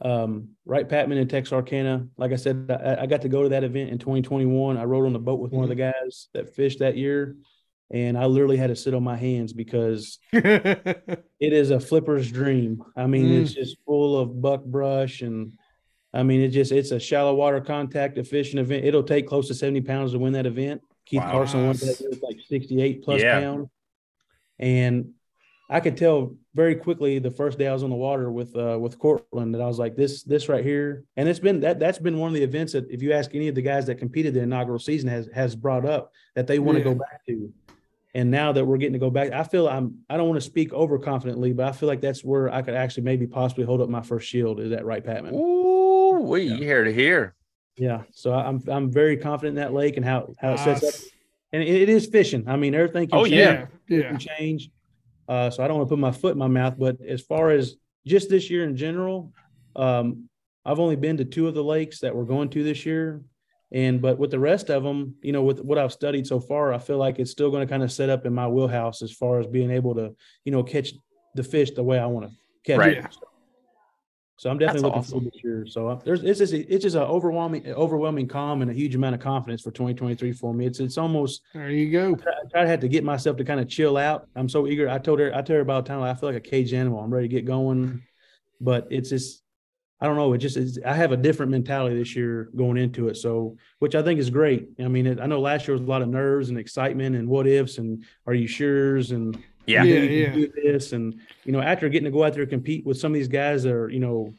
Um, 0.00 0.50
Wright 0.64 0.88
Patman 0.88 1.18
in 1.18 1.26
Texarkana. 1.26 2.06
Like 2.16 2.30
I 2.30 2.36
said, 2.36 2.70
I, 2.70 3.02
I 3.02 3.06
got 3.06 3.22
to 3.22 3.28
go 3.28 3.42
to 3.42 3.48
that 3.48 3.64
event 3.64 3.90
in 3.90 3.98
2021. 3.98 4.76
I 4.76 4.84
rode 4.84 5.06
on 5.06 5.12
the 5.14 5.18
boat 5.18 5.40
with 5.40 5.50
one 5.50 5.64
of 5.64 5.68
the 5.68 5.74
guys 5.74 6.28
that 6.32 6.54
fished 6.54 6.78
that 6.78 6.96
year, 6.96 7.34
and 7.90 8.18
I 8.18 8.26
literally 8.26 8.56
had 8.56 8.68
to 8.68 8.76
sit 8.76 8.94
on 8.94 9.04
my 9.04 9.16
hands 9.16 9.52
because 9.52 10.18
it 10.32 11.22
is 11.40 11.70
a 11.70 11.78
flipper's 11.80 12.30
dream. 12.30 12.82
I 12.96 13.06
mean, 13.06 13.26
Mm. 13.26 13.42
it's 13.42 13.52
just 13.54 13.76
full 13.86 14.18
of 14.18 14.40
buck 14.42 14.64
brush 14.64 15.22
and 15.22 15.52
I 16.12 16.22
mean, 16.22 16.40
it 16.40 16.48
just 16.48 16.72
it's 16.72 16.92
a 16.92 16.98
shallow 17.00 17.34
water 17.34 17.60
contact 17.60 18.16
efficient 18.16 18.58
event. 18.60 18.84
It'll 18.84 19.02
take 19.02 19.26
close 19.26 19.48
to 19.48 19.54
70 19.54 19.82
pounds 19.82 20.12
to 20.12 20.18
win 20.18 20.32
that 20.32 20.46
event. 20.46 20.80
Keith 21.04 21.20
Wow. 21.20 21.30
Carson 21.32 21.66
won 21.66 21.76
that 21.76 22.18
like 22.22 22.38
68 22.48 23.02
plus 23.02 23.22
Yeah. 23.22 23.38
pounds. 23.40 23.68
And 24.58 25.10
I 25.68 25.80
could 25.80 25.96
tell 25.96 26.36
very 26.54 26.74
quickly 26.76 27.18
the 27.18 27.30
first 27.30 27.58
day 27.58 27.66
I 27.66 27.72
was 27.72 27.82
on 27.82 27.90
the 27.90 27.96
water 27.96 28.30
with 28.32 28.56
uh 28.56 28.78
with 28.80 28.98
Cortland 28.98 29.54
that 29.54 29.60
I 29.60 29.66
was 29.66 29.78
like, 29.78 29.94
this 29.94 30.22
this 30.22 30.48
right 30.48 30.64
here. 30.64 31.04
And 31.16 31.28
it's 31.28 31.40
been 31.40 31.60
that 31.60 31.78
that's 31.78 31.98
been 31.98 32.18
one 32.18 32.28
of 32.28 32.34
the 32.34 32.42
events 32.42 32.72
that 32.72 32.90
if 32.90 33.02
you 33.02 33.12
ask 33.12 33.34
any 33.34 33.48
of 33.48 33.54
the 33.54 33.62
guys 33.62 33.84
that 33.86 33.96
competed 33.96 34.32
the 34.34 34.40
inaugural 34.40 34.78
season 34.78 35.08
has 35.10 35.28
has 35.34 35.54
brought 35.54 35.84
up 35.84 36.12
that 36.34 36.46
they 36.46 36.58
want 36.58 36.76
to 36.78 36.84
Yeah. 36.84 36.92
go 36.92 36.94
back 36.94 37.24
to. 37.26 37.52
And 38.16 38.30
now 38.30 38.50
that 38.52 38.64
we're 38.64 38.78
getting 38.78 38.94
to 38.94 38.98
go 38.98 39.10
back, 39.10 39.30
I 39.32 39.42
feel 39.42 39.68
I'm 39.68 39.98
I 40.08 40.16
don't 40.16 40.26
want 40.26 40.40
to 40.40 40.46
speak 40.46 40.70
overconfidently, 40.72 41.54
but 41.54 41.66
I 41.68 41.72
feel 41.72 41.86
like 41.86 42.00
that's 42.00 42.24
where 42.24 42.50
I 42.50 42.62
could 42.62 42.72
actually 42.72 43.02
maybe 43.02 43.26
possibly 43.26 43.64
hold 43.66 43.82
up 43.82 43.90
my 43.90 44.00
first 44.00 44.26
shield 44.26 44.58
is 44.58 44.70
that 44.70 44.86
Wright 44.86 45.04
Patman. 45.04 45.34
Ooh, 45.34 46.20
we 46.22 46.44
you 46.44 46.56
hear 46.56 46.82
to 46.82 46.92
hear. 46.94 47.34
Yeah. 47.76 48.04
So 48.12 48.32
I- 48.32 48.46
I'm 48.48 48.62
I'm 48.68 48.90
very 48.90 49.18
confident 49.18 49.58
in 49.58 49.62
that 49.62 49.74
lake 49.74 49.98
and 49.98 50.04
how 50.04 50.32
how 50.40 50.54
it 50.54 50.60
sets 50.60 50.82
up. 50.82 50.94
And 51.52 51.62
it, 51.62 51.68
it 51.68 51.88
is 51.90 52.06
fishing. 52.06 52.48
I 52.48 52.56
mean, 52.56 52.74
everything 52.74 53.06
can 53.08 53.18
Oh, 53.18 53.24
change. 53.24 53.34
yeah. 53.34 53.66
yeah, 53.88 53.98
yeah. 53.98 54.08
can 54.08 54.18
change. 54.18 54.70
Uh, 55.28 55.50
so 55.50 55.62
I 55.62 55.68
don't 55.68 55.76
want 55.76 55.88
to 55.88 55.92
put 55.92 55.98
my 56.00 56.10
foot 56.10 56.32
in 56.32 56.38
my 56.38 56.48
mouth, 56.48 56.76
but 56.78 56.96
as 57.06 57.20
far 57.20 57.50
as 57.50 57.76
just 58.06 58.30
this 58.30 58.48
year 58.48 58.64
in 58.64 58.76
general, 58.76 59.30
um, 59.74 60.30
I've 60.64 60.78
only 60.80 60.96
been 60.96 61.18
to 61.18 61.26
two 61.26 61.48
of 61.48 61.54
the 61.54 61.62
lakes 61.64 62.00
that 62.00 62.16
we're 62.16 62.24
going 62.24 62.48
to 62.50 62.62
this 62.62 62.86
year. 62.86 63.20
And 63.72 64.00
but 64.00 64.18
with 64.18 64.30
the 64.30 64.38
rest 64.38 64.70
of 64.70 64.84
them, 64.84 65.16
you 65.22 65.32
know, 65.32 65.42
with 65.42 65.60
what 65.60 65.78
I've 65.78 65.92
studied 65.92 66.26
so 66.26 66.38
far, 66.38 66.72
I 66.72 66.78
feel 66.78 66.98
like 66.98 67.18
it's 67.18 67.30
still 67.32 67.50
going 67.50 67.66
to 67.66 67.70
kind 67.70 67.82
of 67.82 67.90
set 67.90 68.08
up 68.08 68.24
in 68.24 68.32
my 68.32 68.46
wheelhouse 68.46 69.02
as 69.02 69.12
far 69.12 69.40
as 69.40 69.46
being 69.46 69.70
able 69.70 69.94
to, 69.96 70.14
you 70.44 70.52
know, 70.52 70.62
catch 70.62 70.92
the 71.34 71.42
fish 71.42 71.72
the 71.72 71.82
way 71.82 71.98
I 71.98 72.06
want 72.06 72.26
to 72.26 72.32
catch 72.64 72.78
Right. 72.78 72.98
it. 72.98 73.16
So 74.38 74.50
I'm 74.50 74.58
definitely 74.58 74.82
That's 74.82 74.84
looking 74.84 74.98
awesome. 74.98 75.10
forward 75.12 75.24
to 75.24 75.30
this 75.38 75.44
year. 75.44 75.66
So 75.66 75.88
uh, 75.88 75.98
there's 76.04 76.22
it's 76.22 76.38
just 76.38 76.52
it's 76.52 76.82
just 76.82 76.94
an 76.94 77.02
overwhelming 77.02 77.66
overwhelming 77.72 78.28
calm 78.28 78.60
and 78.62 78.70
a 78.70 78.74
huge 78.74 78.94
amount 78.94 79.14
of 79.14 79.20
confidence 79.20 79.62
for 79.62 79.70
2023 79.70 80.32
for 80.32 80.52
me. 80.52 80.66
It's 80.66 80.78
it's 80.78 80.98
almost 80.98 81.42
There 81.54 81.70
you 81.70 81.90
go. 81.90 82.12
I 82.14 82.48
try 82.50 82.64
to 82.66 82.76
to 82.76 82.88
get 82.88 83.02
myself 83.02 83.38
to 83.38 83.44
kind 83.44 83.60
of 83.60 83.68
chill 83.68 83.96
out. 83.96 84.28
I'm 84.36 84.48
so 84.48 84.66
eager. 84.66 84.90
I 84.90 84.98
told 84.98 85.20
her, 85.20 85.34
I 85.34 85.40
tell 85.40 85.56
her 85.56 85.62
about 85.62 85.86
time. 85.86 86.02
I 86.02 86.14
feel 86.14 86.28
like 86.28 86.36
a 86.36 86.48
cage 86.48 86.74
animal. 86.74 87.00
I'm 87.00 87.12
ready 87.12 87.28
to 87.28 87.34
get 87.34 87.46
going, 87.46 88.02
but 88.60 88.86
it's 88.90 89.08
just, 89.08 89.42
I 90.00 90.06
don't 90.06 90.16
know. 90.16 90.32
It 90.34 90.38
just 90.38 90.56
is. 90.58 90.78
I 90.84 90.92
have 90.92 91.12
a 91.12 91.16
different 91.16 91.50
mentality 91.52 91.96
this 91.98 92.14
year 92.14 92.50
going 92.54 92.76
into 92.76 93.08
it. 93.08 93.16
So, 93.16 93.56
which 93.78 93.94
I 93.94 94.02
think 94.02 94.20
is 94.20 94.28
great. 94.28 94.68
I 94.78 94.88
mean, 94.88 95.06
it, 95.06 95.20
I 95.20 95.26
know 95.26 95.40
last 95.40 95.66
year 95.66 95.74
was 95.74 95.82
a 95.82 95.90
lot 95.90 96.02
of 96.02 96.08
nerves 96.08 96.50
and 96.50 96.58
excitement 96.58 97.16
and 97.16 97.26
what 97.28 97.46
ifs 97.46 97.78
and 97.78 98.04
are 98.26 98.34
you 98.34 98.46
sure's 98.46 99.10
and 99.12 99.34
Yeah. 99.66 99.82
Yeah, 99.84 100.00
you 100.00 100.20
yeah. 100.20 100.32
do 100.32 100.52
this 100.62 100.92
and 100.92 101.18
you 101.44 101.52
know 101.52 101.60
after 101.60 101.88
getting 101.88 102.04
to 102.04 102.10
go 102.10 102.24
out 102.24 102.34
there 102.34 102.42
and 102.42 102.50
compete 102.50 102.84
with 102.84 102.98
some 102.98 103.12
of 103.12 103.14
these 103.14 103.28
guys 103.28 103.62
that 103.62 103.72
are 103.72 103.88
you 103.88 104.00
know, 104.00 104.34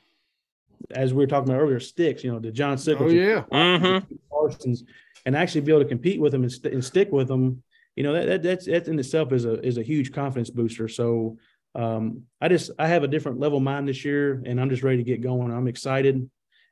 as 0.92 1.14
we 1.14 1.24
were 1.24 1.28
talking 1.28 1.50
about 1.50 1.62
earlier, 1.62 1.80
sticks. 1.80 2.24
You 2.24 2.32
know, 2.34 2.40
the 2.40 2.52
John 2.52 2.78
Sickles, 2.78 3.12
Oh 3.12 3.16
yeah. 3.16 3.42
Mm-hmm. 3.52 4.16
Parsons, 4.30 4.84
and 5.26 5.36
actually 5.36 5.62
be 5.62 5.72
able 5.72 5.82
to 5.82 5.90
compete 5.90 6.22
with 6.22 6.32
them 6.34 6.44
and, 6.44 6.52
st- 6.52 6.74
and 6.74 6.86
stick 6.86 7.12
with 7.12 7.28
them, 7.28 7.64
you 7.96 8.04
know, 8.04 8.14
that, 8.14 8.28
that 8.28 8.44
that's 8.44 8.66
that 8.68 8.88
in 8.88 9.00
itself 9.00 9.34
is 9.34 9.46
a 9.46 9.60
is 9.66 9.80
a 9.80 9.84
huge 9.84 10.14
confidence 10.14 10.52
booster. 10.52 10.88
So 10.88 11.38
um, 11.78 12.24
I 12.42 12.48
just 12.50 12.72
I 12.80 12.88
have 12.88 13.04
a 13.04 13.08
different 13.08 13.40
level 13.40 13.60
of 13.60 13.64
mind 13.64 13.88
this 13.88 14.04
year, 14.04 14.42
and 14.46 14.60
I'm 14.60 14.70
just 14.70 14.84
ready 14.84 14.98
to 14.98 15.04
get 15.04 15.22
going. 15.22 15.52
I'm 15.52 15.68
excited, 15.68 16.30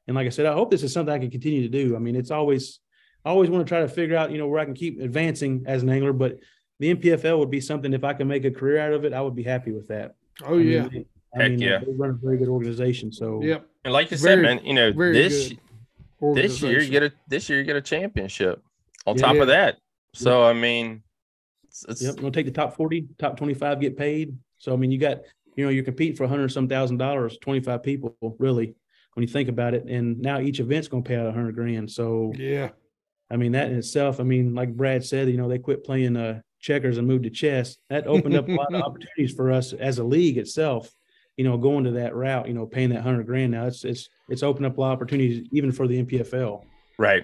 and 0.07 0.15
like 0.15 0.25
I 0.25 0.29
said, 0.29 0.45
I 0.47 0.53
hope 0.53 0.71
this 0.71 0.83
is 0.83 0.91
something 0.91 1.13
I 1.13 1.19
can 1.19 1.29
continue 1.31 1.61
to 1.61 1.69
do. 1.69 1.95
I 1.95 1.99
mean, 1.99 2.15
it's 2.15 2.31
always 2.31 2.79
I 3.23 3.29
always 3.29 3.49
want 3.49 3.65
to 3.65 3.69
try 3.69 3.79
to 3.81 3.87
figure 3.87 4.17
out, 4.17 4.31
you 4.31 4.37
know, 4.37 4.47
where 4.47 4.59
I 4.59 4.65
can 4.65 4.73
keep 4.73 4.99
advancing 4.99 5.63
as 5.67 5.83
an 5.83 5.89
angler, 5.89 6.11
but 6.13 6.37
the 6.79 6.93
NPFL 6.93 7.37
would 7.39 7.49
be 7.51 7.61
something 7.61 7.93
if 7.93 8.03
I 8.03 8.13
can 8.13 8.27
make 8.27 8.45
a 8.45 8.51
career 8.51 8.79
out 8.79 8.93
of 8.93 9.05
it, 9.05 9.13
I 9.13 9.21
would 9.21 9.35
be 9.35 9.43
happy 9.43 9.71
with 9.71 9.87
that. 9.87 10.15
Oh 10.43 10.57
I 10.57 10.61
yeah. 10.61 10.87
they- 10.91 11.05
I 11.37 11.41
Heck 11.41 11.51
mean, 11.51 11.59
yeah. 11.59 11.79
they 11.79 11.91
run 11.91 12.11
a 12.11 12.13
very 12.13 12.37
good 12.37 12.47
organization. 12.47 13.11
So 13.11 13.41
Yep. 13.43 13.65
And 13.83 13.93
like 13.93 14.09
you 14.09 14.15
Very- 14.17 14.35
said, 14.37 14.41
man, 14.57 14.65
you 14.65 14.73
know, 14.73 14.91
this 14.93 15.53
this 16.33 16.61
year 16.61 16.81
you 16.81 16.89
get 16.89 17.03
a 17.03 17.11
this 17.27 17.49
year 17.49 17.59
you 17.59 17.65
get 17.65 17.75
a 17.75 17.81
championship 17.81 18.63
on 19.05 19.15
Yeah. 19.17 19.21
top 19.21 19.35
Yeah. 19.35 19.41
of 19.41 19.47
that. 19.49 19.77
So 20.13 20.43
I 20.45 20.53
mean, 20.53 21.03
it's, 21.65 21.83
it's 21.89 22.01
Yep, 22.03 22.21
we'll 22.21 22.31
take 22.31 22.45
the 22.45 22.51
top 22.53 22.75
40, 22.77 23.07
top 23.19 23.35
25 23.37 23.81
get 23.81 23.97
paid. 23.97 24.37
So 24.65 24.73
I 24.73 24.77
mean, 24.77 24.89
you 24.89 24.97
got, 24.97 25.19
you 25.55 25.63
know, 25.63 25.69
you're 25.69 25.83
competing 25.83 26.15
for 26.15 26.23
a 26.23 26.27
hundred 26.27 26.49
some 26.51 26.67
thousand 26.67 26.97
dollars, 26.97 27.37
25 27.39 27.83
people, 27.83 28.17
really, 28.39 28.73
when 29.13 29.21
you 29.21 29.27
think 29.27 29.47
about 29.47 29.75
it. 29.75 29.85
And 29.87 30.19
now 30.19 30.39
each 30.39 30.59
event's 30.59 30.87
gonna 30.87 31.03
pay 31.03 31.15
out 31.17 31.27
a 31.27 31.31
hundred 31.31 31.53
grand. 31.53 31.91
So 31.91 32.33
Yeah. 32.35 32.69
I 33.29 33.37
mean, 33.37 33.51
that 33.51 33.69
in 33.71 33.77
itself, 33.77 34.19
I 34.19 34.23
mean, 34.23 34.55
like 34.55 34.75
Brad 34.75 35.05
said, 35.05 35.29
you 35.29 35.37
know, 35.37 35.47
they 35.47 35.59
quit 35.59 35.83
playing 35.83 36.17
uh 36.17 36.41
checkers 36.59 36.97
and 36.97 37.07
moved 37.07 37.25
to 37.25 37.29
chess. 37.29 37.77
That 37.91 38.07
opened 38.07 38.35
up 38.35 38.47
a 38.49 38.53
lot 38.53 38.73
of 38.73 38.81
opportunities 38.87 39.35
for 39.35 39.51
us 39.51 39.71
as 39.73 39.99
a 39.99 40.03
league 40.03 40.39
itself, 40.39 40.89
you 41.37 41.43
know, 41.43 41.57
going 41.57 41.83
to 41.83 41.91
that 41.91 42.15
route, 42.15 42.47
you 42.47 42.55
know, 42.55 42.65
paying 42.65 42.89
that 42.89 43.03
hundred 43.03 43.27
grand. 43.27 43.51
Now 43.51 43.67
it's 43.67 43.85
it's 43.85 44.09
it's 44.29 44.41
opened 44.41 44.65
up 44.65 44.79
a 44.79 44.81
lot 44.81 44.93
of 44.93 44.93
opportunities 44.97 45.47
even 45.51 45.71
for 45.71 45.87
the 45.87 46.01
NPFL. 46.03 46.65
right. 46.97 47.23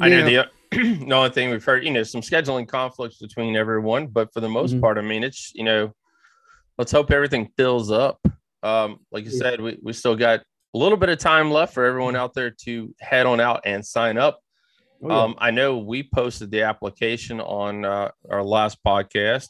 I 0.00 0.08
know 0.08 0.24
the 0.24 0.48
the 0.70 1.12
only 1.14 1.30
thing 1.30 1.50
we've 1.50 1.62
heard, 1.64 1.84
you 1.84 1.90
know, 1.90 2.02
some 2.04 2.22
scheduling 2.22 2.66
conflicts 2.66 3.18
between 3.18 3.54
everyone, 3.54 4.06
but 4.06 4.32
for 4.32 4.40
the 4.40 4.48
most 4.48 4.74
Mhm. 4.74 4.80
part, 4.80 4.96
I 4.96 5.02
mean, 5.02 5.22
it's 5.24 5.52
you 5.54 5.64
know, 5.64 5.92
let's 6.78 6.92
hope 6.92 7.10
everything 7.10 7.50
fills 7.56 7.90
up. 7.90 8.20
Um, 8.62 9.00
like 9.12 9.24
you 9.24 9.30
Yeah. 9.32 9.38
said, 9.38 9.60
we, 9.60 9.78
we 9.82 9.92
still 9.92 10.16
got 10.16 10.40
a 10.74 10.78
little 10.78 10.98
bit 10.98 11.08
of 11.08 11.18
time 11.18 11.50
left 11.50 11.74
for 11.74 11.84
everyone 11.84 12.16
out 12.16 12.34
there 12.34 12.50
to 12.64 12.94
head 13.00 13.26
on 13.26 13.40
out 13.40 13.62
and 13.64 13.84
sign 13.84 14.16
up. 14.18 14.40
Oh, 15.02 15.08
yeah. 15.10 15.22
Um, 15.24 15.34
I 15.38 15.50
know 15.50 15.78
we 15.78 16.02
posted 16.02 16.50
the 16.50 16.62
application 16.62 17.40
on 17.40 17.84
uh, 17.84 18.10
our 18.30 18.42
last 18.42 18.78
podcast, 18.84 19.48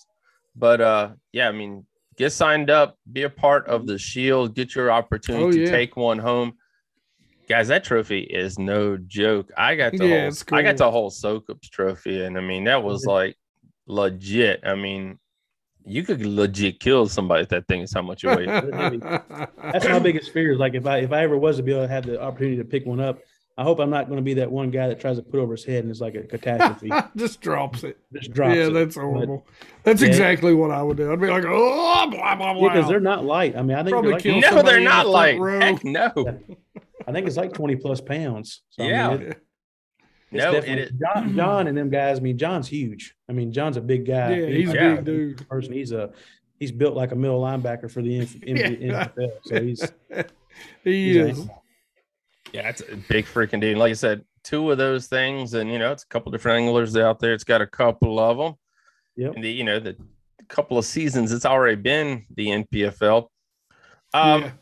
but 0.56 0.80
uh, 0.80 1.10
yeah, 1.32 1.48
I 1.48 1.52
mean, 1.52 1.86
get 2.16 2.32
signed 2.32 2.68
up, 2.70 2.96
be 3.10 3.22
a 3.22 3.30
part 3.30 3.66
of 3.66 3.86
the 3.86 3.98
Shield, 3.98 4.54
get 4.54 4.74
your 4.74 4.90
opportunity 4.90 5.44
Oh, 5.62 5.64
to 5.64 5.70
take 5.70 5.96
one 5.96 6.18
home. 6.18 6.54
Guys, 7.48 7.68
that 7.68 7.82
trophy 7.82 8.20
is 8.20 8.58
no 8.58 8.98
joke. 8.98 9.50
I 9.56 9.74
got 9.74 9.92
the 9.96 10.04
Yeah, 10.04 10.18
whole, 10.20 10.28
it's 10.28 10.44
I 10.52 10.62
got 10.62 10.76
cool. 10.76 10.86
the 10.86 10.90
whole 10.90 11.10
Soukup's 11.10 11.70
trophy, 11.70 12.22
and 12.24 12.36
I 12.36 12.42
mean 12.42 12.64
that 12.64 12.82
was 12.82 13.06
Yeah. 13.06 13.12
like 13.12 13.36
legit. 13.86 14.60
I 14.64 14.74
mean, 14.74 15.18
you 15.88 16.02
could 16.04 16.24
legit 16.24 16.80
kill 16.80 17.08
somebody 17.08 17.42
with 17.42 17.48
that 17.50 17.66
thing. 17.66 17.80
Is 17.82 17.92
how 17.92 18.02
much 18.02 18.24
it 18.24 18.36
weighs. 18.36 18.46
That's 19.72 19.88
my 19.88 19.98
biggest 19.98 20.32
fear 20.32 20.52
is 20.52 20.58
like 20.58 20.74
if 20.74 20.86
I 20.86 20.98
if 20.98 21.12
I 21.12 21.22
ever 21.22 21.36
was 21.36 21.56
to 21.56 21.62
be 21.62 21.72
able 21.72 21.82
to 21.86 21.88
have 21.92 22.06
the 22.06 22.20
opportunity 22.20 22.56
to 22.58 22.64
pick 22.64 22.86
one 22.86 23.00
up, 23.00 23.18
I 23.56 23.64
hope 23.64 23.80
I'm 23.80 23.90
not 23.90 24.06
going 24.06 24.18
to 24.18 24.22
be 24.22 24.34
that 24.34 24.50
one 24.50 24.70
guy 24.70 24.88
that 24.88 25.00
tries 25.00 25.16
to 25.16 25.22
put 25.22 25.40
over 25.40 25.54
his 25.54 25.64
head 25.64 25.82
and 25.82 25.90
it's 25.90 26.00
like 26.00 26.14
a 26.14 26.22
catastrophe. 26.22 26.90
Just 27.16 27.40
drops 27.40 27.82
it. 27.84 27.98
Just 28.12 28.32
drops 28.32 28.54
yeah, 28.56 28.66
it. 28.66 28.70
that's 28.70 28.94
But- 28.94 29.02
horrible. 29.02 29.46
that's 29.82 30.00
Yeah. 30.02 30.08
exactly 30.08 30.54
what 30.54 30.70
I 30.70 30.82
would 30.82 30.96
do. 30.96 31.12
I'd 31.12 31.20
be 31.20 31.26
like, 31.28 31.44
oh, 31.46 32.08
blah 32.10 32.34
blah 32.36 32.54
blah. 32.54 32.62
Yeah, 32.68 32.72
because 32.74 32.88
they're 32.88 33.00
not 33.00 33.24
light. 33.24 33.56
I 33.56 33.62
mean, 33.62 33.76
I 33.76 33.82
think 33.82 33.90
Probably 33.92 34.10
they're 34.10 34.32
like, 34.34 34.42
kill 34.44 34.56
no, 34.56 34.62
they're 34.62 34.78
in 34.78 34.84
the 34.84 34.90
not 34.90 35.02
front 35.04 35.08
like 35.10 35.38
row. 35.38 35.60
heck 35.60 35.84
no. 35.84 36.40
I 37.06 37.12
think 37.12 37.26
it's 37.26 37.36
like 37.36 37.52
20 37.54 37.76
plus 37.76 38.00
pounds. 38.02 38.62
So, 38.70 38.82
I 38.84 38.86
mean, 38.86 38.94
Yeah. 38.94 39.12
it- 39.14 39.22
it's 39.22 39.40
No, 40.30 40.50
it 40.50 40.60
definitely- 40.60 40.82
is. 40.84 40.90
John, 41.00 41.36
John 41.36 41.66
and 41.68 41.76
them 41.78 41.90
guys. 41.90 42.18
I 42.18 42.20
mean, 42.20 42.36
John's 42.38 42.68
huge. 42.68 43.14
I 43.28 43.32
mean, 43.32 43.52
John's 43.52 43.76
a 43.76 43.80
big 43.80 44.06
guy. 44.06 44.36
Yeah, 44.36 44.46
he's 44.46 44.70
a 44.70 44.72
big 44.72 45.04
dude. 45.04 45.48
person. 45.48 45.72
He's 45.72 45.92
a 45.92 46.10
he's 46.60 46.72
built 46.72 46.94
like 46.94 47.12
a 47.12 47.16
middle 47.16 47.40
linebacker 47.40 47.90
for 47.90 48.02
the 48.02 48.18
N- 48.20 48.28
N- 48.46 48.78
Yeah. 48.80 49.08
NFL. 49.08 49.30
So 49.44 49.62
he's 49.62 49.92
He 50.84 51.06
he's 51.08 51.16
a- 51.16 51.28
is. 51.30 51.48
Yeah, 52.52 52.68
it's 52.68 52.80
a 52.82 52.96
big 52.96 53.26
freaking 53.26 53.60
dude. 53.60 53.76
Like 53.78 53.90
I 53.90 53.94
said, 53.94 54.24
two 54.42 54.70
of 54.70 54.78
those 54.78 55.06
things, 55.06 55.54
and 55.54 55.70
you 55.70 55.78
know, 55.78 55.92
it's 55.92 56.04
a 56.04 56.08
couple 56.08 56.32
different 56.32 56.62
anglers 56.64 56.96
out 56.96 57.20
there. 57.20 57.32
It's 57.34 57.44
got 57.44 57.60
a 57.60 57.66
couple 57.66 58.18
of 58.18 58.38
them. 58.38 58.54
Yep. 59.16 59.34
And 59.34 59.44
the, 59.44 59.50
you 59.50 59.64
know, 59.64 59.78
the 59.80 59.96
couple 60.48 60.78
of 60.78 60.84
seasons 60.86 61.30
it's 61.32 61.44
already 61.44 61.76
been 61.76 62.24
the 62.34 62.46
NPFL. 62.48 63.26
Um, 64.14 64.42
yeah. 64.42 64.50
so 64.50 64.52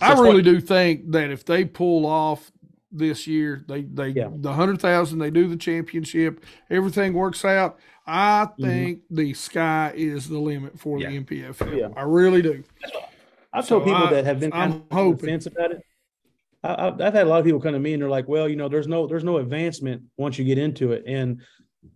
I 0.00 0.12
really 0.12 0.34
what- 0.36 0.44
do 0.44 0.60
think 0.60 1.10
that 1.12 1.30
if 1.30 1.44
they 1.46 1.64
pull 1.64 2.04
off 2.04 2.50
this 2.94 3.26
year, 3.26 3.64
they 3.68 3.82
they 3.82 4.08
Yeah. 4.08 4.30
the 4.34 4.52
hundred 4.52 4.80
thousand, 4.80 5.18
they 5.18 5.30
do 5.30 5.48
the 5.48 5.56
championship, 5.56 6.44
everything 6.70 7.12
works 7.12 7.44
out. 7.44 7.78
I 8.06 8.46
mm-hmm. 8.46 8.62
think 8.64 9.00
the 9.10 9.34
sky 9.34 9.92
is 9.94 10.28
the 10.28 10.38
limit 10.38 10.78
for 10.78 10.98
Yeah. 10.98 11.10
the 11.10 11.20
NPFL. 11.20 11.78
Yeah. 11.78 11.88
I 11.96 12.02
really 12.02 12.42
do. 12.42 12.62
I've 13.52 13.64
So 13.66 13.78
told 13.78 13.88
people 13.88 14.06
I- 14.08 14.10
that 14.10 14.24
have 14.24 14.40
been 14.40 14.52
I'm 14.52 14.72
kind 14.72 14.84
of 14.90 14.98
on 14.98 15.16
fence 15.18 15.46
about 15.46 15.72
it. 15.72 15.82
I, 16.62 16.86
I've, 16.86 17.00
I've 17.00 17.14
had 17.14 17.26
a 17.26 17.30
lot 17.30 17.40
of 17.40 17.44
people 17.44 17.60
come 17.60 17.72
to 17.72 17.78
me 17.78 17.92
and 17.92 18.02
they're 18.02 18.08
like, 18.08 18.28
"Well, 18.28 18.48
you 18.48 18.56
know, 18.56 18.68
there's 18.68 18.88
no 18.88 19.06
there's 19.06 19.24
no 19.24 19.36
advancement 19.38 20.02
once 20.16 20.38
you 20.38 20.44
get 20.44 20.58
into 20.58 20.92
it," 20.92 21.04
and 21.06 21.40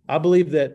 I 0.07 0.17
believe 0.19 0.51
that 0.51 0.73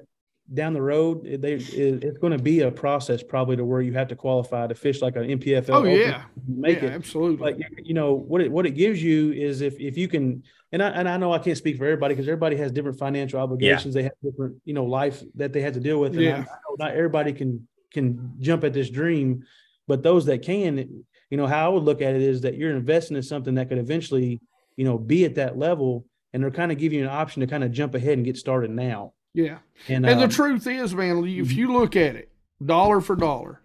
down 0.52 0.74
the 0.74 0.82
road, 0.82 1.24
it, 1.26 1.40
they, 1.40 1.54
it, 1.54 2.04
it's 2.04 2.18
going 2.18 2.36
to 2.36 2.42
be 2.42 2.60
a 2.60 2.70
process 2.70 3.22
probably 3.22 3.56
to 3.56 3.64
where 3.64 3.80
you 3.80 3.92
have 3.94 4.08
to 4.08 4.16
qualify 4.16 4.66
to 4.66 4.74
fish 4.74 5.00
like 5.00 5.16
an 5.16 5.24
NPFL. 5.24 5.70
Oh 5.70 5.84
yeah, 5.84 6.24
make 6.46 6.82
yeah, 6.82 6.88
it. 6.88 6.92
absolutely. 6.92 7.38
Like 7.38 7.58
you 7.82 7.94
know 7.94 8.14
what 8.14 8.40
it 8.40 8.52
what 8.52 8.66
it 8.66 8.72
gives 8.72 9.02
you 9.02 9.32
is 9.32 9.60
if 9.60 9.80
if 9.80 9.96
you 9.96 10.08
can 10.08 10.42
and 10.72 10.82
I 10.82 10.88
and 10.90 11.08
I 11.08 11.16
know 11.16 11.32
I 11.32 11.38
can't 11.38 11.56
speak 11.56 11.78
for 11.78 11.84
everybody 11.84 12.14
because 12.14 12.28
everybody 12.28 12.56
has 12.56 12.72
different 12.72 12.98
financial 12.98 13.40
obligations. 13.40 13.94
They 13.94 14.02
have 14.02 14.12
different 14.22 14.56
you 14.64 14.74
know 14.74 14.84
life 14.84 15.22
that 15.36 15.52
they 15.52 15.62
have 15.62 15.74
to 15.74 15.80
deal 15.80 15.98
with. 15.98 16.12
And 16.12 16.22
Yeah. 16.22 16.36
I 16.36 16.40
know 16.40 16.76
not 16.78 16.90
everybody 16.92 17.32
can 17.32 17.66
can 17.92 18.34
jump 18.40 18.64
at 18.64 18.72
this 18.74 18.90
dream, 18.90 19.44
but 19.86 20.02
those 20.02 20.26
that 20.26 20.42
can, 20.42 20.78
you 20.78 21.04
you 21.34 21.36
know, 21.36 21.48
how 21.48 21.66
I 21.66 21.68
would 21.68 21.82
look 21.82 22.00
at 22.00 22.14
it 22.14 22.22
is 22.22 22.42
that 22.42 22.54
you're 22.54 22.76
investing 22.76 23.16
in 23.16 23.22
something 23.24 23.56
that 23.56 23.68
could 23.68 23.78
eventually, 23.78 24.40
you 24.76 24.84
know, 24.84 24.98
be 24.98 25.24
at 25.24 25.34
that 25.34 25.58
level, 25.58 26.06
and 26.32 26.40
they're 26.40 26.50
kind 26.52 26.70
of 26.70 26.78
giving 26.78 27.00
you 27.00 27.04
an 27.06 27.10
option 27.10 27.40
to 27.40 27.48
kind 27.48 27.64
of 27.64 27.72
jump 27.72 27.96
ahead 27.96 28.12
and 28.12 28.24
get 28.24 28.36
started 28.36 28.70
now. 28.70 29.14
Yeah. 29.34 29.58
And, 29.88 30.06
And 30.06 30.20
the 30.20 30.24
um, 30.24 30.30
truth 30.30 30.66
is, 30.66 30.94
man, 30.94 31.24
if 31.24 31.52
you 31.52 31.72
look 31.72 31.96
at 31.96 32.14
it 32.16 32.30
dollar 32.64 33.00
for 33.00 33.16
dollar, 33.16 33.60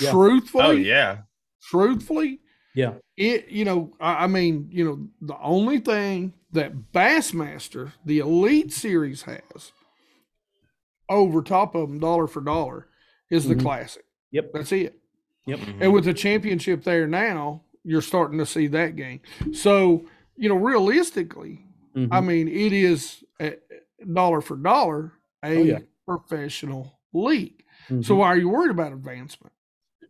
Yeah. 0.00 0.10
truthfully, 0.10 0.64
Oh 0.64 0.70
yeah. 0.72 1.18
truthfully, 1.62 2.40
yeah, 2.74 2.94
it 3.16 3.48
you 3.48 3.64
know 3.64 3.92
I, 4.00 4.24
I 4.24 4.26
mean 4.26 4.68
you 4.70 4.84
know 4.84 5.08
the 5.20 5.38
only 5.40 5.78
thing 5.78 6.32
that 6.52 6.92
bassmaster 6.92 7.92
the 8.04 8.18
elite 8.18 8.72
series 8.72 9.22
has 9.22 9.72
over 11.08 11.42
top 11.42 11.74
of 11.74 11.88
them 11.88 11.98
dollar 12.00 12.26
for 12.26 12.40
dollar 12.40 12.88
is 13.30 13.46
the 13.46 13.54
Mhm. 13.54 13.60
classic 13.62 14.04
Yep. 14.30 14.52
that's 14.54 14.72
it 14.72 14.98
Yep. 15.46 15.60
and 15.80 15.92
with 15.92 16.04
the 16.04 16.14
championship 16.14 16.84
there 16.84 17.06
now 17.06 17.62
you're 17.84 18.00
starting 18.00 18.38
to 18.38 18.46
see 18.46 18.66
that 18.68 18.96
game 18.96 19.20
so 19.52 20.06
you 20.36 20.48
know 20.48 20.56
realistically 20.56 21.66
Mhm. 21.94 22.08
i 22.10 22.20
mean 22.20 22.48
it 22.48 22.72
is 22.72 23.22
dollar 24.12 24.40
for 24.40 24.56
dollar 24.56 25.12
a 25.44 25.56
Oh, 25.56 25.62
yeah. 25.62 25.78
professional 26.06 26.98
league 27.12 27.62
so 27.88 27.94
Mhm. 28.14 28.16
why 28.18 28.26
are 28.28 28.38
you 28.38 28.48
worried 28.48 28.70
about 28.70 28.92
advancement 28.92 29.52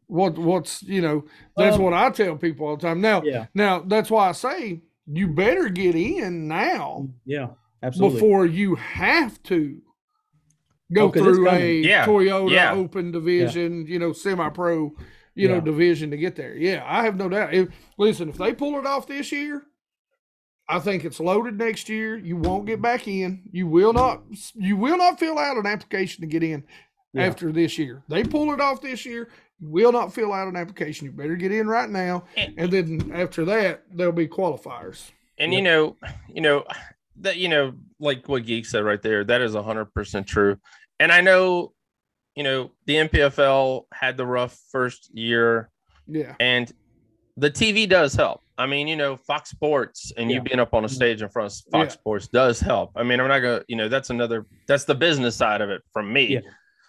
what 0.07 0.37
what's 0.39 0.83
you 0.83 1.01
know 1.01 1.25
that's 1.57 1.77
Um, 1.77 1.83
what 1.83 1.93
i 1.95 2.11
tell 2.11 2.37
people 2.37 2.67
all 2.67 2.77
the 2.77 2.87
time 2.87 3.01
now 3.01 3.23
yeah, 3.23 3.47
now 3.55 3.81
that's 3.81 4.11
why 4.11 4.29
I 4.29 4.33
say 4.33 4.83
you 5.07 5.29
better 5.29 5.69
get 5.69 5.95
in 5.97 6.47
now 6.49 7.09
yeah, 7.25 7.49
absolutely. 7.83 8.17
before 8.21 8.47
you 8.47 8.75
have 8.77 9.43
to 9.45 9.81
go 10.93 11.07
Oh, 11.07 11.11
through 11.11 11.49
a. 11.49 11.73
Yeah, 11.81 12.07
Toyota 12.07 12.51
yeah. 12.51 12.73
Open 12.75 13.11
Division, 13.11 13.87
you 13.87 13.99
know, 13.99 14.13
semi-pro, 14.13 14.95
you 15.35 15.49
know, 15.49 15.61
division 15.61 16.11
to 16.11 16.17
get 16.19 16.37
there. 16.37 16.55
Yeah, 16.55 16.85
I 16.87 17.03
have 17.05 17.17
no 17.17 17.29
doubt. 17.31 17.55
If, 17.55 17.69
listen, 17.99 18.29
if 18.29 18.37
they 18.37 18.53
pull 18.53 18.79
it 18.79 18.87
off 18.87 19.07
this 19.07 19.33
year, 19.33 19.63
I 20.69 20.79
think 20.79 21.05
it's 21.05 21.21
loaded 21.21 21.59
next 21.59 21.89
year. 21.89 22.17
You 22.17 22.37
won't 22.37 22.67
get 22.67 22.81
back 22.81 23.09
in. 23.09 23.43
You 23.51 23.67
will 23.67 23.93
not. 23.93 24.23
You 24.55 24.77
will 24.77 24.97
not 24.97 25.19
fill 25.19 25.39
out 25.39 25.57
an 25.57 25.67
application 25.67 26.21
to 26.23 26.27
get 26.27 26.43
in 26.43 26.65
Yeah. 27.13 27.25
after 27.27 27.53
this 27.53 27.79
year. 27.79 28.03
They 28.09 28.25
pull 28.25 28.53
it 28.53 28.61
off 28.61 28.81
this 28.81 29.05
year. 29.05 29.29
You 29.61 29.69
will 29.69 29.93
not 29.93 30.15
fill 30.15 30.33
out 30.33 30.49
an 30.49 30.57
application. 30.57 31.07
You 31.07 31.13
better 31.13 31.37
get 31.37 31.53
in 31.53 31.67
right 31.67 31.91
now, 31.91 32.25
And- 32.37 32.55
and 32.57 32.71
then 32.73 33.13
after 33.13 33.45
that 33.47 33.83
there'll 33.93 34.13
be 34.13 34.29
qualifiers. 34.29 35.11
And 35.39 35.53
you 35.53 35.63
know, 35.63 35.97
you 36.29 36.41
know 36.41 36.65
that 37.17 37.37
you 37.37 37.49
know, 37.49 37.75
like 37.99 38.29
what 38.29 38.47
Geek 38.47 38.65
said 38.67 38.85
right 38.85 39.03
there, 39.03 39.25
that 39.25 39.41
is 39.43 39.55
hundred 39.55 39.87
percent 39.95 40.27
true. 40.27 40.59
And 41.01 41.11
I 41.13 41.21
know, 41.21 41.75
you 42.37 42.45
know, 42.45 42.71
the 42.87 42.97
NPFL 42.97 43.87
had 43.93 44.17
the 44.17 44.27
rough 44.27 44.57
first 44.71 45.11
year, 45.15 45.71
Yeah, 46.07 46.35
and 46.39 46.73
the 47.37 47.51
TV 47.51 47.89
does 47.89 48.15
help. 48.15 48.42
I 48.63 48.67
mean, 48.67 48.87
you 48.89 48.97
know, 48.97 49.17
Fox 49.17 49.51
Sports 49.51 50.13
and 50.17 50.31
you 50.31 50.41
being 50.41 50.61
up 50.61 50.73
on 50.73 50.85
a 50.85 50.89
stage 50.89 51.21
in 51.21 51.29
front 51.29 51.53
of 51.53 51.59
Fox 51.73 51.95
Yeah. 51.95 51.99
Sports 52.01 52.29
does 52.29 52.61
help. 52.61 52.93
I 52.97 53.03
mean, 53.03 53.19
I'm 53.21 53.29
not 53.29 53.41
gonna, 53.41 53.63
you 53.69 53.77
know, 53.77 53.89
that's 53.89 54.11
another, 54.11 54.47
that's 54.69 54.85
the 54.85 54.95
business 54.95 55.35
side 55.37 55.61
of 55.61 55.69
it 55.71 55.83
from 55.93 56.13
me. 56.13 56.25
Yeah. 56.35 56.41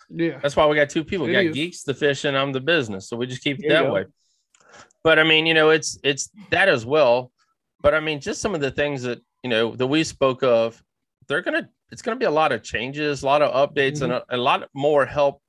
yeah. 0.09 0.39
That's 0.41 0.55
why 0.55 0.65
we 0.67 0.75
got 0.75 0.89
two 0.89 1.03
people. 1.03 1.25
We 1.25 1.33
got 1.33 1.45
is. 1.45 1.53
geeks, 1.55 1.83
the 1.83 1.93
fish, 1.93 2.25
and 2.25 2.37
I'm 2.37 2.51
the 2.51 2.61
business. 2.61 3.09
So 3.09 3.17
we 3.17 3.25
just 3.27 3.43
keep 3.43 3.57
it 3.59 3.67
There 3.67 3.83
that 3.83 3.91
way. 3.91 4.05
But 5.03 5.17
I 5.19 5.23
mean, 5.23 5.45
you 5.45 5.53
know, 5.53 5.71
it's 5.71 5.97
it's 6.03 6.29
that 6.51 6.69
as 6.69 6.85
well. 6.85 7.31
But 7.81 7.93
I 7.93 7.99
mean, 7.99 8.21
just 8.21 8.39
some 8.39 8.53
of 8.55 8.61
the 8.61 8.71
things 8.71 9.01
that 9.03 9.19
you 9.43 9.49
know 9.49 9.75
that 9.75 9.87
we 9.87 10.03
spoke 10.03 10.43
of, 10.43 10.81
they're 11.27 11.41
gonna 11.41 11.67
it's 11.91 12.01
gonna 12.01 12.17
be 12.17 12.25
a 12.25 12.31
lot 12.31 12.51
of 12.53 12.63
changes, 12.63 13.23
a 13.23 13.25
lot 13.25 13.41
of 13.41 13.49
updates, 13.53 14.01
and 14.01 14.13
Mm-hmm. 14.13 14.33
a, 14.33 14.37
a 14.37 14.39
lot 14.49 14.69
more 14.73 15.05
help 15.05 15.41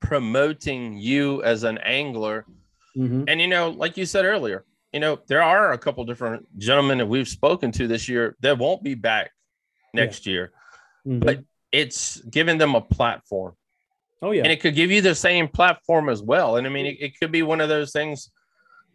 promoting 0.00 0.96
you 0.96 1.42
as 1.42 1.62
an 1.64 1.78
angler. 1.78 2.44
Mhm. 2.96 3.24
And 3.28 3.40
you 3.40 3.48
know, 3.48 3.70
like 3.70 3.96
you 3.96 4.04
said 4.06 4.24
earlier, 4.24 4.64
you 4.92 5.00
know, 5.00 5.18
there 5.26 5.42
are 5.42 5.72
a 5.72 5.78
couple 5.78 6.04
different 6.04 6.46
gentlemen 6.58 6.98
that 6.98 7.06
we've 7.06 7.28
spoken 7.28 7.72
to 7.72 7.88
this 7.88 8.08
year 8.08 8.36
that 8.40 8.58
won't 8.58 8.82
be 8.82 8.94
back 8.94 9.30
next 9.94 10.26
year. 10.26 10.52
Mhm. 11.06 11.24
But 11.24 11.44
it's 11.70 12.20
giving 12.20 12.58
them 12.58 12.74
a 12.74 12.80
platform 12.80 13.54
oh 14.20 14.30
yeah, 14.30 14.42
and 14.42 14.52
it 14.52 14.60
could 14.60 14.74
give 14.74 14.90
you 14.90 15.00
the 15.00 15.14
same 15.14 15.48
platform 15.48 16.08
as 16.08 16.22
well. 16.22 16.56
And 16.56 16.66
I 16.66 16.70
mean, 16.70 16.86
it, 16.86 16.96
it 17.00 17.18
could 17.18 17.32
be 17.32 17.42
one 17.42 17.60
of 17.60 17.68
those 17.68 17.92
things, 17.92 18.30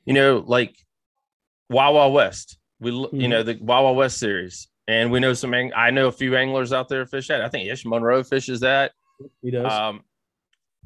you 0.05 0.13
know, 0.13 0.43
like 0.45 0.75
Wild 1.69 2.13
West. 2.13 2.57
We, 2.79 2.91
l 2.91 3.09
you 3.11 3.27
know, 3.27 3.41
the 3.41 3.57
Wild 3.59 3.97
West 3.97 4.19
series, 4.19 4.67
and 4.87 5.11
we 5.11 5.19
know 5.19 5.33
some. 5.33 5.53
ang- 5.53 5.73
I 5.75 5.89
know 5.89 6.07
a 6.07 6.11
few 6.11 6.35
anglers 6.37 6.71
out 6.71 6.87
there 6.89 7.05
fish 7.07 7.27
that. 7.29 7.41
I 7.41 7.49
think 7.49 7.67
Ish 7.67 7.85
Monroe 7.85 8.23
fishes 8.23 8.59
that. 8.59 8.91
he 9.41 9.49
does. 9.49 9.71
Um, 9.71 10.03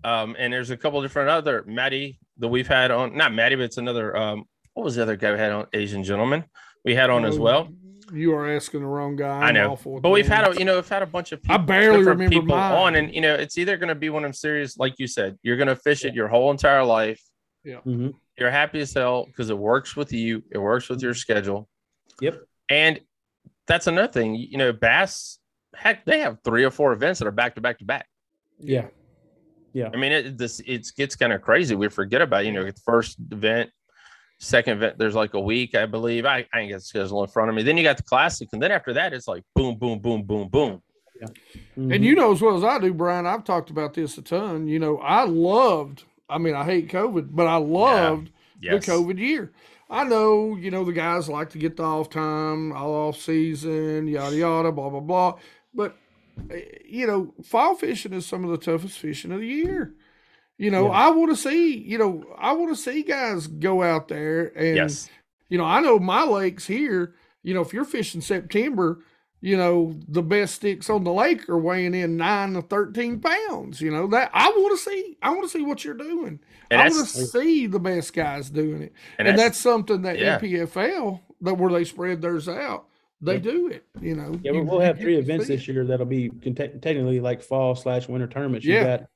um, 0.03 0.36
and 0.39 0.51
there's 0.51 0.70
a 0.70 0.78
couple 0.78 1.01
different 1.01 1.30
other 1.30 1.64
Maddie 1.68 2.18
that 2.38 2.47
we've 2.47 2.68
had 2.68 2.91
on. 2.91 3.18
Not 3.18 3.34
Maddie, 3.34 3.55
but 3.55 3.66
it's 3.66 3.78
another. 3.78 4.16
Um, 4.16 4.45
what 4.74 4.84
was 4.84 4.96
the 4.96 5.02
other 5.02 5.16
guy 5.16 5.32
we 5.32 5.38
had 5.38 5.52
on? 5.52 5.68
Asian 5.74 6.04
gentleman 6.04 6.44
we 6.86 6.96
had 6.96 7.10
on 7.10 7.26
as 7.26 7.38
Oh, 7.38 7.42
well. 7.42 7.68
You 8.14 8.34
are 8.34 8.50
asking 8.54 8.82
the 8.82 8.88
wrong 8.88 9.16
guy. 9.16 9.40
I 9.40 9.48
I'm 9.50 9.54
know, 9.54 9.72
awful 9.72 10.02
but 10.02 10.10
we've 10.10 10.28
had 10.28 10.46
a, 10.52 10.60
you 10.60 10.66
know, 10.66 10.76
we've 10.76 10.90
had 10.90 11.02
a 11.02 11.06
bunch 11.06 11.32
of 11.32 11.42
people, 11.42 11.56
I 11.56 11.58
barely 11.60 12.00
remember 12.00 12.30
people 12.30 12.56
mine. 12.58 12.74
on, 12.74 12.96
and 12.96 13.14
you 13.16 13.22
know, 13.22 13.34
it's 13.36 13.58
either 13.58 13.78
going 13.78 13.88
to 13.90 13.96
be 13.96 14.10
one 14.10 14.24
of 14.24 14.28
them 14.28 14.34
series, 14.34 14.78
like 14.78 14.96
you 15.00 15.08
said, 15.08 15.38
you're 15.44 15.56
going 15.56 15.70
to 15.70 15.76
fish 15.78 16.04
it 16.04 16.14
your 16.14 16.28
whole 16.28 16.52
entire 16.52 16.84
life. 16.84 17.22
Mhm. 17.66 18.14
You're 18.38 18.52
happy 18.52 18.82
as 18.82 18.94
hell 18.94 19.26
because 19.26 19.50
it 19.50 19.58
works 19.58 19.96
with 19.96 20.12
you, 20.12 20.44
it 20.52 20.58
works 20.58 20.90
with 20.90 21.02
your 21.02 21.14
schedule. 21.14 21.70
Yep. 22.20 22.42
And 22.70 23.00
that's 23.68 23.88
another 23.88 24.12
thing, 24.12 24.36
you 24.36 24.58
know, 24.58 24.74
Bass, 24.74 25.40
heck, 25.76 26.04
they 26.04 26.20
have 26.20 26.40
three 26.44 26.66
or 26.66 26.72
four 26.72 26.92
events 26.92 27.20
that 27.20 27.28
are 27.28 27.32
back 27.32 27.56
to 27.56 27.62
back 27.62 27.78
to 27.80 27.86
back. 27.86 28.08
Yeah. 28.60 28.88
Yeah. 29.74 29.90
I 29.94 29.98
mean, 29.98 30.12
it 30.12 30.38
this 30.38 30.60
it 30.66 30.92
gets 30.98 31.16
kind 31.16 31.32
of 31.32 31.42
crazy. 31.42 31.76
We 31.76 31.88
forget 31.88 32.22
about, 32.22 32.46
you 32.46 32.52
know, 32.52 32.66
the 32.66 32.74
first 32.84 33.18
event, 33.32 33.70
second 34.42 34.78
event, 34.78 34.98
there's 34.98 35.14
like 35.16 35.36
a 35.36 35.39
week, 35.39 35.76
I 35.76 35.86
believe. 35.86 36.26
I, 36.26 36.46
I 36.54 36.62
ain't 36.62 36.72
got 36.72 36.82
schedule 36.82 37.24
in 37.24 37.30
front 37.30 37.50
of 37.50 37.56
me. 37.56 37.62
Then 37.64 37.78
you 37.78 37.84
got 37.84 37.98
the 37.98 38.04
classic, 38.04 38.50
and 38.54 38.62
then 38.62 38.72
after 38.72 38.92
that, 38.94 39.14
it's 39.14 39.28
like 39.28 39.44
boom, 39.56 39.78
boom, 39.78 40.00
boom, 40.00 40.24
boom, 40.24 40.48
boom. 40.48 40.82
Mhm. 41.78 41.94
And 41.96 42.04
you 42.04 42.16
know 42.16 42.32
as 42.32 42.42
well 42.42 42.58
as 42.58 42.64
I 42.64 42.80
do, 42.80 42.94
Brian, 42.94 43.28
I've 43.28 43.44
talked 43.44 43.70
about 43.70 43.94
this 43.94 44.18
a 44.18 44.24
ton. 44.24 44.68
You 44.68 44.80
know, 44.80 44.98
I 44.98 45.24
loved, 45.26 46.04
I 46.28 46.39
mean, 46.39 46.56
I 46.56 46.64
hate 46.64 46.89
COVID, 46.89 47.30
but 47.32 47.46
I 47.46 47.58
loved 47.58 48.32
Yes. 48.60 48.86
the 48.86 48.92
COVID 48.92 49.20
year. 49.20 49.52
I 49.89 50.04
know, 50.04 50.56
you 50.56 50.72
know, 50.72 50.84
the 50.84 50.94
guys 50.94 51.30
like 51.30 51.50
to 51.52 51.58
get 51.60 51.78
the 51.78 51.84
off 51.84 52.10
time, 52.10 52.72
all 52.72 52.94
off 53.10 53.18
season, 53.18 54.08
yada, 54.08 54.36
yada, 54.36 54.72
blah, 54.72 54.89
blah, 54.89 55.00
blah. 55.00 55.36
But, 55.76 55.96
eh, 56.50 56.62
you 56.86 57.06
know, 57.06 57.34
fall 57.44 57.76
fishing 57.76 58.14
is 58.14 58.26
some 58.26 58.44
of 58.44 58.50
the 58.50 58.58
toughest 58.58 58.98
fishing 58.98 59.32
of 59.32 59.42
the 59.42 59.48
year. 59.48 59.94
You 60.62 60.70
know, 60.70 60.86
Yeah. 60.86 60.91
I 60.91 61.09
want 61.09 61.32
to 61.32 61.36
see, 61.36 61.76
you 61.76 61.97
know, 61.97 62.24
I 62.38 62.51
want 62.53 62.70
to 62.70 62.80
see 62.80 63.01
guys 63.01 63.47
go 63.47 63.82
out 63.82 64.07
there 64.09 64.51
and, 64.55 64.76
Yes. 64.76 65.09
you 65.49 65.57
know, 65.57 65.64
I 65.66 65.82
know 65.82 65.97
my 65.97 66.24
lakes 66.24 66.68
here, 66.68 67.16
you 67.41 67.55
know, 67.55 67.62
if 67.62 67.74
you're 67.74 67.84
fishing 67.84 68.22
September, 68.22 68.99
you 69.41 69.57
know, 69.57 69.95
the 70.07 70.22
best 70.22 70.53
sticks 70.53 70.88
on 70.88 71.03
the 71.03 71.12
lake 71.12 71.49
are 71.49 71.57
weighing 71.57 71.95
in 71.95 72.16
nine 72.16 72.53
to 72.53 72.62
13 72.62 73.20
pounds. 73.22 73.82
You 73.82 73.89
know, 73.89 74.05
that 74.09 74.30
I 74.36 74.49
want 74.49 74.78
to 74.78 74.84
see, 74.91 75.18
I 75.24 75.32
want 75.32 75.41
to 75.43 75.49
see 75.49 75.64
what 75.64 75.84
you're 75.84 75.95
doing. 75.95 76.39
And 76.70 76.80
I 76.80 76.89
wanna 76.89 77.05
see 77.05 77.66
the 77.66 77.80
best 77.80 78.14
guys 78.14 78.51
doing 78.51 78.84
it. 78.84 78.93
And 79.18 79.28
And, 79.28 79.38
that's- 79.39 79.55
that's, 79.55 79.57
something 79.59 80.03
that 80.03 80.20
yeah. 80.20 80.38
NPFL, 80.38 81.22
that 81.41 81.55
where 81.57 81.72
they 81.72 81.86
spread 81.86 82.22
theirs 82.22 82.47
out, 82.47 82.86
they 83.20 83.34
Yep. 83.34 83.41
do 83.41 83.68
it, 83.70 83.84
you 83.99 84.16
know. 84.16 84.39
Yeah, 84.43 84.51
You- 84.51 84.64
we'll 84.64 84.80
have 84.80 84.99
three 84.99 85.16
events 85.18 85.47
this 85.47 85.68
year 85.68 85.86
that'll 85.86 86.05
be 86.05 86.30
technically 86.30 87.20
like 87.20 87.41
fall 87.41 87.74
slash 87.76 88.07
winter 88.07 88.28
tournaments. 88.28 88.64
You 88.64 88.76
Yeah. 88.76 88.84
got 88.97 89.09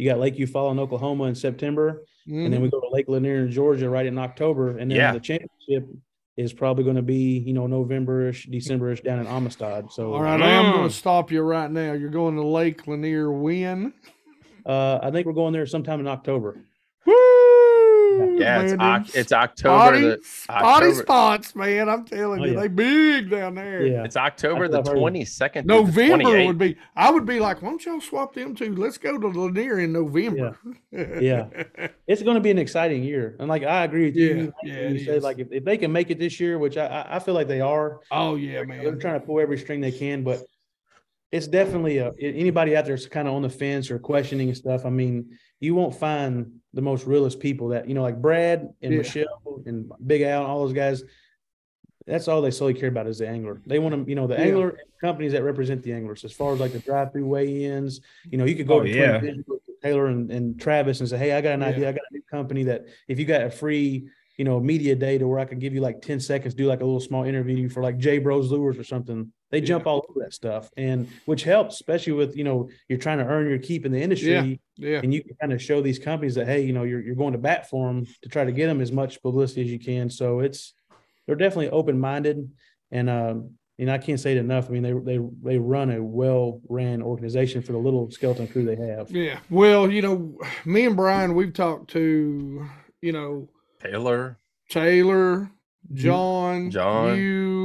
you 0.00 0.08
got 0.08 0.18
Lake 0.18 0.36
Eufaula 0.36 0.72
in 0.72 0.78
Oklahoma 0.78 1.24
in 1.24 1.34
September, 1.34 2.04
and 2.44 2.52
then 2.52 2.60
we 2.62 2.70
go 2.70 2.80
to 2.80 2.88
Lake 2.90 3.08
Lanier 3.08 3.44
in 3.44 3.50
Georgia 3.50 3.88
right 3.88 4.06
in 4.06 4.16
October, 4.18 4.78
and 4.78 4.90
then 4.90 4.96
Yeah. 4.98 5.12
the 5.12 5.20
championship 5.20 5.88
is 6.36 6.52
probably 6.52 6.84
going 6.84 6.96
to 6.96 7.02
be 7.02 7.38
you 7.38 7.52
know 7.52 7.66
Novemberish, 7.66 8.48
Decemberish 8.50 9.02
down 9.02 9.18
in 9.18 9.26
Amistad. 9.26 9.92
So 9.92 10.14
All 10.14 10.22
right, 10.22 10.40
I 10.40 10.50
am 10.52 10.72
going 10.72 10.84
Mm. 10.86 10.88
to 10.90 10.94
stop 10.94 11.30
you 11.30 11.42
right 11.42 11.70
now. 11.70 11.92
You're 11.92 12.08
going 12.10 12.36
to 12.36 12.42
Lake 12.42 12.86
Lanier 12.86 13.30
when? 13.30 13.92
uh, 14.64 14.98
I 15.02 15.10
think 15.10 15.26
we're 15.26 15.32
going 15.32 15.52
there 15.52 15.66
sometime 15.66 16.00
in 16.00 16.06
October. 16.06 16.64
Woo! 18.20 18.38
Yeah, 18.40 18.60
it's, 18.62 18.72
man, 18.76 19.02
Oc- 19.02 19.14
it's 19.14 19.32
October. 19.32 19.78
spotty, 19.78 20.00
The, 20.00 20.20
spotty 20.24 20.64
October 20.86 20.94
spots, 21.02 21.54
man. 21.56 21.88
I'm 21.88 22.04
telling 22.04 22.40
Oh, 22.40 22.44
you, 22.44 22.52
yeah. 22.54 22.60
they 22.60 22.68
big 22.68 23.30
down 23.30 23.54
there. 23.54 23.86
Yeah, 23.86 24.04
it's 24.04 24.16
October 24.16 24.68
the 24.68 24.78
what 24.78 24.88
I've 24.88 24.94
heard. 24.94 25.02
22nd. 25.02 25.64
November 25.66 26.46
would 26.46 26.58
be. 26.58 26.76
I 26.96 27.10
would 27.10 27.26
be 27.26 27.40
like, 27.40 27.62
why 27.62 27.70
don't 27.70 27.84
y'all 27.84 28.00
swap 28.00 28.34
them 28.34 28.54
two? 28.54 28.74
Let's 28.74 28.98
go 28.98 29.18
to 29.18 29.28
Lanier 29.28 29.80
in 29.80 29.92
November. 29.92 30.58
Yeah. 30.92 31.46
it's 32.06 32.22
going 32.22 32.34
to 32.36 32.40
be 32.40 32.50
an 32.50 32.58
exciting 32.58 33.02
year. 33.04 33.36
And 33.38 33.48
like 33.48 33.62
I 33.62 33.84
agree 33.84 34.06
with 34.06 34.16
Yeah, 34.16 34.26
you. 34.34 34.52
yeah, 34.64 34.88
you 34.88 34.94
it 34.96 35.04
say 35.04 35.16
is. 35.16 35.22
like 35.22 35.38
if, 35.38 35.48
if 35.52 35.64
they 35.64 35.76
can 35.76 35.92
make 35.92 36.10
it 36.10 36.18
this 36.18 36.38
year, 36.40 36.58
which 36.58 36.76
I- 36.76 36.86
I 36.86 37.16
I 37.16 37.18
feel 37.18 37.34
like 37.34 37.48
they 37.48 37.60
are, 37.60 38.00
Oh 38.10 38.36
yeah, 38.36 38.62
man. 38.64 38.82
They're 38.84 38.96
trying 38.96 39.20
to 39.20 39.26
pull 39.26 39.40
every 39.40 39.58
string 39.58 39.80
they 39.80 39.92
can, 39.92 40.22
but 40.24 40.42
it's 41.32 41.46
definitely 41.46 41.98
a 41.98 42.12
anybody 42.20 42.76
out 42.76 42.84
there's 42.84 43.06
kind 43.06 43.28
of 43.28 43.34
on 43.34 43.42
the 43.42 43.48
fence 43.48 43.90
or 43.90 43.98
questioning 43.98 44.48
and 44.48 44.56
stuff. 44.56 44.84
I 44.84 44.90
mean, 44.90 45.38
you 45.60 45.74
won't 45.74 45.94
find 45.94 46.60
the 46.74 46.82
most 46.82 47.06
realist 47.06 47.38
people 47.40 47.68
that 47.68 47.88
you 47.88 47.94
know, 47.94 48.02
like 48.02 48.20
Brad 48.20 48.68
and 48.82 48.92
Yeah. 48.92 48.98
Michelle 48.98 49.62
and 49.66 49.90
Big 50.06 50.22
Al 50.22 50.42
and 50.42 50.50
all 50.50 50.64
those 50.64 50.72
guys. 50.72 51.04
That's 52.06 52.26
all 52.26 52.42
they 52.42 52.50
solely 52.50 52.74
care 52.74 52.88
about 52.88 53.06
is 53.06 53.18
the 53.18 53.28
angler. 53.28 53.60
They 53.66 53.78
want 53.78 53.94
to, 53.94 54.08
you 54.08 54.16
know, 54.16 54.26
the 54.26 54.34
Yeah. 54.34 54.40
angler 54.42 54.78
companies 55.00 55.32
that 55.32 55.44
represent 55.44 55.82
the 55.82 55.92
anglers. 55.92 56.24
As 56.24 56.32
far 56.32 56.52
as 56.52 56.58
like 56.58 56.72
the 56.72 56.80
drive-through 56.80 57.26
weigh-ins, 57.26 58.00
you 58.28 58.38
know, 58.38 58.44
you 58.44 58.56
could 58.56 58.66
go 58.66 58.80
Oh, 58.80 58.82
to 58.84 58.88
yeah. 58.90 59.18
Twin 59.18 59.34
Bridge 59.42 59.44
with 59.46 59.60
Taylor 59.82 60.06
and, 60.06 60.30
and 60.32 60.60
Travis 60.60 60.98
and 61.00 61.08
say, 61.08 61.18
"Hey, 61.18 61.32
I 61.32 61.40
got 61.40 61.54
an 61.54 61.62
idea. 61.62 61.88
I 61.88 61.92
got 61.92 62.02
a 62.10 62.14
new 62.14 62.22
company 62.30 62.64
that 62.64 62.86
if 63.06 63.18
you 63.18 63.24
got 63.24 63.42
a 63.42 63.50
free." 63.50 64.08
you 64.36 64.44
know, 64.44 64.58
media 64.58 64.94
day 64.94 65.18
to 65.18 65.28
where 65.28 65.38
I 65.38 65.44
could 65.44 65.60
give 65.60 65.74
you 65.74 65.82
like 65.82 66.00
10 66.00 66.18
seconds, 66.18 66.54
do 66.54 66.64
like 66.64 66.80
a 66.80 66.84
little 66.84 66.98
small 66.98 67.24
interview 67.24 67.68
for 67.68 67.82
like 67.82 67.98
J 67.98 68.16
Bros 68.16 68.50
Lures 68.50 68.78
or 68.78 68.84
something. 68.84 69.30
They 69.50 69.60
jump 69.60 69.86
all 69.86 70.06
over 70.08 70.20
that 70.20 70.32
stuff. 70.32 70.70
And 70.76 71.08
which 71.26 71.42
helps, 71.42 71.74
especially 71.74 72.12
with, 72.12 72.36
you 72.36 72.44
know, 72.44 72.68
you're 72.88 72.98
trying 72.98 73.18
to 73.18 73.24
earn 73.24 73.48
your 73.48 73.58
keep 73.58 73.84
in 73.84 73.92
the 73.92 74.00
industry. 74.00 74.32
Yeah. 74.32 74.54
Yeah. 74.76 75.00
And 75.02 75.12
you 75.12 75.22
can 75.22 75.36
kind 75.40 75.52
of 75.52 75.60
show 75.60 75.80
these 75.80 75.98
companies 75.98 76.36
that, 76.36 76.46
hey, 76.46 76.62
you 76.62 76.72
know, 76.72 76.84
you're, 76.84 77.00
you're 77.00 77.16
going 77.16 77.32
to 77.32 77.38
bat 77.38 77.68
for 77.68 77.88
them 77.88 78.06
to 78.22 78.28
try 78.28 78.44
to 78.44 78.52
get 78.52 78.66
them 78.66 78.80
as 78.80 78.92
much 78.92 79.22
publicity 79.22 79.62
as 79.62 79.68
you 79.68 79.78
can. 79.78 80.08
So 80.08 80.40
it's, 80.40 80.72
they're 81.26 81.36
definitely 81.36 81.70
open 81.70 81.98
minded. 81.98 82.50
And, 82.90 83.10
um, 83.10 83.50
you 83.76 83.86
know, 83.86 83.94
I 83.94 83.98
can't 83.98 84.20
say 84.20 84.32
it 84.32 84.38
enough. 84.38 84.68
I 84.68 84.72
mean, 84.72 84.82
they 84.82 84.92
they 84.92 85.18
they 85.42 85.58
run 85.58 85.90
a 85.90 86.02
well 86.02 86.60
ran 86.68 87.00
organization 87.00 87.62
for 87.62 87.72
the 87.72 87.78
little 87.78 88.10
skeleton 88.10 88.46
crew 88.46 88.62
they 88.66 88.76
have. 88.76 89.10
Yeah. 89.10 89.38
Well, 89.48 89.90
you 89.90 90.02
know, 90.02 90.38
me 90.66 90.84
and 90.84 90.94
Brian, 90.94 91.34
we've 91.34 91.54
talked 91.54 91.88
to, 91.92 92.68
you 93.00 93.12
know, 93.12 93.48
Taylor. 93.82 94.38
Taylor, 94.68 95.50
John, 95.94 96.70
John. 96.70 97.16
you. 97.16 97.59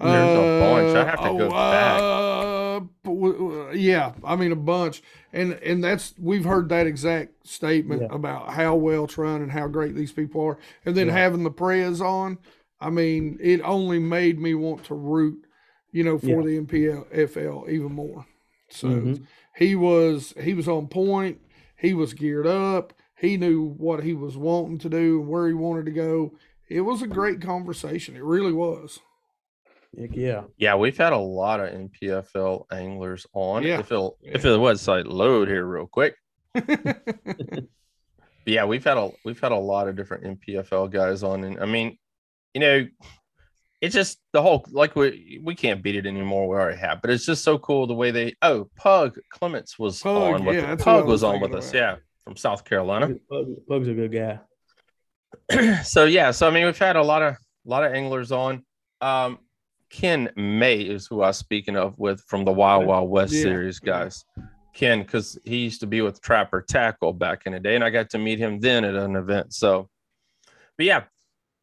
There's 0.00 0.38
a 0.38 0.60
bunch. 0.60 0.96
I 0.96 1.04
have 1.04 1.20
to 1.20 1.38
go 1.38 1.48
uh, 1.50 2.80
back. 2.80 3.76
Yeah, 3.76 4.12
I 4.24 4.36
mean 4.36 4.52
a 4.52 4.56
bunch, 4.56 5.02
and 5.32 5.52
and 5.54 5.82
that's 5.84 6.14
we've 6.18 6.44
heard 6.44 6.68
that 6.70 6.86
exact 6.86 7.46
statement 7.46 8.02
Yeah. 8.02 8.08
about 8.10 8.50
how 8.50 8.74
well 8.76 9.04
it's 9.04 9.18
run 9.18 9.42
and 9.42 9.50
how 9.52 9.68
great 9.68 9.94
these 9.94 10.12
people 10.12 10.40
are, 10.42 10.58
and 10.84 10.96
then 10.96 11.08
Yeah. 11.08 11.12
having 11.14 11.44
the 11.44 11.50
prez 11.50 12.00
on. 12.00 12.38
I 12.80 12.90
mean, 12.90 13.38
it 13.40 13.60
only 13.62 13.98
made 13.98 14.40
me 14.40 14.54
want 14.54 14.84
to 14.84 14.94
root, 14.94 15.44
you 15.92 16.02
know, 16.02 16.18
for 16.18 16.26
Yeah. 16.26 16.42
the 16.42 16.56
NPFL 16.56 17.66
even 17.68 17.92
more. 17.92 18.24
So 18.70 18.88
Mhm. 18.88 19.22
he 19.56 19.74
was 19.74 20.34
he 20.40 20.54
was 20.54 20.68
on 20.68 20.86
point. 20.88 21.38
He 21.76 21.92
was 21.94 22.14
geared 22.14 22.46
up. 22.46 22.92
He 23.18 23.36
knew 23.36 23.74
what 23.76 24.02
he 24.02 24.14
was 24.14 24.36
wanting 24.36 24.78
to 24.78 24.88
do 24.88 25.20
and 25.20 25.28
where 25.28 25.46
he 25.46 25.52
wanted 25.54 25.84
to 25.86 25.92
go. 25.92 26.32
It 26.68 26.82
was 26.82 27.02
a 27.02 27.06
great 27.06 27.40
conversation. 27.42 28.16
It 28.16 28.22
really 28.24 28.52
was. 28.52 29.00
Heck 29.98 30.14
yeah. 30.14 30.42
Yeah, 30.56 30.76
we've 30.76 30.96
had 30.96 31.12
a 31.12 31.18
lot 31.18 31.60
of 31.60 31.70
NPFL 31.70 32.66
anglers 32.72 33.26
on. 33.32 33.62
Yeah. 33.62 33.80
If 33.80 33.90
it'll 33.90 34.16
if 34.22 34.42
the 34.42 34.58
website 34.58 35.06
load 35.06 35.48
here 35.48 35.64
real 35.66 35.86
quick. 35.86 36.16
But 38.44 38.54
yeah, 38.54 38.64
we've 38.64 38.84
had 38.84 38.96
a 38.96 39.10
we've 39.24 39.40
had 39.40 39.52
a 39.52 39.56
lot 39.56 39.88
of 39.88 39.96
different 39.96 40.40
NPFL 40.40 40.90
guys 40.90 41.22
on, 41.22 41.44
and 41.44 41.60
I 41.60 41.66
mean, 41.66 41.98
you 42.54 42.60
know, 42.60 42.86
it's 43.80 43.94
just 43.94 44.18
the 44.32 44.40
whole 44.40 44.64
like 44.70 44.96
we 44.96 45.40
we 45.42 45.54
can't 45.54 45.82
beat 45.82 45.96
it 45.96 46.06
anymore. 46.06 46.48
We 46.48 46.56
already 46.56 46.78
have, 46.78 47.02
but 47.02 47.10
it's 47.10 47.26
just 47.26 47.44
so 47.44 47.58
cool 47.58 47.86
the 47.86 47.94
way 47.94 48.10
they. 48.10 48.34
Oh, 48.40 48.68
Pug 48.76 49.18
Clements 49.30 49.78
was 49.78 50.00
Pug, 50.02 50.34
on 50.34 50.44
with 50.44 50.56
yeah, 50.56 50.62
us. 50.62 50.68
that's 50.68 50.86
what 50.86 50.92
I 50.92 50.98
Pug 50.98 51.06
was 51.06 51.12
was 51.12 51.24
on 51.24 51.32
thinking 51.34 51.50
with 51.50 51.64
us. 51.64 51.74
Yeah, 51.74 51.96
from 52.24 52.36
South 52.36 52.64
Carolina. 52.64 53.14
Pug, 53.30 53.46
Pug's 53.68 53.88
a 53.88 53.94
good 53.94 54.12
guy. 55.50 55.82
so 55.84 56.06
yeah, 56.06 56.30
so 56.30 56.48
I 56.48 56.50
mean, 56.50 56.64
we've 56.64 56.78
had 56.78 56.96
a 56.96 57.02
lot 57.02 57.22
of 57.22 57.34
a 57.34 57.68
lot 57.68 57.84
of 57.84 57.92
anglers 57.92 58.32
on. 58.32 58.64
Um, 59.02 59.38
Ken 59.90 60.30
May 60.36 60.80
is 60.80 61.06
who 61.06 61.22
I 61.22 61.28
was 61.28 61.36
speaking 61.36 61.76
of 61.76 61.98
with 61.98 62.22
from 62.22 62.44
the 62.44 62.52
Wild 62.52 62.86
Wild 62.86 63.10
West 63.10 63.32
Yeah, 63.34 63.42
series 63.42 63.78
guys. 63.78 64.24
Ken, 64.72 65.02
because 65.02 65.36
he 65.44 65.56
used 65.58 65.80
to 65.80 65.86
be 65.86 66.00
with 66.00 66.22
Trapper 66.22 66.62
Tackle 66.62 67.12
back 67.12 67.42
in 67.46 67.52
the 67.52 67.60
day, 67.60 67.74
and 67.74 67.82
I 67.82 67.90
got 67.90 68.08
to 68.10 68.18
meet 68.18 68.38
him 68.38 68.60
then 68.60 68.84
at 68.84 68.94
an 68.94 69.16
event. 69.16 69.52
So, 69.52 69.88
but 70.76 70.86
yeah, 70.86 71.02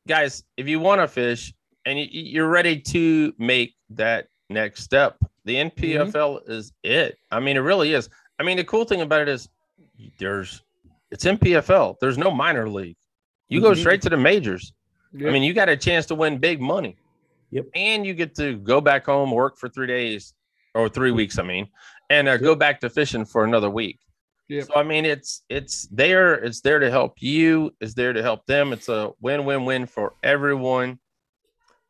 guys, 0.08 0.44
if 0.58 0.68
you 0.68 0.80
want 0.82 1.00
to 1.02 1.08
fish 1.08 1.54
and 1.86 1.98
you, 1.98 2.08
you're 2.12 2.50
ready 2.50 2.80
to 2.82 3.34
make 3.38 3.76
that 3.92 4.28
next 4.50 4.84
step, 4.84 5.18
the 5.46 5.56
NPFL 5.56 6.12
Mm-hmm. 6.44 6.52
is 6.52 6.74
it. 6.84 7.18
I 7.32 7.40
mean, 7.40 7.56
it 7.56 7.62
really 7.62 7.94
is. 7.94 8.10
I 8.40 8.44
mean, 8.44 8.58
the 8.58 8.66
cool 8.66 8.84
thing 8.84 9.02
about 9.02 9.22
it 9.22 9.30
is 9.30 9.48
there's 10.20 10.62
it's 11.10 11.24
NPFL. 11.24 11.96
There's 12.02 12.18
no 12.18 12.30
minor 12.30 12.68
league. 12.70 12.98
You 13.48 13.62
go 13.62 13.72
Mhm. 13.72 13.78
straight 13.78 14.02
to 14.02 14.10
the 14.10 14.18
majors. 14.18 14.74
Yeah. 15.14 15.30
I 15.30 15.32
mean, 15.32 15.44
you 15.44 15.54
got 15.54 15.70
a 15.70 15.78
chance 15.78 16.06
to 16.08 16.16
win 16.16 16.38
big 16.38 16.60
money. 16.60 16.98
Yep. 17.52 17.66
And 17.76 18.06
you 18.06 18.14
get 18.14 18.36
to 18.36 18.58
go 18.58 18.82
back 18.82 19.06
home, 19.06 19.32
work 19.32 19.58
for 19.58 19.70
three 19.70 19.88
days 19.88 20.34
or 20.76 20.90
three 20.90 21.12
weeks, 21.12 21.40
I 21.40 21.44
mean, 21.44 21.68
and 22.10 22.28
uh, 22.28 22.38
go 22.38 22.56
back 22.56 22.80
to 22.82 22.90
fishing 22.90 23.26
for 23.26 23.44
another 23.44 23.70
week. 23.70 24.00
Yep. 24.50 24.68
So 24.68 24.76
I 24.76 24.84
mean, 24.84 25.06
it's 25.06 25.44
it's 25.50 25.88
there. 25.88 26.36
It's 26.36 26.62
there 26.62 26.80
to 26.80 26.90
help 26.90 27.22
you. 27.22 27.74
It's 27.82 27.94
there 27.94 28.14
to 28.14 28.22
help 28.22 28.46
them. 28.46 28.72
It's 28.72 28.88
a 28.88 29.12
win-win-win 29.22 29.88
for 29.88 30.14
everyone. 30.24 31.00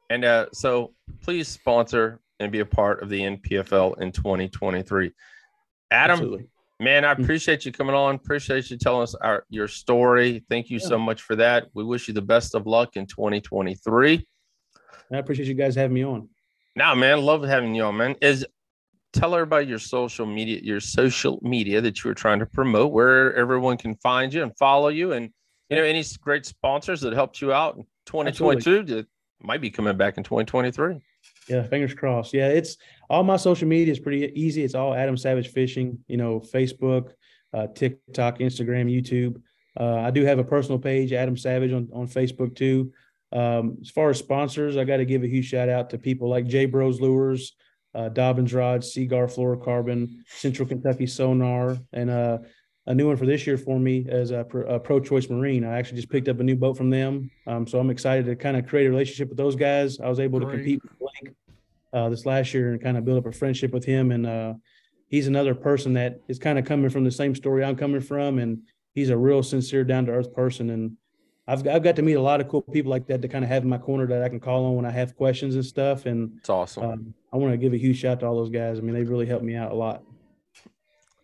And 0.10 0.26
uh, 0.26 0.47
so 0.53 0.93
please 1.22 1.47
sponsor 1.47 2.20
and 2.39 2.51
be 2.51 2.60
a 2.60 2.66
part 2.66 3.03
of 3.03 3.10
the 3.10 3.22
NPFL 3.22 4.01
in 4.01 4.12
2023. 4.12 5.12
Adam, 5.91 6.12
Absolutely. 6.12 6.47
Man, 6.80 7.05
I 7.05 7.12
appreciate 7.12 7.66
you 7.66 7.72
coming 7.72 7.95
on. 7.95 8.16
Appreciate 8.16 8.70
you 8.70 8.78
telling 8.78 9.01
us 9.01 9.16
our 9.16 9.45
your 9.49 9.68
story. 9.68 10.43
Thank 10.47 10.70
you 10.70 10.78
so 10.80 10.99
much 10.99 11.24
for 11.24 11.36
that. 11.36 11.68
We 11.74 11.84
wish 11.84 12.08
you 12.08 12.14
the 12.14 12.22
best 12.22 12.53
of 12.53 12.68
luck 12.68 12.95
in 12.95 13.08
2023. 13.08 14.28
I 15.12 15.18
appreciate 15.18 15.47
you 15.47 15.53
guys 15.53 15.76
having 15.76 15.93
me 15.93 16.03
on. 16.03 16.30
Now, 16.76 16.93
man, 16.95 17.22
love 17.22 17.43
having 17.43 17.74
you 17.74 17.84
on, 17.84 17.97
man. 17.97 18.16
Is 18.22 18.45
tell 19.14 19.34
everybody 19.34 19.66
your 19.66 19.80
social 19.80 20.26
media, 20.26 20.60
your 20.62 20.80
social 20.80 21.39
media 21.41 21.82
that 21.82 22.03
you 22.03 22.10
were 22.10 22.16
trying 22.16 22.39
to 22.39 22.45
promote, 22.45 22.91
where 22.91 23.36
everyone 23.36 23.78
can 23.78 23.95
find 23.95 24.34
you 24.34 24.43
and 24.43 24.55
follow 24.58 24.89
you, 24.89 25.14
and 25.14 25.32
you 25.70 25.78
know 25.78 25.84
any 25.84 26.03
great 26.22 26.45
sponsors 26.45 27.01
that 27.01 27.14
helped 27.14 27.41
you 27.41 27.53
out 27.53 27.78
in 27.78 27.86
2022 28.05 28.84
that 28.84 29.08
might 29.41 29.62
be 29.62 29.70
coming 29.70 29.97
back 29.97 30.18
in 30.18 30.24
2023. 30.24 30.99
Yeah, 31.49 31.64
fingers 31.64 31.93
crossed. 31.93 32.34
Yeah, 32.34 32.49
it's 32.49 32.78
all 33.10 33.24
my 33.24 33.38
social 33.38 33.68
media 33.68 33.91
is 33.91 33.99
pretty 33.99 34.32
easy. 34.39 34.64
It's 34.64 34.76
all 34.76 34.93
Adam 34.93 35.18
Savage 35.18 35.49
Fishing, 35.49 35.97
you 36.08 36.18
know, 36.18 36.39
Facebook, 36.39 37.12
uh, 37.53 37.68
TikTok, 37.68 38.39
Instagram, 38.39 38.91
YouTube. 38.91 39.41
Uh, 39.80 40.01
I 40.01 40.12
do 40.12 40.26
have 40.26 40.39
a 40.39 40.43
personal 40.43 40.80
page, 40.80 41.14
Adam 41.14 41.38
Savage, 41.38 41.72
on, 41.72 41.88
on 41.93 42.08
Facebook 42.08 42.55
too. 42.55 42.91
Um, 43.32 43.78
as 43.82 43.90
far 43.90 44.10
as 44.10 44.20
sponsors, 44.20 44.78
I 44.78 44.84
got 44.84 44.98
to 44.98 45.06
give 45.06 45.24
a 45.24 45.28
huge 45.28 45.46
shout 45.46 45.70
out 45.70 45.90
to 45.90 45.98
people 45.98 46.30
like 46.30 46.48
J 46.48 46.66
Bros 46.66 47.02
Lures, 47.02 47.56
uh, 47.94 48.10
Dobbyns 48.10 48.56
Rods, 48.56 48.94
Seaguar 48.94 49.28
Fluorocarbon, 49.28 50.10
Central 50.28 50.68
Kentucky 50.68 51.08
Sonar, 51.08 51.78
and 51.94 52.10
uh, 52.10 52.38
a 52.86 52.96
new 52.96 53.08
one 53.08 53.18
for 53.18 53.26
this 53.26 53.46
year 53.46 53.58
for 53.58 53.78
me 53.80 54.06
as 54.08 54.32
a, 54.32 54.46
Pro- 54.46 54.76
a 54.76 54.80
Pro 54.80 55.00
Choice 55.00 55.30
Marine. 55.30 55.66
I 55.66 55.78
actually 55.78 55.98
just 55.98 56.10
picked 56.10 56.30
up 56.30 56.40
a 56.40 56.44
new 56.44 56.56
boat 56.56 56.78
from 56.78 56.90
them, 56.90 57.30
um, 57.46 57.68
so 57.68 57.80
I'm 57.80 57.90
excited 57.90 58.26
to 58.28 58.36
kind 58.36 58.56
of 58.56 58.66
create 58.66 58.86
a 58.86 58.90
relationship 58.90 59.28
with 59.30 59.38
those 59.38 59.56
guys. 59.56 60.00
I 60.00 60.08
was 60.08 60.20
able 60.20 60.40
to 60.40 60.46
compete 60.46 60.82
with 60.84 60.98
Blake 61.00 61.36
uh, 61.92 62.10
this 62.10 62.26
last 62.26 62.54
year 62.54 62.72
and 62.72 62.82
kind 62.82 62.98
of 62.98 63.04
build 63.04 63.18
up 63.18 63.26
a 63.26 63.32
friendship 63.32 63.72
with 63.72 63.84
him. 63.84 64.12
And 64.12 64.26
uh, 64.26 64.54
he's 65.08 65.28
another 65.28 65.56
person 65.56 65.94
that 65.94 66.22
is 66.28 66.40
kind 66.40 66.58
of 66.58 66.66
coming 66.66 66.90
from 66.90 67.04
the 67.04 67.12
same 67.12 67.36
story 67.36 67.64
I'm 67.64 67.76
coming 67.76 68.02
from, 68.02 68.40
and 68.40 68.60
he's 68.94 69.10
a 69.10 69.18
real 69.18 69.44
sincere, 69.44 69.84
down 69.84 70.06
to 70.06 70.14
earth 70.14 70.34
person. 70.34 70.70
And 70.70 70.98
I've 71.48 71.66
I've 71.68 71.84
got 71.84 71.95
to 71.95 72.02
meet 72.02 72.14
a 72.14 72.22
lot 72.22 72.41
of 72.41 72.50
cool 72.50 72.62
people 72.62 72.89
like 72.91 73.08
that 73.08 73.22
to 73.22 73.28
kind 73.28 73.43
of 73.43 73.50
have 73.50 73.64
in 73.64 73.70
my 73.70 73.78
corner 73.78 74.06
that 74.08 74.22
I 74.22 74.30
can 74.30 74.39
call 74.39 74.66
on 74.66 74.76
when 74.76 74.86
I 74.86 74.91
have 74.91 75.16
questions 75.16 75.56
and 75.56 75.66
stuff. 75.66 76.06
And 76.06 76.34
It's 76.39 76.50
awesome. 76.50 76.84
um, 76.84 77.14
I 77.32 77.38
want 77.38 77.54
to 77.54 77.58
give 77.58 77.74
a 77.74 77.78
huge 77.78 78.00
shout 78.00 78.14
out 78.14 78.20
to 78.22 78.26
all 78.28 78.36
those 78.36 78.50
guys. 78.50 78.78
I 78.78 78.82
mean, 78.82 78.93
they 78.93 79.04
really 79.04 79.26
helped 79.26 79.43
me 79.45 79.56
out 79.56 79.72
a 79.72 79.76
lot. 79.76 80.04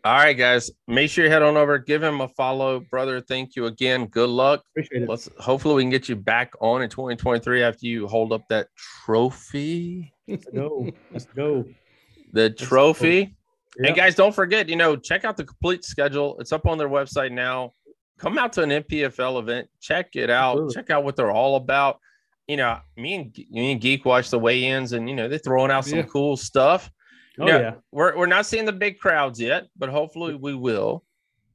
All 0.06 0.16
right, 0.16 0.34
guys, 0.34 0.70
make 0.86 1.10
sure 1.10 1.24
you 1.24 1.32
head 1.32 1.42
on 1.44 1.56
over, 1.56 1.78
give 1.78 2.04
him 2.04 2.20
a 2.20 2.28
follow, 2.28 2.82
brother. 2.82 3.22
Thank 3.22 3.56
you 3.56 3.68
again. 3.68 4.08
Good 4.08 4.30
luck. 4.30 4.64
Appreciate 4.72 5.04
it. 5.04 5.10
Let's 5.10 5.30
hopefully 5.40 5.76
we 5.76 5.84
can 5.84 5.90
get 5.90 6.10
you 6.10 6.18
back 6.18 6.52
on 6.60 6.82
in 6.82 6.90
2023 6.90 7.64
after 7.64 7.86
you 7.88 8.06
hold 8.08 8.34
up 8.34 8.46
that 8.50 8.68
trophy. 8.76 10.14
Let's 10.28 10.46
go. 10.54 10.90
Let's 11.12 11.26
go. 11.26 11.64
The 12.34 12.50
trophy. 12.50 13.34
Yeah. 13.80 13.88
And 13.88 13.96
guys, 13.96 14.14
don't 14.16 14.36
forget, 14.36 14.68
you 14.68 14.76
know, 14.76 14.98
check 14.98 15.24
out 15.24 15.38
the 15.38 15.46
complete 15.46 15.86
schedule. 15.86 16.38
It's 16.40 16.52
up 16.52 16.68
on 16.68 16.78
their 16.78 16.90
website 16.90 17.32
now. 17.32 17.72
Come 18.18 18.38
out 18.38 18.54
to 18.54 18.62
an 18.64 18.70
NPFL 18.70 19.40
event, 19.40 19.70
check 19.82 20.16
it 20.16 20.30
out, 20.30 20.54
Absolutely. 20.54 20.74
check 20.76 20.90
out 20.92 21.04
what 21.04 21.16
they're 21.16 21.32
all 21.32 21.56
about. 21.56 22.00
You 22.48 22.58
know, 22.58 22.78
me 22.98 23.16
and 23.16 23.38
me 23.50 23.72
and 23.72 23.82
Geek 23.82 24.06
watch 24.06 24.30
the 24.30 24.40
weigh-ins, 24.40 24.92
and 24.94 25.10
you 25.10 25.16
know 25.16 25.28
they're 25.28 25.40
throwing 25.40 25.72
out 25.72 25.86
some 25.86 26.00
Yeah. 26.00 26.06
cool 26.06 26.36
stuff. 26.38 26.92
Oh 27.40 27.48
Yeah. 27.48 27.60
yeah. 27.60 27.74
We're 27.92 28.18
we're 28.18 28.26
not 28.28 28.46
seeing 28.46 28.66
the 28.66 28.72
big 28.74 29.00
crowds 29.00 29.40
yet, 29.40 29.68
but 29.78 29.90
hopefully 29.90 30.36
we 30.36 30.54
will. 30.54 31.04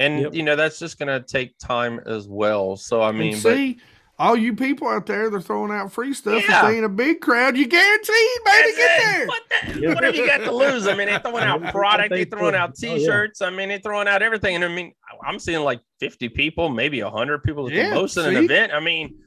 And 0.01 0.21
Yep. 0.23 0.35
you 0.35 0.43
know 0.43 0.57
that's 0.57 0.79
just 0.79 0.99
gonna 0.99 1.21
take 1.23 1.57
time 1.59 2.01
as 2.07 2.27
well. 2.29 2.77
So 2.77 3.03
I 3.03 3.13
mean, 3.13 3.35
and 3.35 3.43
but 3.43 3.55
see, 3.55 3.79
all 4.19 4.37
you 4.37 4.55
people 4.55 4.89
out 4.89 5.07
there, 5.07 5.31
they're 5.31 5.41
throwing 5.41 5.71
out 5.71 5.93
free 5.93 6.12
stuff. 6.12 6.43
Yeah. 6.49 6.61
If 6.61 6.66
they 6.66 6.77
ain't 6.77 6.85
a 6.85 6.89
big 6.89 7.21
crowd, 7.21 7.57
you 7.57 7.66
guaranteed, 7.66 8.14
baby, 8.45 8.73
That's 8.73 8.77
get 8.77 9.01
it. 9.01 9.05
there. 9.05 9.27
What, 9.27 9.43
the, 9.49 9.81
Yeah. 9.81 9.95
what 9.95 10.05
have 10.05 10.14
you 10.16 10.27
got 10.27 10.39
to 10.39 10.51
lose? 10.53 10.87
I 10.89 10.95
mean, 10.97 11.07
they're 11.07 11.21
throwing 11.21 11.45
out 11.45 11.62
product, 11.73 12.11
they're 12.11 12.25
throwing 12.25 12.55
out 12.57 12.71
Oh, 12.71 12.87
yeah. 12.87 12.95
t-shirts. 12.97 13.43
I 13.43 13.51
mean, 13.51 13.69
they're 13.69 13.79
throwing 13.79 14.09
out 14.09 14.21
everything. 14.23 14.57
And 14.57 14.64
I 14.64 14.69
mean, 14.69 14.93
I'm 15.25 15.39
seeing 15.39 15.62
like 15.62 15.81
50 16.01 16.29
people, 16.31 16.69
maybe 16.69 17.03
100 17.03 17.43
people 17.45 17.66
at 17.69 17.73
Yeah, 17.73 17.91
the 17.91 17.95
most 17.95 18.16
in 18.16 18.27
an 18.27 18.37
event. 18.45 18.73
I 18.73 18.81
mean, 18.81 19.19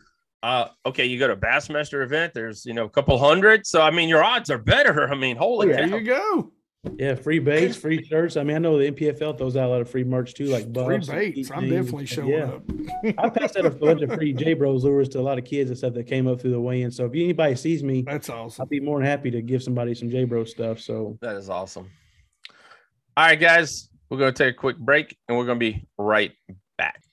uh, 0.44 0.68
okay, 0.86 1.06
you 1.06 1.20
go 1.20 1.28
to 1.28 1.34
a 1.34 1.38
Bassmaster 1.38 2.04
event, 2.04 2.34
there's 2.34 2.66
you 2.66 2.74
know 2.74 2.86
a 2.86 2.90
couple 2.90 3.18
hundred. 3.20 3.68
So 3.68 3.80
I 3.82 3.92
mean, 3.92 4.10
your 4.10 4.24
odds 4.24 4.50
are 4.50 4.58
better. 4.58 5.08
I 5.12 5.16
mean, 5.16 5.38
holy 5.38 5.68
There 5.68 5.88
cow. 5.88 5.96
you 5.98 6.04
go. 6.06 6.52
Yeah, 6.98 7.14
free 7.14 7.38
baits, 7.38 7.76
free 7.78 8.04
shirts. 8.10 8.38
I 8.38 8.44
mean, 8.44 8.56
I 8.56 8.60
know 8.60 8.78
the 8.80 8.92
NPFL 8.92 9.38
throws 9.38 9.56
out 9.56 9.68
a 9.68 9.70
lot 9.72 9.82
of 9.82 9.90
free 9.90 10.04
merch 10.04 10.34
too, 10.34 10.46
like 10.46 10.64
Free 10.64 10.72
buffs 10.74 11.10
and 11.10 11.18
baits. 11.36 11.52
I'm 11.52 11.70
definitely 11.70 12.08
showing 12.08 12.30
Yeah. 12.30 12.46
up. 12.46 12.64
I 13.20 13.30
passed 13.30 13.56
out 13.56 13.66
a 13.68 13.70
bunch 13.70 14.02
of 14.02 14.12
free 14.14 14.34
J 14.42 14.54
Bros 14.56 14.84
lures 14.84 15.08
to 15.10 15.20
a 15.20 15.22
lot 15.22 15.38
of 15.38 15.46
kids 15.46 15.70
and 15.70 15.78
stuff 15.78 15.94
that 15.94 16.08
came 16.08 16.28
up 16.28 16.42
through 16.42 16.52
the 16.52 16.60
weigh-in. 16.60 16.90
So 16.90 17.06
if 17.06 17.12
anybody 17.12 17.56
sees 17.56 17.84
me, 17.84 18.02
That's 18.02 18.30
awesome. 18.30 18.64
I'll 18.64 18.68
be 18.68 18.80
more 18.80 18.98
than 18.98 19.06
happy 19.06 19.30
to 19.30 19.42
give 19.44 19.62
somebody 19.62 19.94
some 19.94 20.10
J 20.10 20.24
Bro 20.24 20.46
stuff. 20.46 20.80
So 20.80 21.20
That 21.22 21.36
is 21.36 21.50
awesome. 21.50 21.88
All 23.16 23.26
right, 23.26 23.40
guys, 23.40 23.90
we're 24.10 24.18
going 24.18 24.34
to 24.34 24.44
take 24.44 24.56
a 24.56 24.58
quick 24.58 24.78
break 24.78 25.16
and 25.28 25.38
we're 25.38 25.46
going 25.46 25.60
to 25.60 25.64
be 25.72 25.86
right 26.00 26.32
back. 26.80 27.04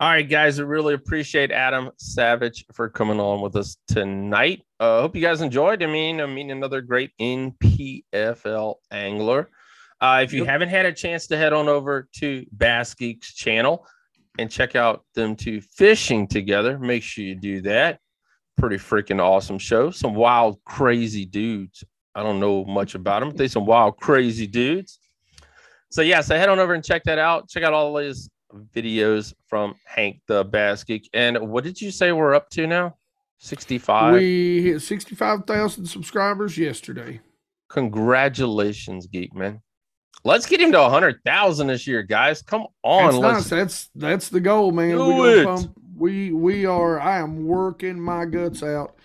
All 0.00 0.08
right, 0.08 0.28
guys, 0.28 0.60
I 0.60 0.62
really 0.62 0.94
appreciate 0.94 1.50
Adam 1.50 1.90
Savage 1.96 2.64
for 2.72 2.88
coming 2.88 3.18
on 3.18 3.40
with 3.40 3.56
us 3.56 3.78
tonight. 3.88 4.62
I 4.78 4.84
uh, 4.84 5.00
hope 5.00 5.16
you 5.16 5.20
guys 5.20 5.40
enjoyed. 5.40 5.82
I 5.82 5.86
mean, 5.86 6.20
I 6.20 6.26
mean, 6.26 6.52
another 6.52 6.80
great 6.80 7.10
NPFL 7.20 8.76
angler. 8.92 9.50
Uh, 10.00 10.20
if 10.22 10.32
you 10.32 10.42
yep. 10.42 10.50
haven't 10.50 10.68
had 10.68 10.86
a 10.86 10.92
chance 10.92 11.26
to 11.26 11.36
head 11.36 11.52
on 11.52 11.68
over 11.68 12.08
to 12.20 12.46
Bass 12.52 12.94
Geeks 12.94 13.34
channel 13.34 13.84
and 14.38 14.48
check 14.48 14.76
out 14.76 15.04
them 15.16 15.34
two 15.34 15.60
fishing 15.60 16.28
together, 16.28 16.78
make 16.78 17.02
sure 17.02 17.24
you 17.24 17.34
do 17.34 17.60
that. 17.62 17.98
Pretty 18.56 18.76
freaking 18.76 19.20
awesome 19.20 19.58
show. 19.58 19.90
Some 19.90 20.14
wild, 20.14 20.62
crazy 20.64 21.24
dudes. 21.24 21.82
I 22.14 22.22
don't 22.22 22.38
know 22.38 22.64
much 22.64 22.94
about 22.94 23.18
them, 23.18 23.30
but 23.30 23.38
they 23.38 23.48
some 23.48 23.66
wild, 23.66 23.96
crazy 23.96 24.46
dudes. 24.46 25.00
So 25.90 26.02
yeah, 26.02 26.20
so 26.20 26.36
head 26.36 26.50
on 26.50 26.60
over 26.60 26.74
and 26.74 26.84
check 26.84 27.02
that 27.06 27.18
out. 27.18 27.48
Check 27.48 27.64
out 27.64 27.72
all 27.72 27.96
these 27.96 28.30
videos 28.74 29.34
from 29.46 29.74
Hank 29.84 30.20
the 30.26 30.44
Bass 30.44 30.84
Geek. 30.84 31.08
And 31.12 31.50
what 31.50 31.64
did 31.64 31.80
you 31.80 31.90
say 31.90 32.12
we're 32.12 32.34
up 32.34 32.48
to 32.50 32.66
now? 32.66 32.96
65. 33.38 34.14
We 34.14 34.62
hit 34.62 34.80
65,000 34.82 35.86
subscribers 35.86 36.58
yesterday. 36.58 37.20
Congratulations, 37.68 39.06
Geek 39.06 39.34
Man. 39.34 39.60
Let's 40.24 40.46
get 40.46 40.60
him 40.60 40.72
to 40.72 40.80
100,000 40.80 41.66
this 41.68 41.86
year, 41.86 42.02
guys. 42.02 42.42
Come 42.42 42.66
on. 42.82 43.20
That's 43.20 43.22
nice. 43.22 43.48
That's 43.48 43.90
that's 43.94 44.28
the 44.28 44.40
goal, 44.40 44.72
man. 44.72 44.98
We, 44.98 45.40
it. 45.40 45.68
we 45.96 46.32
we 46.32 46.66
are 46.66 46.98
I 46.98 47.18
am 47.18 47.46
working 47.46 48.00
my 48.00 48.24
guts 48.24 48.62
out 48.62 48.96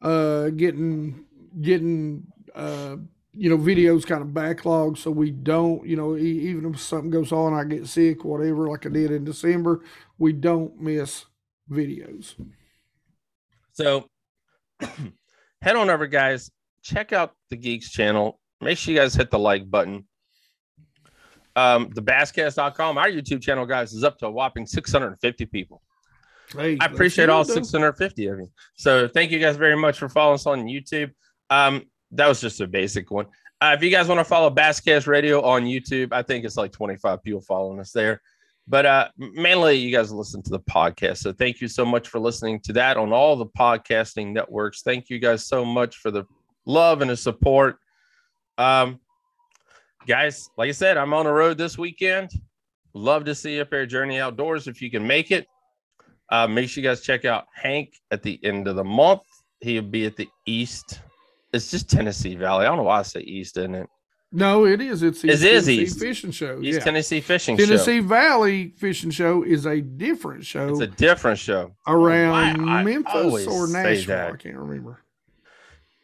uh 0.00 0.50
getting 0.50 1.24
getting 1.60 2.26
uh 2.54 2.96
you 3.34 3.48
know, 3.48 3.56
videos 3.56 4.06
kind 4.06 4.22
of 4.22 4.28
backlogged 4.28 4.98
so 4.98 5.10
we 5.10 5.30
don't, 5.30 5.86
you 5.86 5.96
know, 5.96 6.16
even 6.16 6.72
if 6.72 6.80
something 6.80 7.10
goes 7.10 7.32
on, 7.32 7.54
I 7.54 7.64
get 7.64 7.86
sick, 7.86 8.24
whatever, 8.24 8.68
like 8.68 8.84
I 8.84 8.90
did 8.90 9.10
in 9.10 9.24
December, 9.24 9.82
we 10.18 10.32
don't 10.32 10.78
miss 10.80 11.24
videos. 11.70 12.34
So 13.72 14.06
head 15.62 15.76
on 15.76 15.88
over, 15.88 16.06
guys. 16.06 16.50
Check 16.82 17.12
out 17.12 17.32
the 17.48 17.56
Geeks 17.56 17.90
channel. 17.90 18.38
Make 18.60 18.76
sure 18.76 18.92
you 18.92 19.00
guys 19.00 19.14
hit 19.14 19.30
the 19.30 19.38
like 19.38 19.70
button. 19.70 20.06
Um, 21.54 21.90
the 21.94 22.02
basscast.com, 22.02 22.98
our 22.98 23.08
YouTube 23.08 23.42
channel, 23.42 23.66
guys, 23.66 23.92
is 23.92 24.04
up 24.04 24.18
to 24.18 24.26
a 24.26 24.30
whopping 24.30 24.66
650 24.66 25.46
people. 25.46 25.82
Hey, 26.50 26.76
I 26.80 26.86
appreciate 26.86 27.28
all 27.28 27.44
650 27.44 28.26
of 28.26 28.38
you. 28.38 28.50
So 28.74 29.08
thank 29.08 29.30
you 29.30 29.38
guys 29.38 29.56
very 29.56 29.76
much 29.76 29.98
for 29.98 30.08
following 30.08 30.34
us 30.34 30.46
on 30.46 30.64
YouTube. 30.64 31.12
Um, 31.50 31.84
that 32.12 32.28
was 32.28 32.40
just 32.40 32.60
a 32.60 32.66
basic 32.66 33.10
one. 33.10 33.26
Uh, 33.60 33.74
if 33.76 33.82
you 33.82 33.90
guys 33.90 34.08
want 34.08 34.18
to 34.18 34.24
follow 34.24 34.50
Basscast 34.50 35.06
Radio 35.06 35.40
on 35.42 35.64
YouTube, 35.64 36.12
I 36.12 36.22
think 36.22 36.44
it's 36.44 36.56
like 36.56 36.72
25 36.72 37.22
people 37.22 37.40
following 37.40 37.80
us 37.80 37.92
there. 37.92 38.20
But 38.68 38.86
uh, 38.86 39.08
mainly, 39.16 39.76
you 39.76 39.94
guys 39.94 40.12
listen 40.12 40.42
to 40.42 40.50
the 40.50 40.60
podcast. 40.60 41.18
So 41.18 41.32
thank 41.32 41.60
you 41.60 41.68
so 41.68 41.84
much 41.84 42.08
for 42.08 42.20
listening 42.20 42.60
to 42.60 42.72
that 42.74 42.96
on 42.96 43.12
all 43.12 43.36
the 43.36 43.46
podcasting 43.46 44.32
networks. 44.32 44.82
Thank 44.82 45.10
you 45.10 45.18
guys 45.18 45.46
so 45.46 45.64
much 45.64 45.96
for 45.96 46.10
the 46.10 46.24
love 46.66 47.02
and 47.02 47.10
the 47.10 47.16
support. 47.16 47.78
Um, 48.58 49.00
guys, 50.06 50.48
like 50.56 50.68
I 50.68 50.72
said, 50.72 50.96
I'm 50.96 51.14
on 51.14 51.26
the 51.26 51.32
road 51.32 51.58
this 51.58 51.78
weekend. 51.78 52.30
Love 52.94 53.24
to 53.24 53.34
see 53.34 53.56
you 53.56 53.62
up 53.62 53.88
Journey 53.88 54.20
Outdoors, 54.20 54.68
if 54.68 54.82
you 54.82 54.90
can 54.90 55.06
make 55.06 55.30
it. 55.30 55.46
Uh, 56.30 56.46
make 56.46 56.68
sure 56.68 56.82
you 56.82 56.88
guys 56.88 57.00
check 57.00 57.24
out 57.24 57.46
Hank 57.54 57.94
at 58.10 58.22
the 58.22 58.38
end 58.44 58.68
of 58.68 58.76
the 58.76 58.84
month. 58.84 59.22
He'll 59.60 59.82
be 59.82 60.06
at 60.06 60.16
the 60.16 60.28
East 60.46 61.00
it's 61.52 61.70
just 61.70 61.90
Tennessee 61.90 62.34
Valley. 62.34 62.64
I 62.64 62.68
don't 62.68 62.78
know 62.78 62.84
why 62.84 63.00
I 63.00 63.02
say 63.02 63.20
East, 63.20 63.56
isn't 63.56 63.74
it? 63.74 63.88
No, 64.34 64.64
it 64.64 64.80
is. 64.80 65.02
It's 65.02 65.22
East 65.24 65.24
it 65.24 65.30
is 65.30 65.40
Tennessee 65.42 65.82
East 65.82 65.98
Fishing 65.98 66.30
Show. 66.30 66.58
East 66.62 66.78
yeah. 66.78 66.84
Tennessee 66.84 67.20
Fishing 67.20 67.56
Tennessee 67.56 68.00
show. 68.00 68.06
Valley 68.06 68.68
Fishing 68.78 69.10
Show 69.10 69.42
is 69.42 69.66
a 69.66 69.80
different 69.82 70.44
show. 70.44 70.68
It's 70.70 70.80
a 70.80 70.86
different 70.86 71.38
show 71.38 71.76
around 71.86 72.84
Memphis 72.84 73.46
or 73.46 73.68
Nashville. 73.68 74.32
I 74.32 74.36
can't 74.36 74.56
remember. 74.56 75.02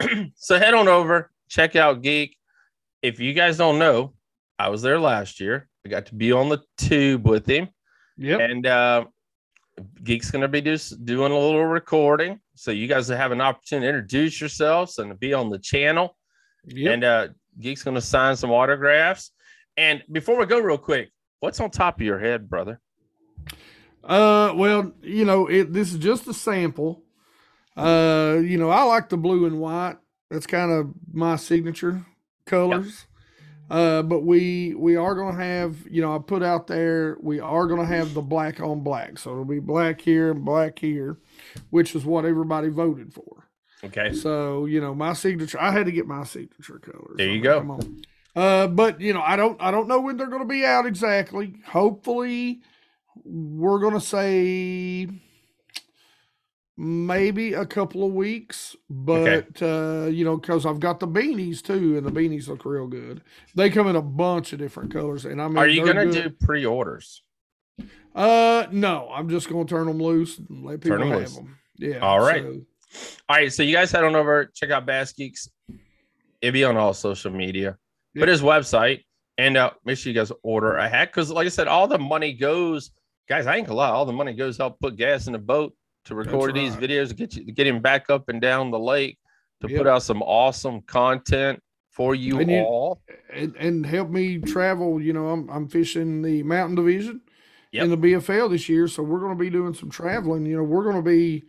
so 0.36 0.58
head 0.58 0.74
on 0.74 0.88
over, 0.88 1.30
check 1.48 1.74
out 1.74 2.02
Geek. 2.02 2.36
If 3.00 3.18
you 3.18 3.32
guys 3.32 3.56
don't 3.56 3.78
know, 3.78 4.12
I 4.58 4.68
was 4.68 4.82
there 4.82 5.00
last 5.00 5.40
year. 5.40 5.68
I 5.86 5.88
got 5.88 6.06
to 6.06 6.14
be 6.14 6.32
on 6.32 6.50
the 6.50 6.58
tube 6.76 7.26
with 7.26 7.46
him. 7.46 7.68
Yep. 8.18 8.40
And 8.40 8.66
uh, 8.66 9.06
Geek's 10.02 10.30
going 10.30 10.42
to 10.42 10.48
be 10.48 10.60
just 10.60 11.04
doing 11.04 11.32
a 11.32 11.38
little 11.38 11.64
recording. 11.64 12.40
So 12.54 12.70
you 12.70 12.86
guys 12.86 13.08
have 13.08 13.32
an 13.32 13.40
opportunity 13.40 13.86
to 13.86 13.88
introduce 13.88 14.40
yourselves 14.40 14.98
and 14.98 15.18
be 15.18 15.34
on 15.34 15.50
the 15.50 15.58
channel. 15.58 16.16
Yep. 16.66 16.92
And 16.92 17.04
uh, 17.04 17.28
Geek's 17.60 17.82
going 17.82 17.94
to 17.94 18.00
sign 18.00 18.36
some 18.36 18.50
autographs. 18.50 19.30
And 19.76 20.02
before 20.10 20.36
we 20.36 20.46
go, 20.46 20.58
real 20.58 20.78
quick, 20.78 21.10
what's 21.40 21.60
on 21.60 21.70
top 21.70 22.00
of 22.00 22.06
your 22.06 22.18
head, 22.18 22.48
brother? 22.48 22.80
Uh, 24.04 24.52
well, 24.54 24.92
you 25.02 25.24
know, 25.24 25.46
it, 25.46 25.72
this 25.72 25.92
is 25.92 25.98
just 25.98 26.26
a 26.28 26.34
sample. 26.34 27.02
Uh, 27.76 28.38
you 28.42 28.58
know, 28.58 28.70
I 28.70 28.82
like 28.84 29.08
the 29.08 29.16
blue 29.16 29.46
and 29.46 29.60
white. 29.60 29.96
That's 30.30 30.46
kind 30.46 30.70
of 30.70 30.92
my 31.12 31.36
signature 31.36 32.04
colors. 32.44 33.06
Uh, 33.70 34.02
but 34.02 34.20
we 34.20 34.74
we 34.74 34.96
are 34.96 35.14
going 35.14 35.36
to 35.36 35.42
have, 35.42 35.76
you 35.90 36.00
know, 36.00 36.14
I 36.14 36.18
put 36.18 36.42
out 36.42 36.66
there, 36.68 37.18
we 37.20 37.38
are 37.38 37.66
going 37.66 37.80
to 37.80 37.86
have 37.86 38.14
the 38.14 38.22
black 38.22 38.60
on 38.60 38.80
black. 38.80 39.18
So 39.18 39.32
it'll 39.32 39.44
be 39.44 39.60
black 39.60 40.00
here 40.00 40.30
and 40.30 40.44
black 40.44 40.78
here, 40.78 41.18
which 41.70 41.94
is 41.94 42.04
what 42.04 42.24
everybody 42.24 42.68
voted 42.68 43.12
for. 43.12 43.48
Okay. 43.84 44.12
So, 44.12 44.64
you 44.64 44.80
know, 44.80 44.94
my 44.94 45.12
signature, 45.12 45.60
I 45.60 45.70
had 45.70 45.86
to 45.86 45.92
get 45.92 46.06
my 46.06 46.24
signature 46.24 46.78
colors. 46.78 47.16
There 47.16 47.28
you 47.28 47.42
go. 47.42 47.60
Come 47.60 47.70
Uh, 48.34 48.68
but 48.68 49.00
you 49.00 49.12
know, 49.12 49.22
I 49.22 49.36
don't, 49.36 49.60
I 49.60 49.70
don't 49.70 49.88
know 49.88 50.00
when 50.00 50.16
they're 50.16 50.28
going 50.28 50.42
to 50.42 50.48
be 50.48 50.64
out 50.64 50.86
exactly. 50.86 51.54
Hopefully, 51.66 52.62
we're 53.24 53.80
going 53.80 53.94
to 53.94 54.00
say 54.00 55.08
maybe 56.78 57.54
a 57.54 57.66
couple 57.66 58.04
of 58.04 58.12
weeks, 58.12 58.76
but 58.88 59.28
okay. 59.60 60.04
uh, 60.04 60.06
you 60.06 60.24
know, 60.24 60.36
because 60.36 60.64
I've 60.64 60.78
got 60.78 61.00
the 61.00 61.08
beanies 61.08 61.60
too, 61.60 61.98
and 61.98 62.06
the 62.06 62.12
beanies 62.12 62.46
look 62.46 62.64
real 62.64 62.86
good. 62.86 63.20
They 63.56 63.68
come 63.68 63.88
in 63.88 63.96
a 63.96 64.02
bunch 64.02 64.52
of 64.52 64.60
different 64.60 64.92
colors, 64.92 65.24
and 65.24 65.42
I 65.42 65.48
mean, 65.48 65.58
are 65.58 65.66
you 65.66 65.84
gonna 65.84 66.10
do 66.10 66.30
pre-orders? 66.30 67.22
Uh, 68.14 68.66
no, 68.70 69.10
I'm 69.12 69.28
just 69.28 69.48
gonna 69.48 69.64
turn 69.64 69.86
them 69.88 70.00
loose 70.00 70.38
and 70.38 70.64
let 70.64 70.80
people 70.80 70.98
them 70.98 71.08
have 71.08 71.20
loose. 71.20 71.34
them. 71.34 71.58
Yeah. 71.78 71.98
All 71.98 72.20
right. 72.20 72.42
So. 72.42 73.18
All 73.28 73.36
right. 73.36 73.52
So 73.52 73.64
you 73.64 73.74
guys 73.74 73.90
head 73.90 74.04
on 74.04 74.14
over, 74.14 74.46
check 74.54 74.70
out 74.70 74.86
Bass 74.86 75.12
Geeks. 75.12 75.50
It'll 76.40 76.52
be 76.52 76.64
on 76.64 76.76
all 76.76 76.94
social 76.94 77.32
media, 77.32 77.76
yep. 78.14 78.20
but 78.20 78.28
his 78.28 78.40
website, 78.40 79.02
and 79.36 79.56
uh, 79.56 79.72
make 79.84 79.98
sure 79.98 80.12
you 80.12 80.18
guys 80.18 80.30
order 80.44 80.76
a 80.76 80.88
hat 80.88 81.08
because, 81.08 81.30
like 81.30 81.46
I 81.46 81.50
said, 81.50 81.66
all 81.66 81.88
the 81.88 81.98
money 81.98 82.32
goes. 82.32 82.92
Guys, 83.28 83.46
I 83.46 83.56
ain't 83.56 83.66
gonna 83.66 83.76
lie, 83.76 83.90
all 83.90 84.06
the 84.06 84.12
money 84.12 84.32
goes 84.32 84.56
help 84.56 84.78
put 84.80 84.96
gas 84.96 85.26
in 85.26 85.34
the 85.34 85.38
boat 85.38 85.74
to 86.08 86.14
record 86.14 86.54
these 86.54 86.74
videos, 86.74 87.14
get 87.14 87.36
you 87.36 87.52
get 87.52 87.66
him 87.66 87.80
back 87.80 88.08
up 88.08 88.28
and 88.28 88.40
down 88.40 88.70
the 88.70 88.78
lake 88.78 89.18
to 89.60 89.68
yep. 89.68 89.78
put 89.78 89.86
out 89.86 90.02
some 90.02 90.22
awesome 90.22 90.80
content 90.82 91.62
for 91.90 92.14
you 92.14 92.40
and 92.40 92.50
all, 92.50 93.02
and, 93.32 93.54
and, 93.56 93.84
help 93.84 94.08
me 94.08 94.38
travel. 94.38 95.00
You 95.00 95.12
know, 95.12 95.28
I'm 95.28 95.48
I'm 95.50 95.68
fishing 95.68 96.22
the 96.22 96.42
Mountain 96.42 96.76
Division 96.76 97.20
yep. 97.72 97.84
in 97.84 97.90
the 97.90 97.96
BFL 97.96 98.50
this 98.50 98.68
year, 98.68 98.88
so 98.88 99.02
we're 99.02 99.20
going 99.20 99.36
to 99.36 99.38
be 99.38 99.50
doing 99.50 99.74
some 99.74 99.90
traveling. 99.90 100.46
You 100.46 100.56
know, 100.56 100.62
we're 100.62 100.84
going 100.84 100.96
to 100.96 101.02
be. 101.02 101.44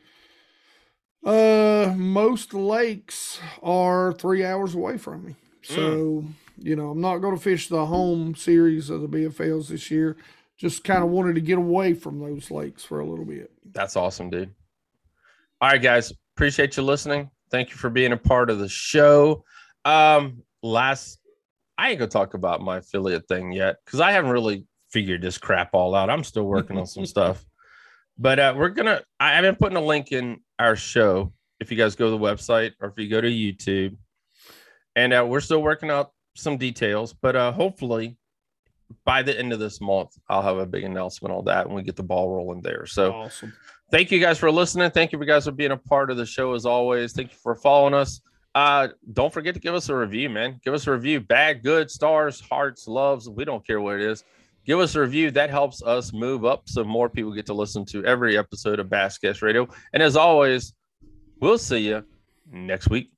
Uh, 1.25 1.93
most 1.97 2.53
lakes 2.53 3.39
are 3.61 4.13
three 4.13 4.43
hours 4.43 4.73
away 4.73 4.97
from 4.97 5.25
me, 5.25 5.35
so 5.61 5.77
mm. 5.77 6.33
you 6.57 6.75
know 6.75 6.91
I'm 6.91 7.01
not 7.01 7.17
going 7.17 7.35
to 7.35 7.41
fish 7.41 7.69
the 7.69 7.85
home 7.85 8.35
series 8.35 8.89
of 8.89 9.01
the 9.01 9.07
BFLs 9.07 9.69
this 9.69 9.89
year 9.91 10.17
just 10.59 10.83
kind 10.83 11.03
of 11.03 11.09
wanted 11.09 11.35
to 11.35 11.41
get 11.41 11.57
away 11.57 11.93
from 11.93 12.19
those 12.19 12.51
lakes 12.51 12.83
for 12.83 12.99
a 12.99 13.05
little 13.05 13.25
bit. 13.25 13.49
That's 13.71 13.95
awesome, 13.95 14.29
dude. 14.29 14.53
All 15.61 15.69
right, 15.69 15.81
guys. 15.81 16.11
Appreciate 16.35 16.75
you 16.77 16.83
listening. 16.83 17.31
Thank 17.49 17.69
you 17.69 17.77
for 17.77 17.89
being 17.89 18.11
a 18.11 18.17
part 18.17 18.49
of 18.49 18.59
the 18.59 18.69
show. 18.69 19.43
Um, 19.85 20.43
last 20.61 21.19
I 21.77 21.89
ain't 21.89 21.99
gonna 21.99 22.11
talk 22.11 22.33
about 22.33 22.61
my 22.61 22.77
affiliate 22.77 23.27
thing 23.29 23.53
yet 23.53 23.77
because 23.85 24.01
I 24.01 24.11
haven't 24.11 24.31
really 24.31 24.65
figured 24.91 25.21
this 25.21 25.37
crap 25.37 25.69
all 25.73 25.95
out. 25.95 26.09
I'm 26.09 26.25
still 26.25 26.43
working 26.43 26.77
on 26.77 26.85
some 26.85 27.05
stuff. 27.05 27.45
But 28.17 28.37
uh, 28.37 28.53
we're 28.57 28.69
gonna 28.69 29.01
I 29.19 29.31
have 29.31 29.43
been 29.43 29.55
putting 29.55 29.77
a 29.77 29.81
link 29.81 30.11
in 30.11 30.41
our 30.59 30.75
show 30.75 31.31
if 31.61 31.71
you 31.71 31.77
guys 31.77 31.95
go 31.95 32.05
to 32.05 32.11
the 32.11 32.17
website 32.17 32.73
or 32.81 32.89
if 32.89 32.99
you 32.99 33.09
go 33.09 33.21
to 33.21 33.29
YouTube. 33.29 33.95
And 34.97 35.13
uh, 35.13 35.25
we're 35.27 35.39
still 35.39 35.61
working 35.61 35.89
out 35.89 36.11
some 36.35 36.57
details, 36.57 37.13
but 37.13 37.37
uh, 37.37 37.53
hopefully 37.53 38.17
by 39.05 39.21
the 39.23 39.37
end 39.37 39.53
of 39.53 39.59
this 39.59 39.81
month, 39.81 40.17
I'll 40.29 40.41
have 40.41 40.57
a 40.57 40.65
big 40.65 40.83
announcement 40.83 41.33
on 41.33 41.45
that 41.45 41.65
and 41.65 41.75
we 41.75 41.83
get 41.83 41.95
the 41.95 42.03
ball 42.03 42.33
rolling 42.35 42.61
there. 42.61 42.85
So 42.85 43.11
awesome. 43.13 43.53
Thank 43.91 44.11
you 44.11 44.19
guys 44.19 44.37
for 44.37 44.51
listening. 44.51 44.91
Thank 44.91 45.11
you 45.11 45.25
guys 45.25 45.45
for 45.45 45.51
being 45.51 45.71
a 45.71 45.77
part 45.77 46.11
of 46.11 46.17
the 46.17 46.25
show 46.25 46.53
as 46.53 46.65
always. 46.65 47.13
Thank 47.13 47.31
you 47.31 47.37
for 47.41 47.55
following 47.55 47.93
us. 47.93 48.21
Uh, 48.53 48.89
don't 49.13 49.33
forget 49.33 49.53
to 49.55 49.59
give 49.59 49.73
us 49.73 49.89
a 49.89 49.95
review, 49.95 50.29
man. 50.29 50.59
Give 50.63 50.73
us 50.73 50.85
a 50.87 50.91
review. 50.91 51.19
Bad, 51.19 51.63
good, 51.63 51.89
stars, 51.89 52.39
hearts, 52.39 52.87
loves. 52.87 53.29
We 53.29 53.45
don't 53.45 53.65
care 53.65 53.81
what 53.81 53.95
it 53.95 54.01
is. 54.01 54.23
Give 54.65 54.79
us 54.79 54.95
a 54.95 55.01
review. 55.01 55.31
That 55.31 55.49
helps 55.49 55.81
us 55.81 56.13
move 56.13 56.45
up 56.45 56.63
so 56.67 56.83
more 56.83 57.09
people 57.09 57.33
get 57.33 57.45
to 57.47 57.53
listen 57.53 57.85
to 57.85 58.05
every 58.05 58.37
episode 58.37 58.79
of 58.79 58.87
Basscast 58.87 59.41
Radio. 59.41 59.67
And 59.93 60.03
as 60.03 60.15
always, 60.15 60.73
we'll 61.39 61.57
see 61.57 61.79
you 61.79 62.03
next 62.51 62.89
week. 62.89 63.11